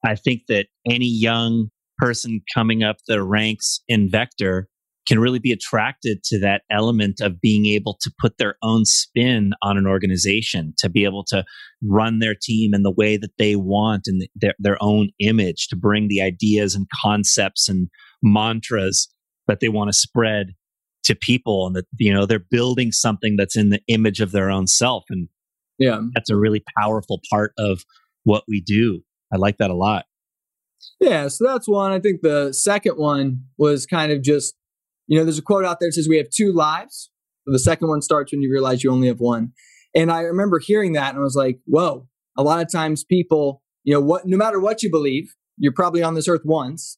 I 0.06 0.16
think 0.16 0.44
that 0.48 0.68
any 0.90 1.08
young 1.08 1.70
person 1.98 2.42
coming 2.54 2.84
up 2.84 2.98
the 3.08 3.24
ranks 3.24 3.82
in 3.88 4.10
Vector 4.10 4.70
can 5.08 5.20
really 5.20 5.40
be 5.40 5.52
attracted 5.52 6.24
to 6.26 6.40
that 6.40 6.64
element 6.70 7.22
of 7.22 7.40
being 7.40 7.66
able 7.66 7.98
to 8.02 8.12
put 8.20 8.38
their 8.38 8.58
own 8.62 8.84
spin 8.84 9.52
on 9.62 9.78
an 9.78 9.88
organization, 9.88 10.74
to 10.78 10.90
be 10.90 11.06
able 11.06 11.24
to 11.24 11.46
run 11.84 12.20
their 12.20 12.36
team 12.40 12.74
in 12.74 12.84
the 12.84 12.92
way 12.92 13.16
that 13.18 13.32
they 13.38 13.56
want 13.56 14.04
and 14.08 14.28
their, 14.36 14.54
their 14.60 14.78
own 14.82 15.10
image, 15.20 15.68
to 15.70 15.76
bring 15.76 16.08
the 16.08 16.22
ideas 16.22 16.76
and 16.76 16.88
concepts 17.02 17.70
and 17.70 17.88
mantras 18.22 19.08
that 19.48 19.60
they 19.62 19.70
want 19.70 19.90
to 19.90 19.94
spread 19.94 20.48
to 21.04 21.16
people 21.16 21.68
and 21.68 21.76
that 21.76 21.86
you 21.98 22.14
know 22.14 22.26
they're 22.26 22.44
building 22.52 22.92
something 22.92 23.36
that's 23.38 23.56
in 23.56 23.70
the 23.70 23.80
image 23.88 24.20
of 24.20 24.32
their 24.32 24.50
own 24.50 24.68
self 24.68 25.06
and 25.10 25.30
yeah. 25.80 26.02
that's 26.14 26.30
a 26.30 26.36
really 26.36 26.62
powerful 26.78 27.22
part 27.30 27.54
of 27.58 27.84
what 28.24 28.44
we 28.48 28.60
do. 28.60 29.02
I 29.32 29.38
like 29.38 29.58
that 29.60 29.70
a 29.70 29.76
lot. 29.76 30.06
Yeah 31.00 31.30
so 31.30 31.46
that's 31.46 31.68
one. 31.68 31.94
I 31.94 32.00
think 32.00 32.22
the 32.22 32.52
second 32.52 32.98
one 32.98 33.46
was 33.58 33.86
kind 33.86 34.12
of 34.12 34.22
just 34.22 34.54
you 35.08 35.18
know, 35.18 35.24
there's 35.24 35.40
a 35.40 35.44
quote 35.44 35.66
out 35.66 35.80
there 35.80 35.88
that 35.88 35.94
says 35.94 36.08
we 36.08 36.18
have 36.18 36.30
two 36.30 36.54
lives. 36.54 37.10
The 37.46 37.60
second 37.60 37.88
one 37.88 38.02
starts 38.02 38.32
when 38.32 38.42
you 38.42 38.52
realize 38.52 38.84
you 38.84 38.92
only 38.92 39.08
have 39.08 39.20
one. 39.20 39.54
And 39.96 40.12
I 40.12 40.22
remember 40.22 40.60
hearing 40.60 40.94
that 40.94 41.12
and 41.12 41.20
I 41.20 41.22
was 41.22 41.36
like, 41.36 41.60
whoa, 41.66 42.08
a 42.38 42.44
lot 42.44 42.62
of 42.62 42.72
times 42.72 43.04
people, 43.04 43.64
you 43.84 43.94
know, 43.94 44.02
what 44.02 44.26
no 44.26 44.38
matter 44.38 44.60
what 44.60 44.84
you 44.84 44.92
believe, 44.92 45.34
you're 45.58 45.74
probably 45.74 46.04
on 46.04 46.14
this 46.14 46.28
earth 46.28 46.42
once. 46.44 46.98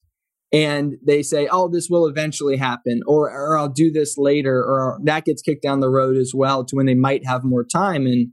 And 0.51 0.95
they 1.05 1.21
say, 1.21 1.47
oh, 1.47 1.69
this 1.69 1.89
will 1.91 2.07
eventually 2.07 2.57
happen, 2.57 3.01
or, 3.05 3.29
or 3.29 3.55
I'll 3.55 3.69
do 3.69 3.91
this 3.91 4.17
later, 4.17 4.55
or 4.55 4.99
that 5.03 5.25
gets 5.25 5.43
kicked 5.43 5.61
down 5.61 5.79
the 5.79 5.91
road 5.91 6.17
as 6.17 6.31
well 6.33 6.65
to 6.65 6.75
when 6.75 6.87
they 6.87 6.95
might 6.95 7.23
have 7.23 7.43
more 7.43 7.63
time. 7.63 8.07
And 8.07 8.29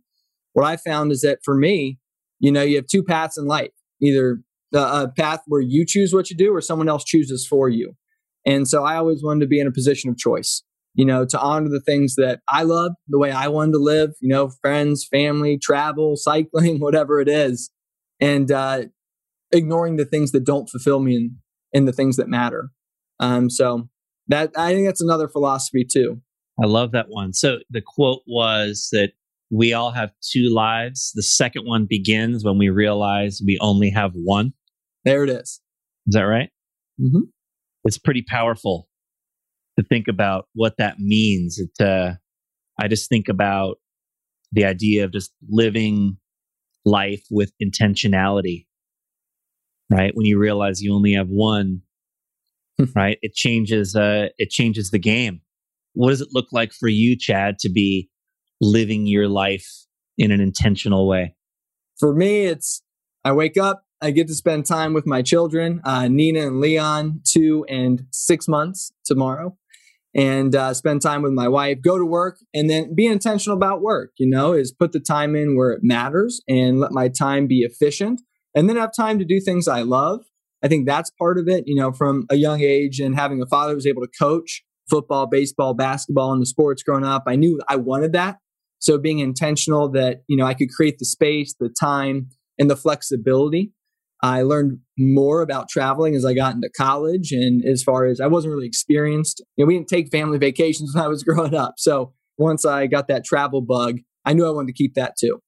what 0.55 0.65
I 0.65 0.79
found 0.79 1.13
is 1.13 1.21
that 1.21 1.41
for 1.45 1.55
me, 1.55 1.99
you 2.39 2.51
know, 2.51 2.63
you 2.63 2.77
have 2.77 2.87
two 2.87 3.03
paths 3.03 3.37
in 3.37 3.45
life 3.45 3.71
either 4.01 4.41
a 4.73 5.09
path 5.09 5.41
where 5.47 5.61
you 5.61 5.85
choose 5.87 6.13
what 6.13 6.31
you 6.31 6.37
do 6.37 6.55
or 6.55 6.61
someone 6.61 6.89
else 6.89 7.05
chooses 7.05 7.47
for 7.47 7.69
you. 7.69 7.95
And 8.47 8.69
so 8.69 8.85
I 8.85 8.97
always 8.97 9.23
wanted 9.23 9.41
to 9.41 9.49
be 9.49 9.59
in 9.59 9.67
a 9.67 9.73
position 9.73 10.09
of 10.09 10.17
choice, 10.17 10.63
you 10.95 11.05
know, 11.05 11.27
to 11.27 11.39
honor 11.39 11.69
the 11.69 11.81
things 11.81 12.15
that 12.15 12.41
I 12.49 12.63
love, 12.63 12.93
the 13.09 13.19
way 13.19 13.33
I 13.33 13.49
wanted 13.49 13.73
to 13.73 13.79
live, 13.79 14.13
you 14.21 14.29
know, 14.29 14.49
friends, 14.49 15.07
family, 15.11 15.59
travel, 15.59 16.17
cycling, 16.17 16.79
whatever 16.79 17.21
it 17.21 17.29
is, 17.29 17.71
and 18.21 18.51
uh, 18.51 18.85
ignoring 19.51 19.97
the 19.97 20.05
things 20.05 20.31
that 20.33 20.45
don't 20.45 20.71
fulfill 20.71 21.01
me 21.01 21.17
and, 21.17 21.31
and 21.75 21.89
the 21.89 21.93
things 21.93 22.17
that 22.17 22.29
matter. 22.29 22.71
Um, 23.19 23.51
so 23.51 23.89
that 24.29 24.53
I 24.57 24.73
think 24.73 24.87
that's 24.87 25.03
another 25.03 25.29
philosophy 25.29 25.85
too. 25.85 26.21
I 26.63 26.67
love 26.67 26.93
that 26.93 27.07
one. 27.09 27.33
So 27.35 27.59
the 27.69 27.83
quote 27.83 28.23
was 28.27 28.89
that 28.93 29.13
we 29.51 29.73
all 29.73 29.91
have 29.91 30.11
two 30.23 30.49
lives. 30.53 31.13
The 31.15 31.23
second 31.23 31.67
one 31.67 31.87
begins 31.89 32.45
when 32.45 32.59
we 32.59 32.71
realize 32.71 33.43
we 33.45 33.59
only 33.61 33.91
have 33.91 34.13
one. 34.15 34.53
There 35.05 35.23
it 35.25 35.31
is. 35.31 35.61
Is 36.07 36.15
that 36.15 36.23
right? 36.23 36.51
Mm-hmm 37.01 37.29
it's 37.87 37.99
pretty 37.99 38.23
powerful 38.23 38.89
to 39.79 39.85
think 39.85 40.09
about 40.09 40.47
what 40.55 40.77
that 40.79 40.99
means. 40.99 41.59
It, 41.59 41.85
uh, 41.85 42.15
I 42.79 42.89
just 42.89 43.09
think 43.09 43.29
about 43.29 43.77
the 44.53 44.65
idea 44.65 45.05
of 45.05 45.13
just 45.13 45.33
living 45.49 46.19
life 46.85 47.25
with 47.31 47.53
intentionality, 47.63 48.67
right? 49.91 50.13
When 50.15 50.27
you 50.27 50.39
realize 50.39 50.83
you 50.83 50.95
only 50.95 51.15
have 51.15 51.29
one, 51.29 51.83
right? 52.95 53.19
It 53.23 53.35
changes, 53.35 53.97
uh, 53.97 54.29
it 54.39 54.51
changes 54.51 54.91
the 54.91 54.99
game. 54.99 55.41
What 55.95 56.11
does 56.11 56.21
it 56.21 56.29
look 56.33 56.49
like 56.53 56.73
for 56.73 56.89
you, 56.89 57.17
Chad, 57.17 57.59
to 57.61 57.71
be 57.71 58.11
living 58.61 59.07
your 59.07 59.29
life 59.29 59.67
in 60.19 60.31
an 60.31 60.41
intentional 60.41 61.09
way? 61.09 61.35
For 61.99 62.15
me, 62.15 62.47
it's 62.47 62.83
I 63.25 63.33
wake 63.33 63.57
up, 63.57 63.86
I 64.03 64.11
get 64.11 64.29
to 64.29 64.35
spend 64.35 64.67
time 64.67 64.93
with 64.93 65.07
my 65.07 65.23
children, 65.23 65.81
uh, 65.85 66.09
Nina 66.09 66.47
and 66.47 66.61
Leon, 66.61 67.23
two 67.25 67.65
and 67.69 68.03
six 68.13 68.47
months 68.47 68.93
tomorrow, 69.07 69.57
and 70.15 70.55
uh, 70.55 70.75
spend 70.75 71.01
time 71.01 71.23
with 71.23 71.33
my 71.33 71.49
wife, 71.49 71.79
go 71.83 71.99
to 71.99 72.05
work, 72.05 72.39
and 72.53 72.69
then 72.69 72.95
be 72.95 73.07
intentional 73.07 73.57
about 73.57 73.81
work. 73.81 74.13
You 74.19 74.29
know, 74.29 74.53
is 74.53 74.71
put 74.71 74.93
the 74.93 75.01
time 75.01 75.35
in 75.35 75.57
where 75.57 75.71
it 75.73 75.81
matters 75.83 76.43
and 76.47 76.79
let 76.79 76.93
my 76.93 77.09
time 77.09 77.47
be 77.47 77.61
efficient, 77.61 78.21
and 78.55 78.69
then 78.69 78.77
have 78.77 78.93
time 78.95 79.19
to 79.19 79.25
do 79.25 79.41
things 79.41 79.67
I 79.67 79.81
love. 79.81 80.21
I 80.63 80.69
think 80.69 80.87
that's 80.87 81.11
part 81.19 81.39
of 81.39 81.49
it, 81.49 81.65
you 81.67 81.75
know, 81.75 81.93
from 81.93 82.27
a 82.31 82.37
young 82.37 82.61
age 82.61 83.01
and 83.01 83.15
having 83.15 83.41
a 83.41 83.47
father 83.47 83.73
who 83.73 83.77
was 83.77 83.87
able 83.87 84.03
to 84.03 84.11
coach 84.19 84.63
football, 84.91 85.27
baseball, 85.27 85.75
basketball, 85.75 86.33
and 86.33 86.43
the 86.43 86.47
sports 86.47 86.83
growing 86.83 87.05
up. 87.05 87.25
I 87.27 87.37
knew 87.37 87.61
I 87.69 87.77
wanted 87.77 88.13
that. 88.13 88.39
So 88.79 88.99
being 88.99 89.21
intentional 89.21 89.91
that, 89.93 90.23
you 90.29 90.37
know, 90.37 90.45
I 90.45 90.55
could 90.55 90.71
create 90.71 90.99
the 90.99 91.05
space, 91.05 91.55
the 91.59 91.69
time, 91.69 92.29
and 92.59 92.71
the 92.71 92.77
flexibility 92.77 93.73
I 94.27 94.43
learned 94.43 94.79
more 94.99 95.41
about 95.41 95.69
traveling 95.69 96.15
as 96.15 96.25
I 96.25 96.35
got 96.35 96.55
into 96.55 96.71
college. 96.77 97.33
And 97.33 97.65
as 97.65 97.83
far 97.83 98.07
as 98.07 98.21
I 98.21 98.27
wasn't 98.27 98.55
really 98.55 98.67
experienced, 98.67 99.43
you 99.57 99.65
know, 99.65 99.69
we 99.69 99.75
didn't 99.75 99.89
take 99.89 100.11
family 100.11 100.39
vacations 100.39 100.93
when 100.95 101.05
I 101.05 101.09
was 101.09 101.23
growing 101.23 101.55
up. 101.55 101.75
So 101.79 102.13
once 102.39 102.65
I 102.65 102.87
got 102.87 103.09
that 103.09 103.25
travel 103.25 103.61
bug, 103.63 103.99
I 104.25 104.33
knew 104.33 104.47
I 104.47 104.51
wanted 104.51 104.69
to 104.69 104.73
keep 104.73 104.95
that 104.95 105.15
too. 105.19 105.41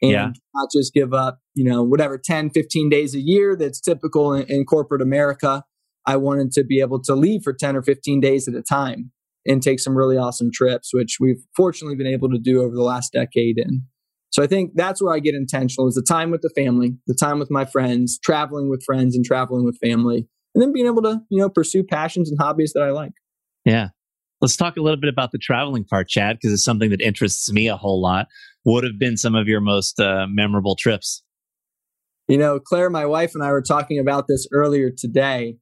And 0.00 0.10
yeah. 0.10 0.30
not 0.54 0.68
just 0.72 0.92
give 0.94 1.14
up, 1.14 1.38
you 1.54 1.64
know, 1.64 1.82
whatever 1.82 2.18
10, 2.18 2.50
15 2.50 2.88
days 2.88 3.14
a 3.14 3.20
year 3.20 3.54
that's 3.54 3.80
typical 3.80 4.32
in, 4.32 4.50
in 4.50 4.64
corporate 4.64 5.02
America. 5.02 5.62
I 6.06 6.16
wanted 6.16 6.50
to 6.52 6.64
be 6.64 6.80
able 6.80 7.00
to 7.02 7.14
leave 7.14 7.42
for 7.44 7.52
10 7.52 7.76
or 7.76 7.82
15 7.82 8.20
days 8.20 8.48
at 8.48 8.54
a 8.54 8.62
time 8.62 9.12
and 9.46 9.62
take 9.62 9.78
some 9.78 9.96
really 9.96 10.16
awesome 10.16 10.50
trips, 10.52 10.92
which 10.92 11.18
we've 11.20 11.44
fortunately 11.56 11.96
been 11.96 12.08
able 12.08 12.30
to 12.30 12.38
do 12.38 12.62
over 12.62 12.74
the 12.74 12.82
last 12.82 13.12
decade. 13.12 13.58
And 13.58 13.82
so 14.32 14.42
I 14.42 14.46
think 14.46 14.72
that's 14.74 15.02
where 15.02 15.14
I 15.14 15.18
get 15.18 15.34
intentional 15.34 15.86
is 15.88 15.94
the 15.94 16.02
time 16.02 16.30
with 16.30 16.40
the 16.40 16.50
family, 16.56 16.96
the 17.06 17.14
time 17.14 17.38
with 17.38 17.50
my 17.50 17.66
friends, 17.66 18.18
traveling 18.24 18.70
with 18.70 18.82
friends 18.82 19.14
and 19.14 19.24
traveling 19.24 19.64
with 19.64 19.76
family, 19.78 20.26
and 20.54 20.62
then 20.62 20.72
being 20.72 20.86
able 20.86 21.02
to, 21.02 21.20
you 21.30 21.38
know, 21.38 21.50
pursue 21.50 21.84
passions 21.84 22.30
and 22.30 22.40
hobbies 22.40 22.72
that 22.74 22.82
I 22.82 22.90
like. 22.90 23.12
Yeah. 23.66 23.88
Let's 24.40 24.56
talk 24.56 24.76
a 24.76 24.80
little 24.80 24.98
bit 24.98 25.12
about 25.12 25.32
the 25.32 25.38
traveling 25.38 25.84
part, 25.84 26.08
Chad, 26.08 26.38
because 26.38 26.52
it's 26.52 26.64
something 26.64 26.90
that 26.90 27.02
interests 27.02 27.52
me 27.52 27.68
a 27.68 27.76
whole 27.76 28.00
lot. 28.00 28.26
What 28.62 28.84
have 28.84 28.98
been 28.98 29.18
some 29.18 29.34
of 29.34 29.48
your 29.48 29.60
most 29.60 30.00
uh, 30.00 30.26
memorable 30.28 30.76
trips? 30.76 31.22
You 32.26 32.38
know, 32.38 32.58
Claire, 32.58 32.88
my 32.88 33.04
wife, 33.04 33.32
and 33.34 33.44
I 33.44 33.50
were 33.50 33.62
talking 33.62 33.98
about 33.98 34.28
this 34.28 34.48
earlier 34.50 34.90
today. 34.90 35.58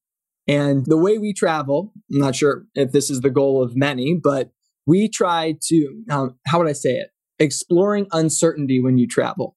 And 0.46 0.86
the 0.86 0.96
way 0.96 1.18
we 1.18 1.34
travel, 1.34 1.92
I'm 2.12 2.20
not 2.20 2.36
sure 2.36 2.64
if 2.74 2.92
this 2.92 3.10
is 3.10 3.20
the 3.20 3.30
goal 3.30 3.62
of 3.62 3.76
many, 3.76 4.18
but 4.22 4.50
we 4.86 5.08
try 5.08 5.56
to, 5.68 6.02
um, 6.08 6.38
how 6.46 6.58
would 6.58 6.68
I 6.68 6.72
say 6.72 6.92
it? 6.92 7.10
Exploring 7.40 8.06
uncertainty 8.12 8.80
when 8.80 8.98
you 8.98 9.06
travel. 9.06 9.56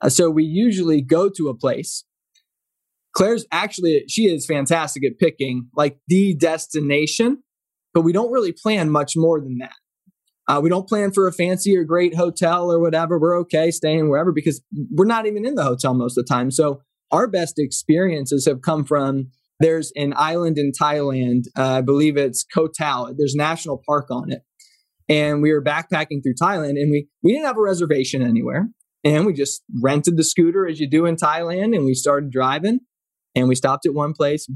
Uh, 0.00 0.08
so 0.08 0.30
we 0.30 0.44
usually 0.44 1.02
go 1.02 1.28
to 1.28 1.48
a 1.48 1.54
place. 1.54 2.04
Claire's 3.14 3.46
actually, 3.52 4.04
she 4.08 4.22
is 4.24 4.46
fantastic 4.46 5.04
at 5.04 5.18
picking 5.18 5.68
like 5.76 5.98
the 6.08 6.34
destination, 6.34 7.42
but 7.94 8.02
we 8.02 8.12
don't 8.12 8.32
really 8.32 8.52
plan 8.52 8.90
much 8.90 9.14
more 9.16 9.40
than 9.40 9.58
that. 9.58 9.74
Uh, 10.46 10.60
we 10.62 10.70
don't 10.70 10.88
plan 10.88 11.12
for 11.12 11.26
a 11.26 11.32
fancy 11.32 11.76
or 11.76 11.84
great 11.84 12.14
hotel 12.14 12.72
or 12.72 12.80
whatever. 12.80 13.18
We're 13.18 13.38
okay 13.40 13.70
staying 13.70 14.08
wherever 14.08 14.32
because 14.32 14.62
we're 14.90 15.04
not 15.04 15.26
even 15.26 15.44
in 15.44 15.56
the 15.56 15.64
hotel 15.64 15.92
most 15.94 16.16
of 16.16 16.24
the 16.24 16.32
time. 16.32 16.50
So 16.50 16.80
our 17.10 17.26
best 17.26 17.54
experiences 17.58 18.46
have 18.46 18.62
come 18.62 18.84
from 18.84 19.28
there's 19.60 19.92
an 19.96 20.14
island 20.16 20.56
in 20.56 20.72
Thailand. 20.72 21.44
Uh, 21.56 21.78
I 21.78 21.80
believe 21.80 22.16
it's 22.16 22.44
Koh 22.44 22.68
Tao. 22.68 23.12
There's 23.16 23.34
national 23.34 23.82
park 23.86 24.06
on 24.10 24.30
it. 24.30 24.42
And 25.08 25.42
we 25.42 25.52
were 25.52 25.62
backpacking 25.62 26.22
through 26.22 26.34
Thailand 26.40 26.70
and 26.70 26.90
we, 26.90 27.08
we 27.22 27.32
didn't 27.32 27.46
have 27.46 27.56
a 27.56 27.62
reservation 27.62 28.22
anywhere. 28.22 28.68
And 29.04 29.24
we 29.26 29.32
just 29.32 29.62
rented 29.82 30.16
the 30.16 30.24
scooter 30.24 30.66
as 30.66 30.80
you 30.80 30.88
do 30.88 31.06
in 31.06 31.16
Thailand 31.16 31.74
and 31.74 31.84
we 31.84 31.94
started 31.94 32.30
driving 32.30 32.80
and 33.34 33.48
we 33.48 33.54
stopped 33.54 33.86
at 33.86 33.94
one 33.94 34.12
place. 34.12 34.46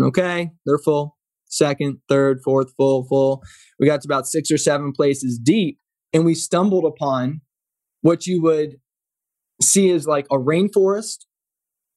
Okay, 0.00 0.50
they're 0.66 0.78
full. 0.78 1.16
Second, 1.46 1.98
third, 2.08 2.40
fourth, 2.44 2.74
full, 2.76 3.04
full. 3.04 3.42
We 3.78 3.86
got 3.86 4.02
to 4.02 4.08
about 4.08 4.26
six 4.26 4.50
or 4.50 4.58
seven 4.58 4.92
places 4.92 5.38
deep 5.42 5.78
and 6.12 6.24
we 6.24 6.34
stumbled 6.34 6.84
upon 6.84 7.40
what 8.02 8.26
you 8.26 8.42
would 8.42 8.76
see 9.62 9.90
as 9.90 10.06
like 10.06 10.26
a 10.30 10.36
rainforest 10.36 11.26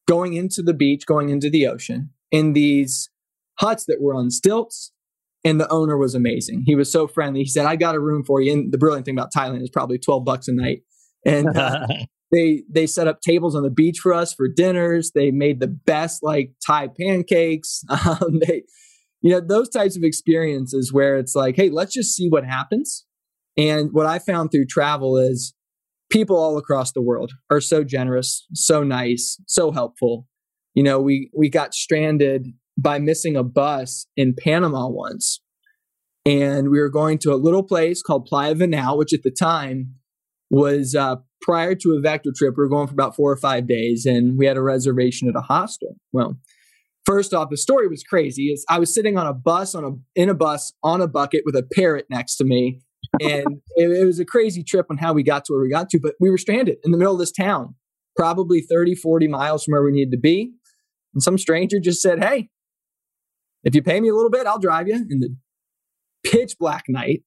going 0.07 0.33
into 0.33 0.61
the 0.61 0.73
beach, 0.73 1.05
going 1.05 1.29
into 1.29 1.49
the 1.49 1.67
ocean 1.67 2.09
in 2.31 2.53
these 2.53 3.09
huts 3.59 3.85
that 3.85 4.01
were 4.01 4.15
on 4.15 4.31
stilts. 4.31 4.91
And 5.43 5.59
the 5.59 5.69
owner 5.69 5.97
was 5.97 6.13
amazing. 6.13 6.63
He 6.65 6.75
was 6.75 6.91
so 6.91 7.07
friendly. 7.07 7.41
He 7.41 7.47
said, 7.47 7.65
I 7.65 7.75
got 7.75 7.95
a 7.95 7.99
room 7.99 8.23
for 8.23 8.41
you. 8.41 8.53
And 8.53 8.71
the 8.71 8.77
brilliant 8.77 9.05
thing 9.05 9.17
about 9.17 9.33
Thailand 9.33 9.63
is 9.63 9.71
probably 9.71 9.97
12 9.97 10.23
bucks 10.23 10.47
a 10.47 10.53
night. 10.53 10.83
And 11.25 11.55
uh, 11.57 11.87
they 12.31 12.63
they 12.69 12.85
set 12.85 13.07
up 13.07 13.21
tables 13.21 13.55
on 13.55 13.63
the 13.63 13.71
beach 13.71 13.99
for 13.99 14.13
us 14.13 14.33
for 14.33 14.47
dinners. 14.47 15.11
They 15.15 15.31
made 15.31 15.59
the 15.59 15.67
best 15.67 16.21
like 16.21 16.51
Thai 16.65 16.89
pancakes. 16.99 17.83
Um, 17.89 18.39
they, 18.45 18.63
you 19.21 19.31
know, 19.31 19.39
those 19.39 19.69
types 19.69 19.95
of 19.95 20.03
experiences 20.03 20.91
where 20.91 21.17
it's 21.17 21.35
like, 21.35 21.55
hey, 21.55 21.69
let's 21.69 21.93
just 21.93 22.15
see 22.15 22.27
what 22.27 22.43
happens. 22.43 23.05
And 23.55 23.91
what 23.91 24.07
I 24.07 24.17
found 24.17 24.51
through 24.51 24.65
travel 24.65 25.17
is 25.17 25.53
people 26.09 26.35
all 26.37 26.57
across 26.57 26.91
the 26.91 27.01
world 27.01 27.31
are 27.51 27.61
so 27.61 27.83
generous, 27.83 28.47
so 28.53 28.83
nice, 28.83 29.39
so 29.45 29.71
helpful 29.71 30.27
you 30.73 30.83
know, 30.83 30.99
we 30.99 31.29
we 31.35 31.49
got 31.49 31.73
stranded 31.73 32.47
by 32.82 32.99
missing 32.99 33.36
a 33.36 33.43
bus 33.43 34.07
in 34.17 34.34
Panama 34.38 34.88
once. 34.88 35.41
And 36.25 36.69
we 36.69 36.79
were 36.79 36.89
going 36.89 37.17
to 37.19 37.34
a 37.34 37.36
little 37.36 37.63
place 37.63 38.01
called 38.01 38.25
Playa 38.25 38.55
Venao, 38.55 38.97
which 38.97 39.13
at 39.13 39.23
the 39.23 39.32
time 39.32 39.95
was 40.49 40.95
uh, 40.95 41.15
prior 41.41 41.75
to 41.75 41.95
a 41.95 42.01
vector 42.01 42.32
trip. 42.36 42.55
We 42.57 42.63
were 42.63 42.69
going 42.69 42.88
for 42.88 42.93
about 42.93 43.15
four 43.15 43.32
or 43.32 43.38
five 43.38 43.67
days, 43.67 44.05
and 44.05 44.38
we 44.38 44.45
had 44.45 44.57
a 44.57 44.61
reservation 44.61 45.27
at 45.29 45.36
a 45.36 45.41
hostel. 45.41 45.95
Well, 46.11 46.38
first 47.05 47.34
off, 47.34 47.49
the 47.49 47.57
story 47.57 47.88
was 47.88 48.03
crazy. 48.03 48.51
Is 48.51 48.65
I 48.69 48.77
was 48.77 48.93
sitting 48.93 49.17
on 49.17 49.25
a 49.25 49.34
bus 49.34 49.73
on 49.73 49.84
a 49.84 50.19
in 50.19 50.29
a 50.29 50.36
bus 50.36 50.73
on 50.84 51.01
a 51.01 51.07
bucket 51.07 51.41
with 51.45 51.55
a 51.55 51.67
parrot 51.73 52.05
next 52.09 52.36
to 52.38 52.43
me, 52.43 52.82
and 53.19 53.61
it, 53.75 53.89
it 53.89 54.05
was 54.05 54.19
a 54.19 54.25
crazy 54.25 54.63
trip 54.63 54.88
on 54.91 54.97
how 54.97 55.13
we 55.13 55.23
got 55.23 55.45
to 55.45 55.53
where 55.53 55.61
we 55.61 55.71
got 55.71 55.89
to. 55.89 55.99
But 55.99 56.13
we 56.19 56.29
were 56.29 56.38
stranded 56.38 56.77
in 56.84 56.91
the 56.91 56.97
middle 56.97 57.13
of 57.13 57.19
this 57.19 57.32
town, 57.32 57.73
probably 58.15 58.61
30, 58.61 58.93
40 58.93 59.27
miles 59.27 59.63
from 59.63 59.71
where 59.71 59.84
we 59.84 59.91
needed 59.91 60.11
to 60.11 60.19
be. 60.19 60.51
And 61.13 61.23
some 61.23 61.38
stranger 61.38 61.79
just 61.79 62.01
said, 62.01 62.23
Hey, 62.23 62.49
if 63.64 63.76
you 63.76 63.82
pay 63.82 63.99
me 63.99 64.09
a 64.09 64.16
little 64.16 64.30
bit, 64.30 64.47
I'll 64.47 64.59
drive 64.59 64.88
you 64.88 64.95
in 64.95 65.20
the 65.20 65.36
pitch 66.24 66.55
black 66.59 66.86
night. 66.88 67.24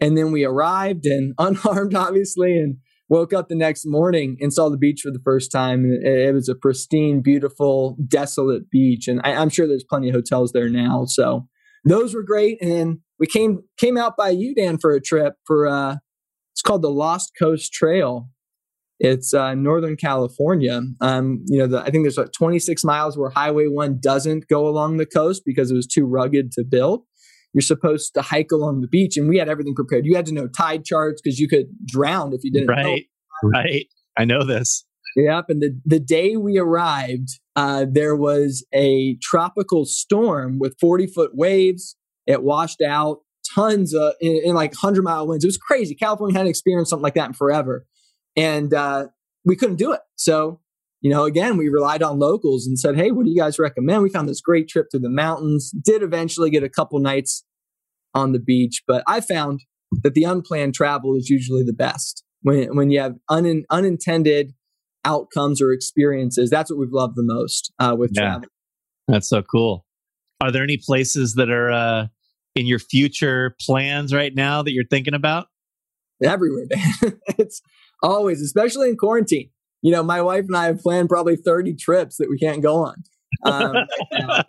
And 0.00 0.16
then 0.16 0.32
we 0.32 0.44
arrived 0.44 1.06
and 1.06 1.34
unharmed, 1.38 1.94
obviously, 1.94 2.58
and 2.58 2.76
woke 3.08 3.32
up 3.32 3.48
the 3.48 3.56
next 3.56 3.84
morning 3.86 4.36
and 4.40 4.52
saw 4.52 4.68
the 4.68 4.78
beach 4.78 5.00
for 5.02 5.10
the 5.10 5.20
first 5.24 5.50
time. 5.50 5.84
And 5.84 6.06
it, 6.06 6.32
was 6.32 6.48
a 6.48 6.54
pristine, 6.54 7.20
beautiful, 7.22 7.96
desolate 8.06 8.70
beach. 8.70 9.08
And 9.08 9.20
I, 9.24 9.34
I'm 9.34 9.50
sure 9.50 9.66
there's 9.66 9.84
plenty 9.84 10.08
of 10.08 10.14
hotels 10.14 10.52
there 10.52 10.68
now. 10.68 11.04
So 11.06 11.48
those 11.84 12.14
were 12.14 12.22
great. 12.22 12.62
And 12.62 12.98
we 13.18 13.26
came 13.26 13.60
came 13.78 13.98
out 13.98 14.16
by 14.16 14.30
you, 14.30 14.54
Dan, 14.54 14.78
for 14.78 14.92
a 14.92 15.00
trip 15.00 15.34
for 15.44 15.66
uh 15.66 15.96
it's 16.52 16.62
called 16.62 16.82
the 16.82 16.90
Lost 16.90 17.32
Coast 17.38 17.72
Trail. 17.72 18.28
It's 19.00 19.32
uh, 19.32 19.54
Northern 19.54 19.96
California. 19.96 20.82
Um, 21.00 21.42
you 21.46 21.58
know, 21.58 21.66
the, 21.66 21.80
I 21.80 21.90
think 21.90 22.04
there's 22.04 22.18
like 22.18 22.32
26 22.32 22.84
miles 22.84 23.16
where 23.16 23.30
Highway 23.30 23.66
1 23.66 23.98
doesn't 24.00 24.46
go 24.48 24.68
along 24.68 24.98
the 24.98 25.06
coast 25.06 25.42
because 25.46 25.70
it 25.70 25.74
was 25.74 25.86
too 25.86 26.04
rugged 26.04 26.52
to 26.52 26.64
build. 26.64 27.04
You're 27.54 27.62
supposed 27.62 28.12
to 28.14 28.22
hike 28.22 28.52
along 28.52 28.82
the 28.82 28.88
beach, 28.88 29.16
and 29.16 29.28
we 29.28 29.38
had 29.38 29.48
everything 29.48 29.74
prepared. 29.74 30.04
You 30.04 30.14
had 30.14 30.26
to 30.26 30.34
know 30.34 30.46
tide 30.46 30.84
charts 30.84 31.20
because 31.20 31.40
you 31.40 31.48
could 31.48 31.66
drown 31.86 32.34
if 32.34 32.44
you 32.44 32.52
didn't. 32.52 32.68
Right, 32.68 33.06
know. 33.42 33.50
right. 33.50 33.86
I 34.18 34.24
know 34.26 34.44
this. 34.44 34.84
Yep. 35.16 35.46
And 35.48 35.62
the, 35.62 35.80
the 35.84 35.98
day 35.98 36.36
we 36.36 36.58
arrived, 36.58 37.40
uh, 37.56 37.86
there 37.90 38.14
was 38.14 38.64
a 38.72 39.16
tropical 39.22 39.86
storm 39.86 40.58
with 40.60 40.76
40 40.78 41.06
foot 41.06 41.30
waves. 41.34 41.96
It 42.26 42.42
washed 42.44 42.82
out 42.82 43.20
tons 43.54 43.94
of 43.94 44.12
in, 44.20 44.42
in 44.44 44.54
like 44.54 44.72
100 44.72 45.02
mile 45.02 45.26
winds. 45.26 45.42
It 45.42 45.48
was 45.48 45.56
crazy. 45.56 45.94
California 45.94 46.36
hadn't 46.36 46.50
experienced 46.50 46.90
something 46.90 47.02
like 47.02 47.14
that 47.14 47.28
in 47.28 47.32
forever 47.32 47.86
and 48.36 48.72
uh, 48.72 49.06
we 49.44 49.56
couldn't 49.56 49.76
do 49.76 49.92
it. 49.92 50.00
So, 50.16 50.60
you 51.00 51.10
know, 51.10 51.24
again, 51.24 51.56
we 51.56 51.68
relied 51.68 52.02
on 52.02 52.18
locals 52.18 52.66
and 52.66 52.78
said, 52.78 52.96
"Hey, 52.96 53.10
what 53.10 53.24
do 53.24 53.30
you 53.30 53.38
guys 53.38 53.58
recommend?" 53.58 54.02
We 54.02 54.10
found 54.10 54.28
this 54.28 54.40
great 54.40 54.68
trip 54.68 54.86
through 54.90 55.00
the 55.00 55.10
mountains. 55.10 55.70
Did 55.70 56.02
eventually 56.02 56.50
get 56.50 56.62
a 56.62 56.68
couple 56.68 56.98
nights 56.98 57.44
on 58.14 58.32
the 58.32 58.40
beach, 58.40 58.82
but 58.86 59.02
I 59.06 59.20
found 59.20 59.60
that 60.02 60.14
the 60.14 60.24
unplanned 60.24 60.74
travel 60.74 61.16
is 61.16 61.28
usually 61.28 61.62
the 61.62 61.72
best 61.72 62.24
when 62.42 62.76
when 62.76 62.90
you 62.90 63.00
have 63.00 63.14
un, 63.28 63.64
unintended 63.70 64.52
outcomes 65.04 65.62
or 65.62 65.72
experiences. 65.72 66.50
That's 66.50 66.70
what 66.70 66.78
we've 66.78 66.92
loved 66.92 67.16
the 67.16 67.24
most 67.24 67.72
uh, 67.78 67.96
with 67.98 68.10
yeah. 68.14 68.22
travel. 68.22 68.48
That's 69.08 69.28
so 69.28 69.42
cool. 69.42 69.86
Are 70.40 70.50
there 70.50 70.62
any 70.62 70.78
places 70.78 71.34
that 71.34 71.50
are 71.50 71.70
uh, 71.70 72.06
in 72.54 72.66
your 72.66 72.78
future 72.78 73.56
plans 73.60 74.14
right 74.14 74.34
now 74.34 74.62
that 74.62 74.72
you're 74.72 74.86
thinking 74.86 75.14
about? 75.14 75.48
Everywhere, 76.22 76.66
man. 77.02 77.18
it's 77.38 77.62
Always, 78.02 78.40
especially 78.40 78.88
in 78.88 78.96
quarantine. 78.96 79.50
You 79.82 79.92
know, 79.92 80.02
my 80.02 80.20
wife 80.20 80.44
and 80.46 80.56
I 80.56 80.66
have 80.66 80.80
planned 80.80 81.08
probably 81.08 81.36
30 81.36 81.74
trips 81.74 82.16
that 82.18 82.28
we 82.28 82.38
can't 82.38 82.62
go 82.62 82.84
on. 82.84 83.02
Um, 83.44 83.74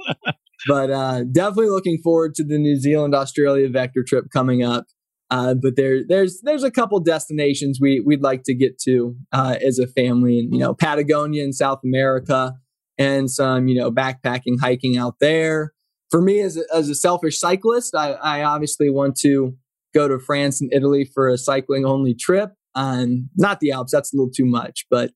but 0.68 0.92
uh, 0.92 1.24
definitely 1.24 1.70
looking 1.70 2.00
forward 2.04 2.36
to 2.36 2.44
the 2.44 2.58
New 2.58 2.78
Zealand 2.78 3.16
Australia 3.16 3.70
vector 3.70 4.04
trip 4.06 4.26
coming 4.32 4.64
up. 4.64 4.86
Uh, 5.30 5.54
but 5.54 5.78
there, 5.78 6.02
there's 6.06 6.42
there's 6.42 6.64
a 6.64 6.72
couple 6.72 7.00
destinations 7.00 7.80
we 7.82 8.02
we'd 8.06 8.22
like 8.22 8.44
to 8.44 8.54
get 8.54 8.78
to 8.80 9.16
uh, 9.32 9.56
as 9.66 9.80
a 9.80 9.88
family, 9.88 10.40
and 10.40 10.54
you 10.54 10.60
know 10.60 10.74
Patagonia 10.74 11.42
in 11.42 11.54
South 11.54 11.80
America, 11.86 12.56
and 12.98 13.32
some 13.32 13.70
you 13.70 13.76
know 13.80 13.90
backpacking, 13.90 14.60
hiking 14.60 14.98
out 14.98 15.16
there. 15.22 15.72
For 16.10 16.22
me, 16.22 16.42
as 16.42 16.58
a, 16.58 16.64
as 16.76 16.90
a 16.90 16.96
selfish 16.96 17.40
cyclist, 17.40 17.96
I, 17.96 18.12
I 18.12 18.44
obviously 18.44 18.90
want 18.90 19.16
to 19.22 19.56
go 19.94 20.10
to 20.10 20.20
France 20.20 20.60
and 20.60 20.70
Italy 20.74 21.06
for 21.06 21.30
a 21.30 21.38
cycling 21.38 21.86
only 21.86 22.14
trip. 22.14 22.52
Um, 22.76 23.30
not 23.36 23.60
the 23.60 23.72
Alps, 23.72 23.92
that's 23.92 24.14
a 24.14 24.18
little 24.18 24.32
too 24.32 24.46
much, 24.46 24.86
but 24.90 25.12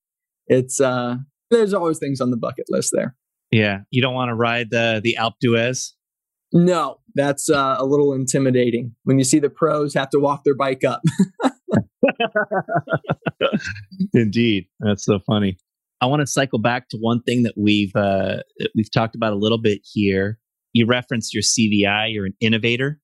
it's 0.47 0.79
uh, 0.79 1.17
there's 1.51 1.73
always 1.73 1.99
things 1.99 2.21
on 2.21 2.31
the 2.31 2.37
bucket 2.37 2.65
list 2.69 2.91
there. 2.93 3.15
Yeah, 3.51 3.79
you 3.91 4.01
don't 4.01 4.13
want 4.13 4.29
to 4.29 4.35
ride 4.35 4.69
the 4.71 5.01
the 5.03 5.17
Alpe 5.19 5.35
d'Huez. 5.41 5.91
No, 6.51 6.99
that's 7.15 7.49
uh, 7.49 7.75
a 7.77 7.85
little 7.85 8.13
intimidating 8.13 8.95
when 9.03 9.17
you 9.17 9.23
see 9.23 9.39
the 9.39 9.49
pros 9.49 9.93
have 9.93 10.09
to 10.11 10.19
walk 10.19 10.43
their 10.43 10.55
bike 10.55 10.83
up. 10.83 11.01
Indeed, 14.13 14.67
that's 14.79 15.03
so 15.03 15.19
funny. 15.19 15.57
I 16.01 16.07
want 16.07 16.21
to 16.21 16.27
cycle 16.27 16.59
back 16.59 16.89
to 16.89 16.97
one 16.97 17.21
thing 17.23 17.43
that 17.43 17.53
we've 17.57 17.95
uh, 17.95 18.37
we've 18.75 18.91
talked 18.91 19.15
about 19.15 19.33
a 19.33 19.37
little 19.37 19.57
bit 19.57 19.81
here. 19.83 20.39
You 20.73 20.85
referenced 20.85 21.33
your 21.33 21.43
CVI. 21.43 22.13
You're 22.13 22.25
an 22.25 22.35
innovator 22.41 22.99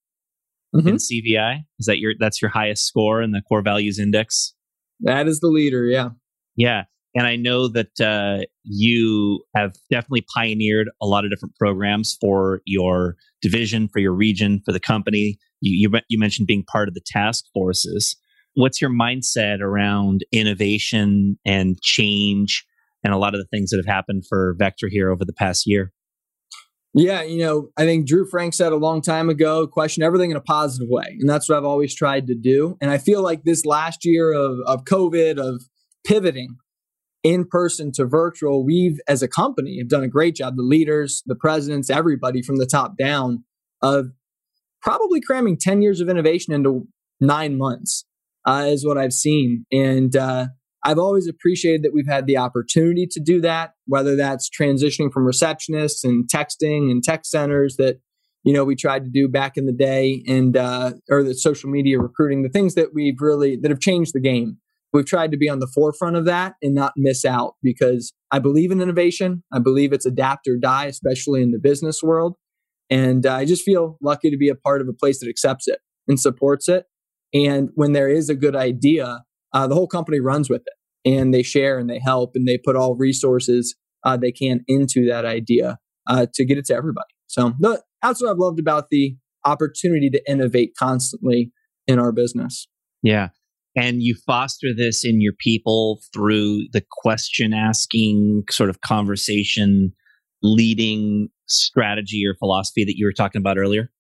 mm-hmm. 0.76 0.88
in 0.88 0.96
CVI. 0.96 1.60
Is 1.80 1.86
that 1.86 2.00
your 2.00 2.14
that's 2.20 2.42
your 2.42 2.52
highest 2.52 2.86
score 2.86 3.22
in 3.22 3.32
the 3.32 3.42
core 3.42 3.62
values 3.62 4.00
index? 4.00 4.54
That 5.02 5.28
is 5.28 5.40
the 5.40 5.48
leader. 5.48 5.86
Yeah. 5.86 6.10
Yeah. 6.56 6.84
And 7.14 7.28
I 7.28 7.36
know 7.36 7.68
that 7.68 8.00
uh, 8.00 8.46
you 8.64 9.44
have 9.56 9.74
definitely 9.90 10.26
pioneered 10.34 10.90
a 11.02 11.08
lot 11.08 11.26
of 11.26 11.32
different 11.32 11.56
programs 11.56 12.18
for 12.22 12.62
your 12.66 13.16
division, 13.42 13.90
for 13.90 14.00
your 14.00 14.14
region, 14.14 14.62
for 14.66 14.72
the 14.72 14.80
company. 14.80 15.38
You, 15.60 15.90
you, 15.90 16.00
you 16.08 16.18
mentioned 16.18 16.48
being 16.48 16.64
part 16.72 16.88
of 16.88 16.94
the 16.94 17.02
task 17.06 17.46
forces. 17.54 18.16
What's 18.54 18.82
your 18.82 18.90
mindset 18.90 19.60
around 19.60 20.22
innovation 20.32 21.38
and 21.46 21.82
change 21.82 22.66
and 23.04 23.14
a 23.14 23.18
lot 23.18 23.34
of 23.34 23.42
the 23.42 23.48
things 23.48 23.72
that 23.72 23.78
have 23.78 23.94
happened 23.94 24.24
for 24.28 24.56
Vector 24.58 24.88
here 24.90 25.12
over 25.12 25.26
the 25.26 25.34
past 25.34 25.64
year? 25.66 25.92
Yeah, 26.94 27.22
you 27.22 27.40
know, 27.40 27.70
I 27.78 27.86
think 27.86 28.06
Drew 28.06 28.28
Frank 28.30 28.54
said 28.54 28.74
a 28.74 28.78
long 28.78 29.02
time 29.02 29.30
ago, 29.30 29.66
question 29.66 30.04
everything 30.04 30.30
in 30.30 30.38
a 30.38 30.42
positive 30.42 30.90
way. 30.90 31.16
And 31.20 31.30
that's 31.30 31.48
what 31.48 31.58
I've 31.58 31.64
always 31.66 31.96
tried 31.96 32.28
to 32.28 32.36
do. 32.36 32.78
And 32.82 32.92
I 32.92 32.98
feel 32.98 33.24
like 33.24 33.44
this 33.44 33.66
last 33.66 34.04
year 34.04 34.34
of, 34.34 34.60
of 34.66 34.84
COVID, 34.84 35.38
of 35.38 35.64
pivoting 36.06 36.58
in 37.24 37.46
person 37.46 37.92
to 37.94 38.06
virtual, 38.06 38.66
we've 38.66 39.00
as 39.08 39.22
a 39.22 39.28
company 39.28 39.78
have 39.80 39.88
done 39.88 40.04
a 40.04 40.10
great 40.10 40.36
job. 40.36 40.58
The 40.58 40.64
leaders, 40.64 41.24
the 41.26 41.36
presidents, 41.36 41.90
everybody 41.90 42.42
from 42.42 42.58
the 42.58 42.66
top 42.66 42.98
down 42.98 43.46
of 43.82 44.08
probably 44.82 45.22
cramming 45.22 45.58
10 45.58 45.82
years 45.82 46.02
of 46.02 46.10
innovation 46.10 46.54
into 46.54 46.88
nine 47.22 47.58
months 47.58 48.06
uh, 48.46 48.66
is 48.68 48.86
what 48.86 48.98
I've 48.98 49.14
seen. 49.14 49.66
And 49.72 50.14
uh, 50.16 50.48
I've 50.84 50.98
always 50.98 51.28
appreciated 51.28 51.84
that 51.84 51.94
we've 51.94 52.08
had 52.08 52.26
the 52.26 52.38
opportunity 52.38 53.08
to 53.12 53.20
do 53.20 53.40
that, 53.42 53.74
whether 53.86 54.16
that's 54.16 54.50
transitioning 54.50 55.12
from 55.12 55.26
receptionists 55.26 56.04
and 56.04 56.28
texting 56.28 56.90
and 56.90 57.04
tech 57.04 57.26
centers 57.26 57.76
that 57.78 58.00
you 58.44 58.54
know 58.54 58.64
we 58.64 58.76
tried 58.76 59.04
to 59.04 59.10
do 59.10 59.28
back 59.28 59.58
in 59.58 59.66
the 59.66 59.74
day, 59.74 60.24
and 60.28 60.58
uh, 60.58 60.94
or 61.10 61.24
the 61.24 61.36
social 61.36 61.70
media 61.70 62.00
recruiting, 62.00 62.42
the 62.42 62.50
things 62.50 62.76
that 62.76 62.94
we've 62.94 63.20
really 63.20 63.56
that 63.58 63.70
have 63.70 63.80
changed 63.80 64.14
the 64.14 64.22
game. 64.22 64.58
We've 64.94 65.06
tried 65.06 65.32
to 65.32 65.38
be 65.38 65.48
on 65.48 65.60
the 65.60 65.72
forefront 65.74 66.18
of 66.18 66.26
that 66.26 66.56
and 66.62 66.76
not 66.76 66.94
miss 66.98 67.24
out 67.24 67.56
because 67.64 68.12
I 68.30 68.40
believe 68.40 68.72
in 68.72 68.82
innovation. 68.82 69.44
I 69.54 69.60
believe 69.60 69.94
it's 69.94 70.06
adapt 70.06 70.48
or 70.50 70.58
die, 70.58 70.86
especially 70.86 71.42
in 71.42 71.52
the 71.52 71.60
business 71.60 72.04
world. 72.04 72.36
And 72.90 73.26
uh, 73.26 73.36
I 73.36 73.46
just 73.46 73.64
feel 73.64 73.98
lucky 74.02 74.30
to 74.30 74.38
be 74.38 74.50
a 74.50 74.56
part 74.56 74.82
of 74.82 74.90
a 74.90 74.94
place 74.94 75.22
that 75.22 75.30
accepts 75.30 75.68
it 75.68 75.80
and 76.10 76.20
supports 76.20 76.68
it. 76.68 76.88
And 77.34 77.70
when 77.76 77.94
there 77.94 78.10
is 78.10 78.30
a 78.30 78.36
good 78.36 78.56
idea, 78.56 79.24
uh, 79.54 79.68
the 79.68 79.76
whole 79.76 79.88
company 79.88 80.20
runs 80.20 80.50
with 80.50 80.62
it 80.62 81.10
and 81.10 81.34
they 81.34 81.44
share 81.44 81.80
and 81.80 81.90
they 81.90 82.00
help 82.00 82.32
and 82.36 82.48
they 82.48 82.58
put 82.58 82.76
all 82.76 82.96
resources 82.96 83.76
uh, 84.04 84.18
they 84.18 84.32
can 84.32 84.62
into 84.68 85.06
that 85.08 85.26
idea 85.26 85.78
uh, 86.08 86.26
to 86.34 86.46
get 86.46 86.58
it 86.58 86.66
to 86.66 86.76
everybody. 86.76 87.08
So 87.28 87.54
the, 87.60 87.82
that's 88.02 88.22
what 88.22 88.32
I've 88.32 88.38
loved 88.38 88.60
about 88.60 88.90
the 88.90 89.16
opportunity 89.46 90.10
to 90.10 90.32
innovate 90.32 90.74
constantly 90.78 91.52
in 91.88 92.00
our 92.00 92.12
business. 92.12 92.68
Yeah. 93.04 93.30
And 93.76 94.02
you 94.04 94.16
foster 94.28 94.68
this 94.76 95.06
in 95.06 95.22
your 95.22 95.34
people 95.40 96.02
through 96.14 96.68
the 96.74 96.84
question 96.92 97.54
asking 97.54 98.44
sort 98.50 98.70
of 98.70 98.82
conversation 98.82 99.94
leading 100.44 101.30
strategy 101.48 102.24
or 102.28 102.36
philosophy 102.36 102.84
that 102.84 102.98
you 102.98 103.06
were 103.06 103.14
talking 103.14 103.40
about 103.40 103.58
earlier? 103.58 103.92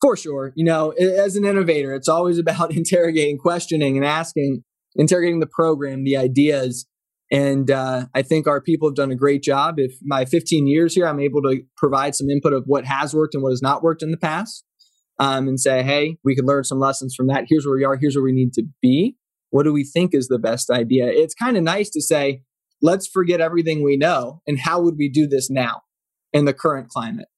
For 0.00 0.16
sure. 0.16 0.52
You 0.56 0.64
know, 0.64 0.90
as 0.90 1.36
an 1.36 1.44
innovator, 1.44 1.94
it's 1.94 2.08
always 2.08 2.38
about 2.38 2.72
interrogating, 2.76 3.38
questioning, 3.38 3.96
and 3.96 4.04
asking, 4.04 4.64
interrogating 4.96 5.40
the 5.40 5.46
program, 5.46 6.04
the 6.04 6.16
ideas. 6.16 6.86
And 7.30 7.70
uh, 7.70 8.06
I 8.14 8.22
think 8.22 8.46
our 8.46 8.60
people 8.60 8.88
have 8.88 8.94
done 8.94 9.10
a 9.10 9.16
great 9.16 9.42
job. 9.42 9.78
If 9.78 9.94
my 10.02 10.24
15 10.24 10.66
years 10.66 10.94
here, 10.94 11.06
I'm 11.06 11.20
able 11.20 11.42
to 11.42 11.62
provide 11.76 12.14
some 12.14 12.28
input 12.28 12.52
of 12.52 12.64
what 12.66 12.84
has 12.84 13.14
worked 13.14 13.34
and 13.34 13.42
what 13.42 13.52
has 13.52 13.62
not 13.62 13.82
worked 13.82 14.02
in 14.02 14.10
the 14.10 14.18
past 14.18 14.64
um, 15.18 15.48
and 15.48 15.58
say, 15.58 15.82
hey, 15.82 16.18
we 16.24 16.34
could 16.34 16.46
learn 16.46 16.64
some 16.64 16.78
lessons 16.78 17.14
from 17.14 17.28
that. 17.28 17.44
Here's 17.48 17.64
where 17.64 17.76
we 17.76 17.84
are. 17.84 17.96
Here's 17.96 18.16
where 18.16 18.24
we 18.24 18.32
need 18.32 18.52
to 18.54 18.64
be. 18.82 19.16
What 19.50 19.64
do 19.64 19.72
we 19.72 19.84
think 19.84 20.14
is 20.14 20.28
the 20.28 20.38
best 20.38 20.70
idea? 20.70 21.06
It's 21.06 21.34
kind 21.34 21.56
of 21.56 21.62
nice 21.62 21.90
to 21.90 22.02
say, 22.02 22.42
let's 22.82 23.06
forget 23.06 23.40
everything 23.40 23.82
we 23.82 23.96
know 23.96 24.40
and 24.46 24.58
how 24.58 24.80
would 24.82 24.96
we 24.98 25.08
do 25.08 25.26
this 25.26 25.50
now 25.50 25.82
in 26.32 26.44
the 26.44 26.54
current 26.54 26.88
climate? 26.88 27.28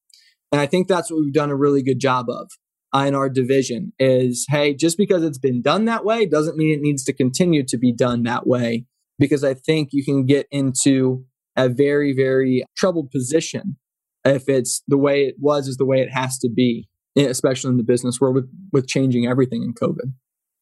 And 0.50 0.60
I 0.60 0.66
think 0.66 0.88
that's 0.88 1.10
what 1.10 1.20
we've 1.20 1.32
done 1.32 1.50
a 1.50 1.56
really 1.56 1.82
good 1.82 2.00
job 2.00 2.26
of 2.28 2.48
in 2.94 3.14
our 3.14 3.28
division 3.28 3.92
is, 3.98 4.46
hey, 4.48 4.74
just 4.74 4.96
because 4.96 5.24
it's 5.24 5.38
been 5.38 5.62
done 5.62 5.84
that 5.86 6.04
way 6.04 6.26
doesn't 6.26 6.56
mean 6.56 6.72
it 6.72 6.80
needs 6.80 7.04
to 7.04 7.12
continue 7.12 7.64
to 7.66 7.76
be 7.76 7.92
done 7.92 8.22
that 8.22 8.46
way. 8.46 8.86
Because 9.18 9.44
I 9.44 9.54
think 9.54 9.90
you 9.92 10.04
can 10.04 10.26
get 10.26 10.46
into 10.50 11.24
a 11.56 11.68
very, 11.68 12.12
very 12.12 12.64
troubled 12.76 13.10
position 13.10 13.76
if 14.24 14.48
it's 14.48 14.82
the 14.88 14.98
way 14.98 15.24
it 15.24 15.36
was 15.38 15.68
is 15.68 15.76
the 15.76 15.84
way 15.84 16.00
it 16.00 16.10
has 16.12 16.38
to 16.38 16.48
be, 16.48 16.88
eh, 17.16 17.26
especially 17.26 17.70
in 17.70 17.76
the 17.76 17.84
business 17.84 18.20
world 18.20 18.34
with, 18.34 18.50
with 18.72 18.88
changing 18.88 19.26
everything 19.26 19.62
in 19.62 19.74
COVID. 19.74 20.12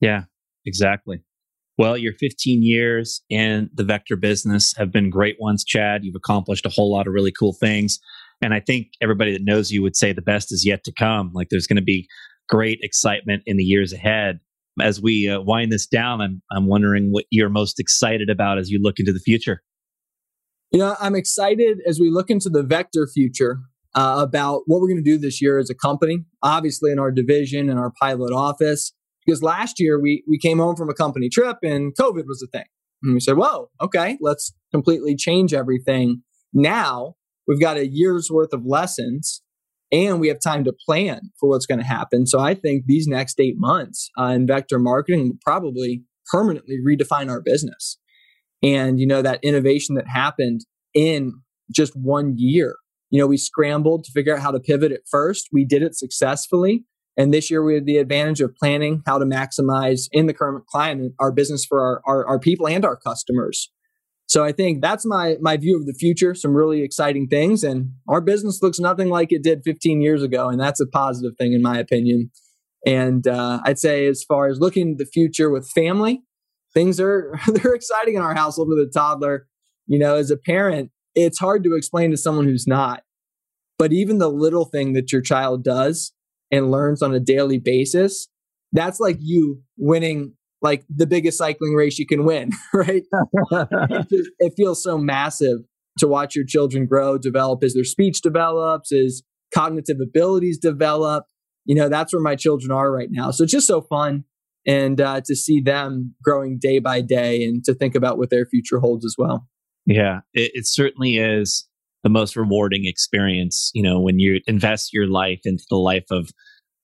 Yeah, 0.01 0.25
exactly. 0.67 1.23
Well, 1.79 1.97
your 1.97 2.13
15 2.13 2.63
years 2.63 3.23
in 3.31 3.71
the 3.73 3.85
vector 3.85 4.17
business 4.17 4.75
have 4.77 4.93
been 4.93 5.09
great 5.09 5.37
ones, 5.41 5.65
Chad. 5.65 6.05
You've 6.05 6.17
accomplished 6.17 6.67
a 6.67 6.71
whole 6.71 6.93
lot 6.93 7.07
of 7.07 7.15
really 7.15 7.33
cool 7.33 7.55
things. 7.55 7.99
And 8.43 8.53
I 8.53 8.61
think 8.61 8.89
everybody 9.01 9.33
that 9.33 9.45
knows 9.45 9.71
you 9.71 9.83
would 9.83 9.97
say 9.97 10.13
the 10.13 10.21
best 10.21 10.53
is 10.53 10.67
yet 10.67 10.83
to 10.85 10.93
come. 10.93 11.31
Like 11.33 11.49
there's 11.51 11.69
going 11.69 11.77
to 11.77 11.83
be 11.83 12.09
great 12.49 12.81
excitement 12.83 13.43
in 13.47 13.57
the 13.57 13.65
years 13.65 13.93
ahead. 13.93 14.41
As 14.81 15.01
we 15.01 15.29
uh, 15.29 15.41
wind 15.41 15.71
this 15.71 15.87
down, 15.87 16.21
I'm 16.21 16.43
I'm 16.51 16.67
wondering 16.67 17.13
what 17.13 17.25
you're 17.31 17.51
most 17.51 17.79
excited 17.79 18.29
about 18.31 18.59
as 18.59 18.71
you 18.71 18.81
look 18.83 18.99
into 18.99 19.13
the 19.13 19.21
future. 19.21 19.63
You 20.73 20.79
know, 20.79 20.97
I'm 20.99 21.15
excited 21.15 21.79
as 21.87 22.01
we 22.01 22.11
look 22.11 22.31
into 22.31 22.49
the 22.49 22.63
vector 22.63 23.07
future 23.07 23.59
uh, 23.95 24.17
about 24.27 24.63
what 24.67 24.81
we're 24.81 24.89
going 24.89 25.05
to 25.05 25.11
do 25.11 25.19
this 25.19 25.43
year 25.43 25.59
as 25.59 25.69
a 25.69 25.75
company. 25.75 26.25
Obviously, 26.43 26.91
in 26.91 26.99
our 26.99 27.11
division 27.11 27.69
and 27.69 27.79
our 27.79 27.93
pilot 28.01 28.33
office, 28.33 28.93
because 29.25 29.43
last 29.43 29.79
year 29.79 30.01
we 30.01 30.25
we 30.27 30.39
came 30.39 30.59
home 30.59 30.75
from 30.75 30.89
a 30.89 30.95
company 30.95 31.29
trip 31.29 31.59
and 31.63 31.95
COVID 31.95 32.25
was 32.27 32.43
a 32.43 32.47
thing, 32.47 32.67
and 33.03 33.13
we 33.13 33.21
said, 33.21 33.37
"Whoa, 33.37 33.69
okay, 33.81 34.17
let's 34.23 34.53
completely 34.73 35.15
change 35.15 35.53
everything." 35.53 36.23
Now 36.55 37.17
we've 37.53 37.61
got 37.61 37.77
a 37.77 37.87
year's 37.87 38.31
worth 38.31 38.53
of 38.53 38.63
lessons 38.65 39.43
and 39.93 40.21
we 40.21 40.29
have 40.29 40.41
time 40.41 40.65
to 40.65 40.73
plan 40.87 41.21
for 41.39 41.51
what's 41.51 41.67
going 41.67 41.81
to 41.81 41.85
happen. 41.85 42.27
So 42.27 42.41
I 42.41 42.55
think 42.55 42.85
these 42.87 43.07
next 43.07 43.39
eight 43.39 43.57
months 43.59 44.09
uh, 44.19 44.29
in 44.29 44.47
vector 44.47 44.79
marketing 44.79 45.29
will 45.29 45.39
probably 45.45 46.03
permanently 46.31 46.77
redefine 46.87 47.31
our 47.31 47.43
business. 47.43 47.99
And, 48.63 48.99
you 48.99 49.07
know, 49.07 49.21
that 49.21 49.41
innovation 49.43 49.97
that 49.97 50.09
happened 50.09 50.63
in 50.95 51.35
just 51.71 51.93
one 51.95 52.35
year, 52.39 52.77
you 53.11 53.21
know, 53.21 53.27
we 53.27 53.37
scrambled 53.37 54.05
to 54.05 54.13
figure 54.13 54.35
out 54.35 54.41
how 54.41 54.51
to 54.51 54.61
pivot 54.61 54.93
at 54.93 55.03
first. 55.11 55.49
We 55.53 55.67
did 55.67 55.83
it 55.83 55.95
successfully. 55.95 56.85
And 57.19 57.35
this 57.35 57.51
year 57.51 57.63
we 57.63 57.75
had 57.75 57.85
the 57.85 57.99
advantage 57.99 58.41
of 58.41 58.55
planning 58.55 59.03
how 59.05 59.19
to 59.19 59.27
maximize 59.27 60.05
in 60.13 60.27
the 60.27 60.33
current 60.33 60.65
climate 60.67 61.13
our 61.19 61.31
business 61.31 61.67
for 61.67 61.83
our, 61.83 62.01
our, 62.07 62.27
our 62.27 62.39
people 62.39 62.67
and 62.67 62.83
our 62.87 62.97
customers. 62.97 63.71
So 64.33 64.43
I 64.43 64.53
think 64.53 64.81
that's 64.81 65.05
my 65.05 65.37
my 65.43 65.59
view 65.59 65.77
of 65.79 65.85
the 65.85 65.93
future. 65.93 66.35
Some 66.35 66.55
really 66.55 66.81
exciting 66.81 67.29
things, 67.29 67.63
and 67.63 67.91
our 68.09 68.23
business 68.23 68.63
looks 68.63 68.79
nothing 68.81 69.11
like 69.11 69.31
it 69.31 69.43
did 69.43 69.61
15 69.63 70.01
years 70.01 70.23
ago, 70.23 70.49
and 70.49 70.59
that's 70.59 70.81
a 70.81 70.87
positive 70.87 71.37
thing 71.37 71.53
in 71.53 71.61
my 71.61 71.79
opinion. 71.79 72.31
And 72.87 73.27
uh, 73.29 73.61
I'd 73.67 73.79
say, 73.79 74.07
as 74.07 74.25
far 74.25 74.49
as 74.49 74.59
looking 74.59 74.97
the 74.97 75.05
future 75.05 75.51
with 75.51 75.69
family, 75.69 76.23
things 76.73 76.99
are 76.99 77.39
they're 77.47 77.75
exciting 77.75 78.15
in 78.15 78.23
our 78.23 78.35
household 78.35 78.69
with 78.71 78.79
a 78.79 78.91
toddler. 78.91 79.49
You 79.87 79.99
know, 79.99 80.17
as 80.17 80.31
a 80.31 80.39
parent, 80.39 80.93
it's 81.15 81.39
hard 81.39 81.63
to 81.65 81.77
explain 81.77 82.11
to 82.11 82.17
someone 82.17 82.47
who's 82.47 82.67
not. 82.67 83.03
But 83.79 83.93
even 83.93 84.17
the 84.17 84.31
little 84.31 84.65
thing 84.65 84.95
that 84.95 85.13
your 85.13 85.21
child 85.21 85.63
does 85.63 86.15
and 86.51 86.71
learns 86.71 87.03
on 87.03 87.15
a 87.15 87.21
daily 87.21 87.59
basis, 87.59 88.29
that's 88.73 88.99
like 88.99 89.19
you 89.21 89.61
winning 89.77 90.37
like 90.63 90.85
the 90.89 91.07
biggest 91.07 91.39
cycling 91.39 91.75
race 91.75 91.99
you 91.99 92.07
can 92.07 92.25
win, 92.25 92.51
right? 92.75 93.03
it, 93.33 94.09
just, 94.09 94.31
it 94.39 94.55
feels 94.57 94.83
so 94.83 94.97
massive 94.99 95.59
to 95.99 96.07
watch 96.07 96.35
your 96.35 96.47
children 96.47 96.87
grow, 96.87 97.19
develop 97.19 97.63
as 97.63 97.75
their 97.75 97.85
speech 97.85 98.23
develops, 98.23 98.93
as 98.93 99.23
cognitive 99.55 99.99
abilities 100.03 100.59
develop. 100.59 101.25
You 101.65 101.75
know, 101.75 101.89
that's 101.89 102.13
where 102.13 102.23
my 102.23 102.37
children 102.37 102.71
are 102.73 102.91
right 102.91 103.09
now. 103.11 103.31
So 103.31 103.45
it's 103.45 103.53
just 103.53 103.67
so 103.67 103.83
fun. 103.83 104.25
And 104.67 105.01
uh, 105.01 105.21
to 105.25 105.35
see 105.35 105.61
them 105.61 106.15
growing 106.23 106.59
day 106.61 106.79
by 106.79 107.01
day 107.01 107.43
and 107.43 107.65
to 107.65 107.75
think 107.75 107.95
about 107.95 108.17
what 108.17 108.31
their 108.31 108.47
future 108.47 108.79
holds 108.79 109.05
as 109.05 109.17
well. 109.19 109.49
Yeah, 109.87 110.21
it, 110.33 110.53
it 110.55 110.67
certainly 110.67 111.17
is 111.17 111.69
the 112.05 112.09
most 112.09 112.37
rewarding 112.37 112.85
experience, 112.85 113.71
you 113.75 113.83
know, 113.83 114.01
when 114.01 114.19
you 114.19 114.41
invest 114.47 114.93
your 114.93 115.09
life 115.09 115.41
into 115.45 115.65
the 115.69 115.77
life 115.77 116.07
of 116.11 116.31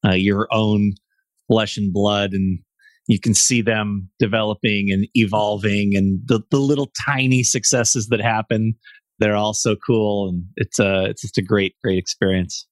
uh, 0.05 0.13
your 0.13 0.49
own 0.53 0.93
flesh 1.49 1.77
and 1.77 1.93
blood 1.93 2.33
and 2.33 2.61
you 3.09 3.19
can 3.19 3.35
see 3.35 3.63
them 3.63 4.09
developing 4.19 4.91
and 4.91 5.09
evolving 5.15 5.97
and 5.97 6.21
the, 6.27 6.41
the 6.51 6.59
little 6.59 6.91
tiny 7.07 7.43
successes 7.43 8.09
that 8.09 8.21
happen 8.21 8.75
they're 9.19 9.37
all 9.37 9.55
so 9.55 9.75
cool 9.75 10.29
and 10.29 10.45
it's 10.57 10.79
a 10.79 10.87
uh, 10.87 11.03
it's 11.03 11.23
just 11.23 11.39
a 11.39 11.43
great 11.43 11.75
great 11.83 11.99
experience 11.99 12.67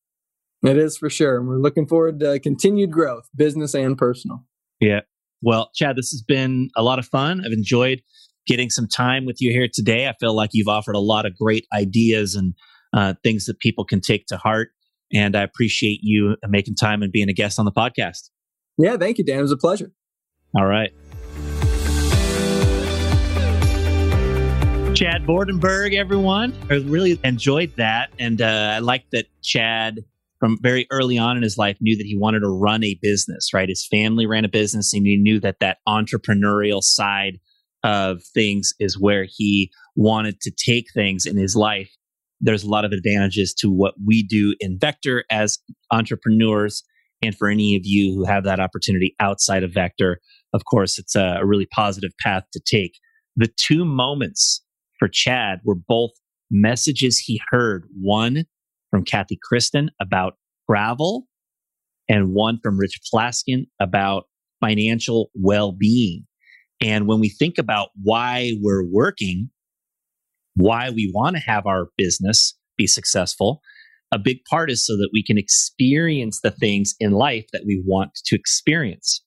it 0.63 0.77
is 0.77 0.97
for 0.97 1.11
sure 1.11 1.39
and 1.39 1.49
we're 1.49 1.59
looking 1.59 1.87
forward 1.87 2.21
to 2.21 2.39
continued 2.41 2.91
growth 2.91 3.29
business 3.35 3.75
and 3.75 3.99
personal 3.99 4.45
yeah 4.81 5.01
well 5.43 5.71
chad 5.75 5.97
this 5.97 6.11
has 6.11 6.23
been 6.23 6.71
a 6.77 6.83
lot 6.83 6.99
of 6.99 7.07
fun 7.07 7.43
i've 7.45 7.53
enjoyed 7.53 8.01
getting 8.47 8.71
some 8.71 8.87
time 8.89 9.27
with 9.27 9.41
you 9.41 9.51
here 9.51 9.69
today. 9.73 10.09
I 10.09 10.15
feel 10.19 10.35
like 10.35 10.51
you've 10.53 10.69
offered 10.69 10.95
a 10.95 11.01
lot 11.01 11.27
of 11.27 11.37
great 11.37 11.67
ideas 11.75 12.35
and 12.35 12.55
uh, 12.93 13.15
things 13.23 13.47
that 13.47 13.59
people 13.59 13.85
can 13.85 14.01
take 14.01 14.27
to 14.27 14.37
heart. 14.37 14.71
And 15.13 15.37
I 15.37 15.43
appreciate 15.43 16.01
you 16.03 16.37
making 16.49 16.77
time 16.77 17.03
and 17.03 17.13
being 17.13 17.29
a 17.29 17.33
guest 17.33 17.59
on 17.59 17.65
the 17.65 17.73
podcast. 17.73 18.31
Yeah, 18.79 18.97
thank 18.97 19.19
you, 19.19 19.25
Dan. 19.25 19.39
It 19.39 19.43
was 19.43 19.53
a 19.53 19.57
pleasure. 19.57 19.93
All 20.57 20.67
right. 20.67 20.91
Chad 24.97 25.27
Vordenberg, 25.27 25.95
everyone. 25.95 26.55
I 26.71 26.77
really 26.77 27.21
enjoyed 27.23 27.75
that. 27.77 28.09
And 28.19 28.41
uh, 28.41 28.73
I 28.77 28.79
like 28.79 29.05
that 29.11 29.27
Chad, 29.43 30.03
from 30.41 30.57
very 30.63 30.87
early 30.91 31.19
on 31.19 31.37
in 31.37 31.43
his 31.43 31.59
life, 31.59 31.77
knew 31.83 31.99
that 31.99 32.07
he 32.07 32.17
wanted 32.17 32.41
to 32.41 32.49
run 32.49 32.83
a 32.83 32.99
business, 33.03 33.53
right? 33.53 33.69
His 33.69 33.87
family 33.87 34.25
ran 34.25 34.47
a 34.47 34.49
business, 34.49 34.95
and 34.95 35.07
he 35.07 35.19
knew 35.19 35.39
that 35.41 35.61
that 35.61 35.77
entrepreneurial 35.87 36.81
side 36.81 37.39
of 37.85 38.23
things 38.33 38.73
is 38.81 38.99
where 38.99 39.27
he 39.29 39.71
wanted 39.95 40.41
to 40.41 40.51
take 40.51 40.87
things 40.95 41.27
in 41.27 41.37
his 41.37 41.55
life. 41.55 41.91
There's 42.41 42.65
a 42.65 42.71
lot 42.71 42.87
of 42.87 42.93
advantages 42.93 43.53
to 43.59 43.71
what 43.71 43.93
we 44.07 44.23
do 44.23 44.55
in 44.61 44.79
Vector 44.79 45.25
as 45.31 45.59
entrepreneurs. 45.91 46.83
And 47.23 47.37
for 47.37 47.49
any 47.49 47.77
of 47.77 47.83
you 47.85 48.15
who 48.15 48.25
have 48.25 48.45
that 48.45 48.61
opportunity 48.61 49.15
outside 49.21 49.63
of 49.63 49.73
Vector, 49.73 50.21
of 50.53 50.63
course, 50.71 50.99
it's 50.99 51.15
a, 51.15 51.41
really 51.45 51.67
positive 51.67 52.13
path 52.21 52.45
to 52.53 52.61
take. 52.65 52.93
The 53.37 53.49
two 53.59 53.85
moments 53.85 54.63
for 54.99 55.09
Chad 55.09 55.61
were 55.65 55.75
both 55.75 56.13
messages 56.51 57.19
he 57.19 57.41
heard 57.51 57.87
one 58.01 58.45
from 58.91 59.05
Kathy 59.05 59.39
Kristen 59.43 59.91
about 60.01 60.35
travel 60.69 61.27
and 62.09 62.33
one 62.33 62.59
from 62.63 62.79
Rich 62.79 63.01
Plaskin 63.13 63.67
about 63.81 64.25
financial 64.61 65.31
well 65.35 65.73
being. 65.73 66.25
And 66.81 67.07
when 67.07 67.21
we 67.21 67.29
think 67.29 67.59
about 67.59 67.89
why 68.03 68.53
we're 68.61 68.85
working, 68.85 69.51
why 70.55 70.91
we 70.91 71.11
want 71.15 71.37
to 71.37 71.43
have 71.43 71.67
our 71.67 71.89
business 71.97 72.55
be 72.77 72.87
successful, 72.87 73.61
a 74.13 74.19
big 74.19 74.45
part 74.49 74.71
is 74.71 74.87
so 74.87 74.95
that 74.97 75.11
we 75.13 75.23
can 75.23 75.39
experience 75.39 76.41
the 76.41 76.51
things 76.51 76.95
in 77.01 77.13
life 77.13 77.47
that 77.53 77.65
we 77.67 77.83
want 77.85 78.15
to 78.27 78.37
experience. 78.37 79.23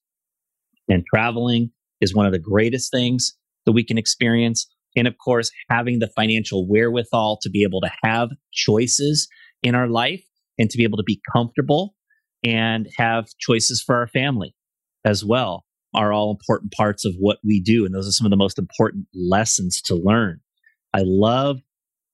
And 0.90 1.04
traveling 1.06 1.70
is 2.00 2.14
one 2.14 2.26
of 2.26 2.32
the 2.32 2.38
greatest 2.38 2.90
things 2.90 3.34
that 3.64 3.72
we 3.72 3.84
can 3.84 3.96
experience. 3.96 4.66
And 4.96 5.06
of 5.06 5.14
course, 5.24 5.50
having 5.70 6.00
the 6.00 6.10
financial 6.16 6.68
wherewithal 6.68 7.38
to 7.42 7.50
be 7.50 7.62
able 7.62 7.80
to 7.80 7.90
have 8.02 8.30
choices 8.52 9.28
in 9.62 9.74
our 9.74 9.88
life 9.88 10.22
and 10.58 10.68
to 10.68 10.76
be 10.76 10.84
able 10.84 10.98
to 10.98 11.04
be 11.04 11.20
comfortable 11.32 11.94
and 12.44 12.88
have 12.96 13.26
choices 13.38 13.82
for 13.82 13.94
our 13.96 14.08
family 14.08 14.54
as 15.04 15.24
well 15.24 15.64
are 15.94 16.12
all 16.12 16.30
important 16.30 16.72
parts 16.72 17.04
of 17.04 17.14
what 17.18 17.38
we 17.44 17.60
do. 17.60 17.84
And 17.84 17.94
those 17.94 18.08
are 18.08 18.12
some 18.12 18.26
of 18.26 18.30
the 18.30 18.36
most 18.36 18.58
important 18.58 19.06
lessons 19.14 19.80
to 19.82 19.94
learn. 19.94 20.40
I 20.94 21.02
love 21.04 21.60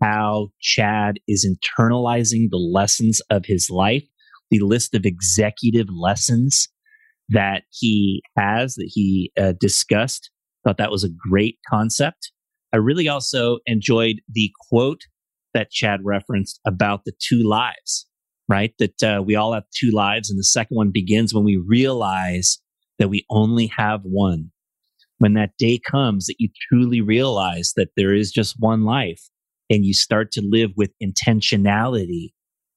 how 0.03 0.49
Chad 0.61 1.18
is 1.27 1.47
internalizing 1.47 2.49
the 2.51 2.59
lessons 2.59 3.20
of 3.31 3.47
his 3.47 3.70
life, 3.70 4.05
the 4.51 4.61
list 4.61 4.95
of 4.95 5.07
executive 5.07 5.89
lessons 5.91 6.68
that 7.31 7.64
he 7.70 8.22
has 8.37 8.74
that 8.74 8.91
he 8.93 9.33
uh, 9.39 9.53
discussed. 9.59 10.31
Thought 10.64 10.79
that 10.79 10.91
was 10.91 11.05
a 11.05 11.31
great 11.31 11.59
concept. 11.68 12.33
I 12.72 12.79
really 12.79 13.09
also 13.09 13.59
enjoyed 13.66 14.20
the 14.33 14.51
quote 14.68 15.03
that 15.55 15.70
Chad 15.70 16.01
referenced 16.05 16.61
about 16.66 17.03
the 17.05 17.12
two 17.18 17.43
lives, 17.43 18.07
right? 18.49 18.74
That 18.79 19.03
uh, 19.03 19.22
we 19.22 19.37
all 19.37 19.55
have 19.55 19.64
two 19.74 19.91
lives. 19.91 20.29
And 20.29 20.39
the 20.39 20.45
second 20.45 20.77
one 20.77 20.91
begins 20.93 21.33
when 21.33 21.45
we 21.45 21.57
realize 21.57 22.59
that 22.99 23.09
we 23.09 23.24
only 23.31 23.70
have 23.77 24.01
one. 24.03 24.51
When 25.18 25.35
that 25.35 25.53
day 25.59 25.81
comes 25.91 26.27
that 26.27 26.37
you 26.39 26.51
truly 26.68 27.01
realize 27.01 27.72
that 27.77 27.89
there 27.97 28.12
is 28.12 28.31
just 28.31 28.57
one 28.59 28.85
life 28.85 29.22
and 29.70 29.85
you 29.85 29.95
start 29.95 30.31
to 30.33 30.43
live 30.45 30.72
with 30.77 30.91
intentionality 31.03 32.33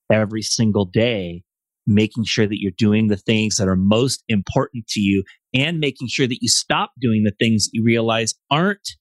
every 0.10 0.42
single 0.42 0.86
day, 0.86 1.44
making 1.88 2.24
sure 2.24 2.48
that 2.48 2.60
you're 2.60 2.72
doing 2.78 3.08
the 3.08 3.18
things 3.18 3.58
that 3.58 3.68
are 3.68 3.76
most 3.76 4.24
important 4.28 4.88
to 4.88 5.00
you 5.00 5.24
and 5.54 5.80
making 5.80 6.08
sure 6.08 6.28
that 6.28 6.42
you 6.42 6.48
stop 6.48 6.92
doing 7.00 7.24
the 7.24 7.34
things 7.40 7.70
you 7.74 7.84
realize 7.84 8.34
aren't 8.52 8.96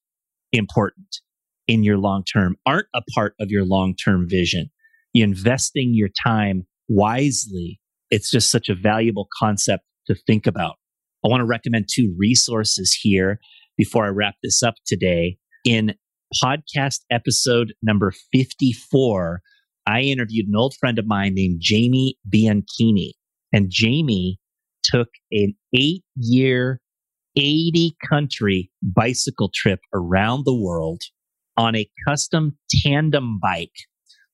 important 0.53 1.19
in 1.67 1.83
your 1.83 1.99
long 1.99 2.25
term, 2.25 2.57
aren't 2.65 2.87
a 2.95 3.03
part 3.15 3.35
of 3.41 3.51
your 3.51 3.65
long 3.65 3.95
term 3.95 4.27
vision. 4.29 4.71
You 5.13 5.25
investing 5.25 5.91
your 5.93 6.09
time 6.25 6.67
wisely. 6.89 7.81
It's 8.11 8.31
just 8.31 8.51
such 8.51 8.69
a 8.69 8.75
valuable 8.75 9.29
concept 9.39 9.85
to 10.07 10.15
think 10.27 10.47
about. 10.47 10.77
I 11.25 11.29
want 11.29 11.41
to 11.41 11.47
recommend 11.47 11.89
two 11.93 12.15
resources 12.19 12.99
here 13.03 13.39
before 13.77 14.07
I 14.07 14.09
wrap 14.09 14.37
this 14.43 14.63
up 14.63 14.75
today. 14.87 15.37
In 15.65 15.95
podcast 16.43 17.01
episode 17.11 17.75
number 17.83 18.13
54, 18.33 19.41
I 19.89 20.03
interviewed 20.03 20.49
an 20.49 20.55
old 20.55 20.75
friend 20.79 20.99
of 20.99 21.07
mine 21.07 21.33
named 21.35 21.61
Jamie 21.61 22.19
Bianchini. 22.29 23.13
And 23.55 23.71
Jamie 23.71 24.39
took 24.83 25.09
an 25.33 25.55
eight 25.75 26.05
year 26.15 26.81
80 27.37 27.97
country 28.07 28.71
bicycle 28.83 29.51
trip 29.55 29.81
around 29.95 30.45
the 30.45 30.55
world 30.55 31.01
on 31.57 31.75
a 31.75 31.89
custom 32.07 32.59
tandem 32.71 33.39
bike 33.41 33.73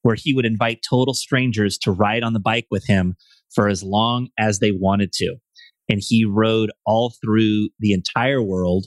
where 0.02 0.16
he 0.16 0.34
would 0.34 0.44
invite 0.44 0.80
total 0.88 1.14
strangers 1.14 1.78
to 1.78 1.92
ride 1.92 2.24
on 2.24 2.32
the 2.32 2.40
bike 2.40 2.66
with 2.70 2.84
him 2.88 3.14
for 3.54 3.68
as 3.68 3.82
long 3.82 4.28
as 4.36 4.58
they 4.58 4.72
wanted 4.72 5.12
to. 5.12 5.36
And 5.88 6.02
he 6.04 6.24
rode 6.24 6.72
all 6.84 7.14
through 7.22 7.68
the 7.78 7.92
entire 7.92 8.42
world 8.42 8.86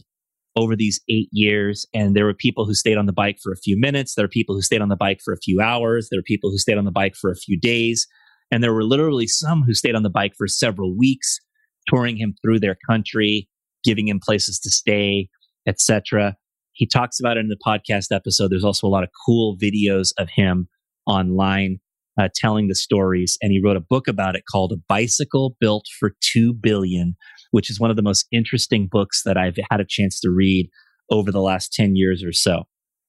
over 0.58 0.76
these 0.76 1.00
eight 1.08 1.30
years. 1.32 1.86
And 1.94 2.16
there 2.16 2.26
were 2.26 2.34
people 2.34 2.66
who 2.66 2.74
stayed 2.74 2.98
on 2.98 3.06
the 3.06 3.14
bike 3.14 3.38
for 3.42 3.52
a 3.52 3.58
few 3.58 3.80
minutes. 3.80 4.16
There 4.16 4.26
were 4.26 4.30
people 4.30 4.56
who 4.56 4.64
stayed 4.64 4.82
on 4.82 4.90
the 4.90 4.96
bike 4.96 5.20
for 5.24 5.32
a 5.32 5.38
few 5.38 5.62
hours. 5.62 6.10
There 6.10 6.18
were 6.18 6.24
people 6.24 6.50
who 6.50 6.58
stayed 6.58 6.80
on 6.80 6.86
the 6.86 6.92
bike 6.92 7.16
for 7.16 7.30
a 7.32 7.36
few 7.36 7.60
days. 7.60 8.08
And 8.52 8.64
there 8.64 8.74
were 8.74 8.84
literally 8.84 9.28
some 9.28 9.62
who 9.62 9.74
stayed 9.74 9.96
on 9.96 10.04
the 10.04 10.10
bike 10.10 10.34
for 10.36 10.48
several 10.48 10.98
weeks, 10.98 11.40
touring 11.88 12.18
him 12.18 12.34
through 12.42 12.60
their 12.60 12.78
country, 12.90 13.48
giving 13.84 14.08
him 14.08 14.20
places 14.20 14.60
to 14.60 14.72
stay, 14.72 15.30
etc. 15.68 16.36
He 16.74 16.88
talks 16.88 17.20
about 17.20 17.38
it 17.38 17.42
in 17.42 17.50
the 17.50 17.58
podcast 17.66 18.08
episode. 18.12 18.50
There's 18.50 18.64
also 18.64 18.88
a 18.88 18.90
lot 18.90 19.04
of 19.04 19.10
cool 19.26 19.58
videos 19.58 20.12
of 20.18 20.30
him 20.30 20.70
online 21.06 21.80
uh, 22.20 22.30
telling 22.36 22.68
the 22.68 22.76
stories, 22.76 23.38
and 23.42 23.52
he 23.52 23.62
wrote 23.64 23.78
a 23.78 23.82
book 23.82 24.08
about 24.08 24.36
it 24.36 24.44
called 24.50 24.72
"A 24.72 24.82
Bicycle 24.88 25.56
Built 25.60 25.86
for 26.00 26.12
Two 26.22 26.54
Billion, 26.54 27.16
which 27.52 27.70
is 27.70 27.80
one 27.80 27.90
of 27.90 27.96
the 27.96 28.02
most 28.02 28.26
interesting 28.32 28.88
books 28.92 29.22
that 29.26 29.38
I've 29.38 29.58
had 29.70 29.80
a 29.80 29.86
chance 29.88 30.20
to 30.22 30.30
read 30.30 30.70
over 31.10 31.32
the 31.32 31.42
last 31.42 31.74
ten 31.74 31.96
years 31.96 32.24
or 32.24 32.34
so. 32.34 32.64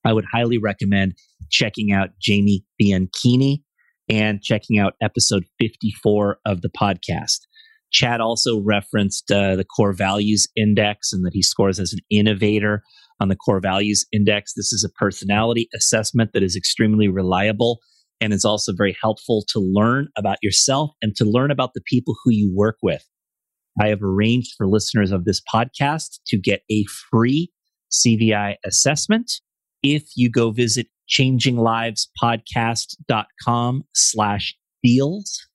I 0.05 0.13
would 0.13 0.27
highly 0.33 0.59
recommend 0.59 1.15
checking 1.51 1.93
out 1.93 2.11
Jamie 2.21 2.65
Bianchini 2.81 3.63
and 4.09 4.41
checking 4.43 4.79
out 4.79 4.95
episode 5.03 5.45
54 5.59 6.39
of 6.47 6.63
the 6.63 6.71
podcast. 6.71 7.41
Chad 7.91 8.21
also 8.21 8.61
referenced 8.61 9.31
uh, 9.31 9.57
the 9.57 9.65
core 9.65 9.93
values 9.93 10.47
index 10.57 11.13
and 11.13 11.25
that 11.25 11.33
he 11.35 11.43
scores 11.43 11.79
as 11.79 11.93
an 11.93 12.01
innovator 12.11 12.83
on 13.21 13.29
the 13.29 13.37
core 13.37 13.61
values 13.61 14.07
index. 14.13 14.53
This 14.55 14.73
is 14.73 14.85
a 14.85 14.93
personality 14.99 15.69
assessment 15.75 16.31
that 16.35 16.43
is 16.43 16.57
extremely 16.57 17.09
reliable 17.09 17.81
and 18.21 18.33
it's 18.33 18.45
also 18.45 18.73
very 18.73 18.97
helpful 19.01 19.45
to 19.49 19.61
learn 19.61 20.09
about 20.17 20.39
yourself 20.43 20.91
and 21.03 21.15
to 21.17 21.25
learn 21.25 21.51
about 21.51 21.75
the 21.75 21.81
people 21.81 22.15
who 22.23 22.31
you 22.31 22.53
work 22.55 22.77
with. 22.83 23.05
I 23.81 23.89
have 23.89 24.03
arranged 24.03 24.55
for 24.57 24.67
listeners 24.67 25.13
of 25.13 25.25
this 25.25 25.41
podcast 25.53 26.19
to 26.27 26.37
get 26.37 26.63
a 26.71 26.85
free 27.11 27.51
CVI 27.93 28.57
assessment 28.65 29.33
if 29.83 30.11
you 30.17 30.31
go 30.31 30.51
visit 30.51 30.89
changinglivespodcast.com 31.09 33.85
slash 33.95 34.57
deals. 34.83 35.47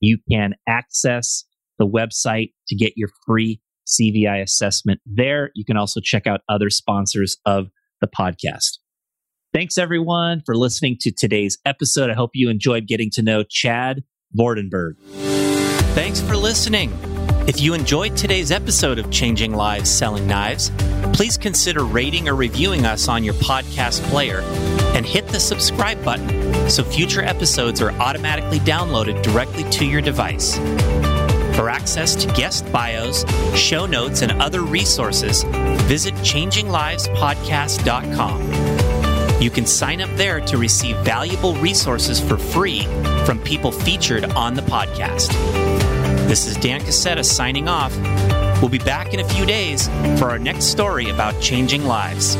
You 0.00 0.18
can 0.30 0.54
access 0.68 1.44
the 1.78 1.86
website 1.86 2.52
to 2.68 2.76
get 2.76 2.92
your 2.96 3.08
free 3.26 3.60
CVI 3.86 4.42
assessment 4.42 5.00
there. 5.06 5.52
You 5.54 5.64
can 5.64 5.76
also 5.76 6.00
check 6.02 6.26
out 6.26 6.40
other 6.48 6.70
sponsors 6.70 7.36
of 7.46 7.68
the 8.00 8.08
podcast. 8.08 8.78
Thanks 9.52 9.78
everyone 9.78 10.42
for 10.46 10.56
listening 10.56 10.96
to 11.00 11.10
today's 11.10 11.58
episode. 11.64 12.08
I 12.08 12.14
hope 12.14 12.30
you 12.34 12.50
enjoyed 12.50 12.86
getting 12.86 13.10
to 13.12 13.22
know 13.22 13.42
Chad 13.42 14.04
Vordenberg. 14.38 14.92
Thanks 15.92 16.20
for 16.20 16.36
listening. 16.36 16.92
If 17.48 17.60
you 17.60 17.74
enjoyed 17.74 18.16
today's 18.16 18.52
episode 18.52 19.00
of 19.00 19.10
Changing 19.10 19.52
Lives 19.52 19.90
Selling 19.90 20.28
Knives, 20.28 20.70
please 21.12 21.36
consider 21.36 21.84
rating 21.84 22.28
or 22.28 22.36
reviewing 22.36 22.86
us 22.86 23.08
on 23.08 23.24
your 23.24 23.34
podcast 23.34 24.00
player 24.04 24.42
and 24.94 25.04
hit 25.04 25.26
the 25.26 25.40
subscribe 25.40 26.04
button 26.04 26.70
so 26.70 26.84
future 26.84 27.22
episodes 27.22 27.82
are 27.82 27.90
automatically 27.92 28.60
downloaded 28.60 29.20
directly 29.24 29.64
to 29.70 29.84
your 29.84 30.00
device. 30.00 30.58
For 31.56 31.68
access 31.68 32.14
to 32.14 32.28
guest 32.34 32.70
bios, 32.70 33.24
show 33.58 33.84
notes, 33.84 34.22
and 34.22 34.30
other 34.40 34.62
resources, 34.62 35.42
visit 35.88 36.14
changinglivespodcast.com. 36.14 38.69
You 39.40 39.50
can 39.50 39.64
sign 39.64 40.02
up 40.02 40.14
there 40.16 40.40
to 40.42 40.58
receive 40.58 40.96
valuable 40.98 41.54
resources 41.54 42.20
for 42.20 42.36
free 42.36 42.82
from 43.24 43.38
people 43.38 43.72
featured 43.72 44.24
on 44.32 44.52
the 44.52 44.60
podcast. 44.60 45.28
This 46.28 46.46
is 46.46 46.58
Dan 46.58 46.82
Casetta 46.82 47.24
signing 47.24 47.66
off. 47.66 47.96
We'll 48.60 48.68
be 48.68 48.78
back 48.78 49.14
in 49.14 49.20
a 49.20 49.28
few 49.28 49.46
days 49.46 49.88
for 50.18 50.28
our 50.28 50.38
next 50.38 50.66
story 50.66 51.08
about 51.08 51.40
changing 51.40 51.86
lives. 51.86 52.36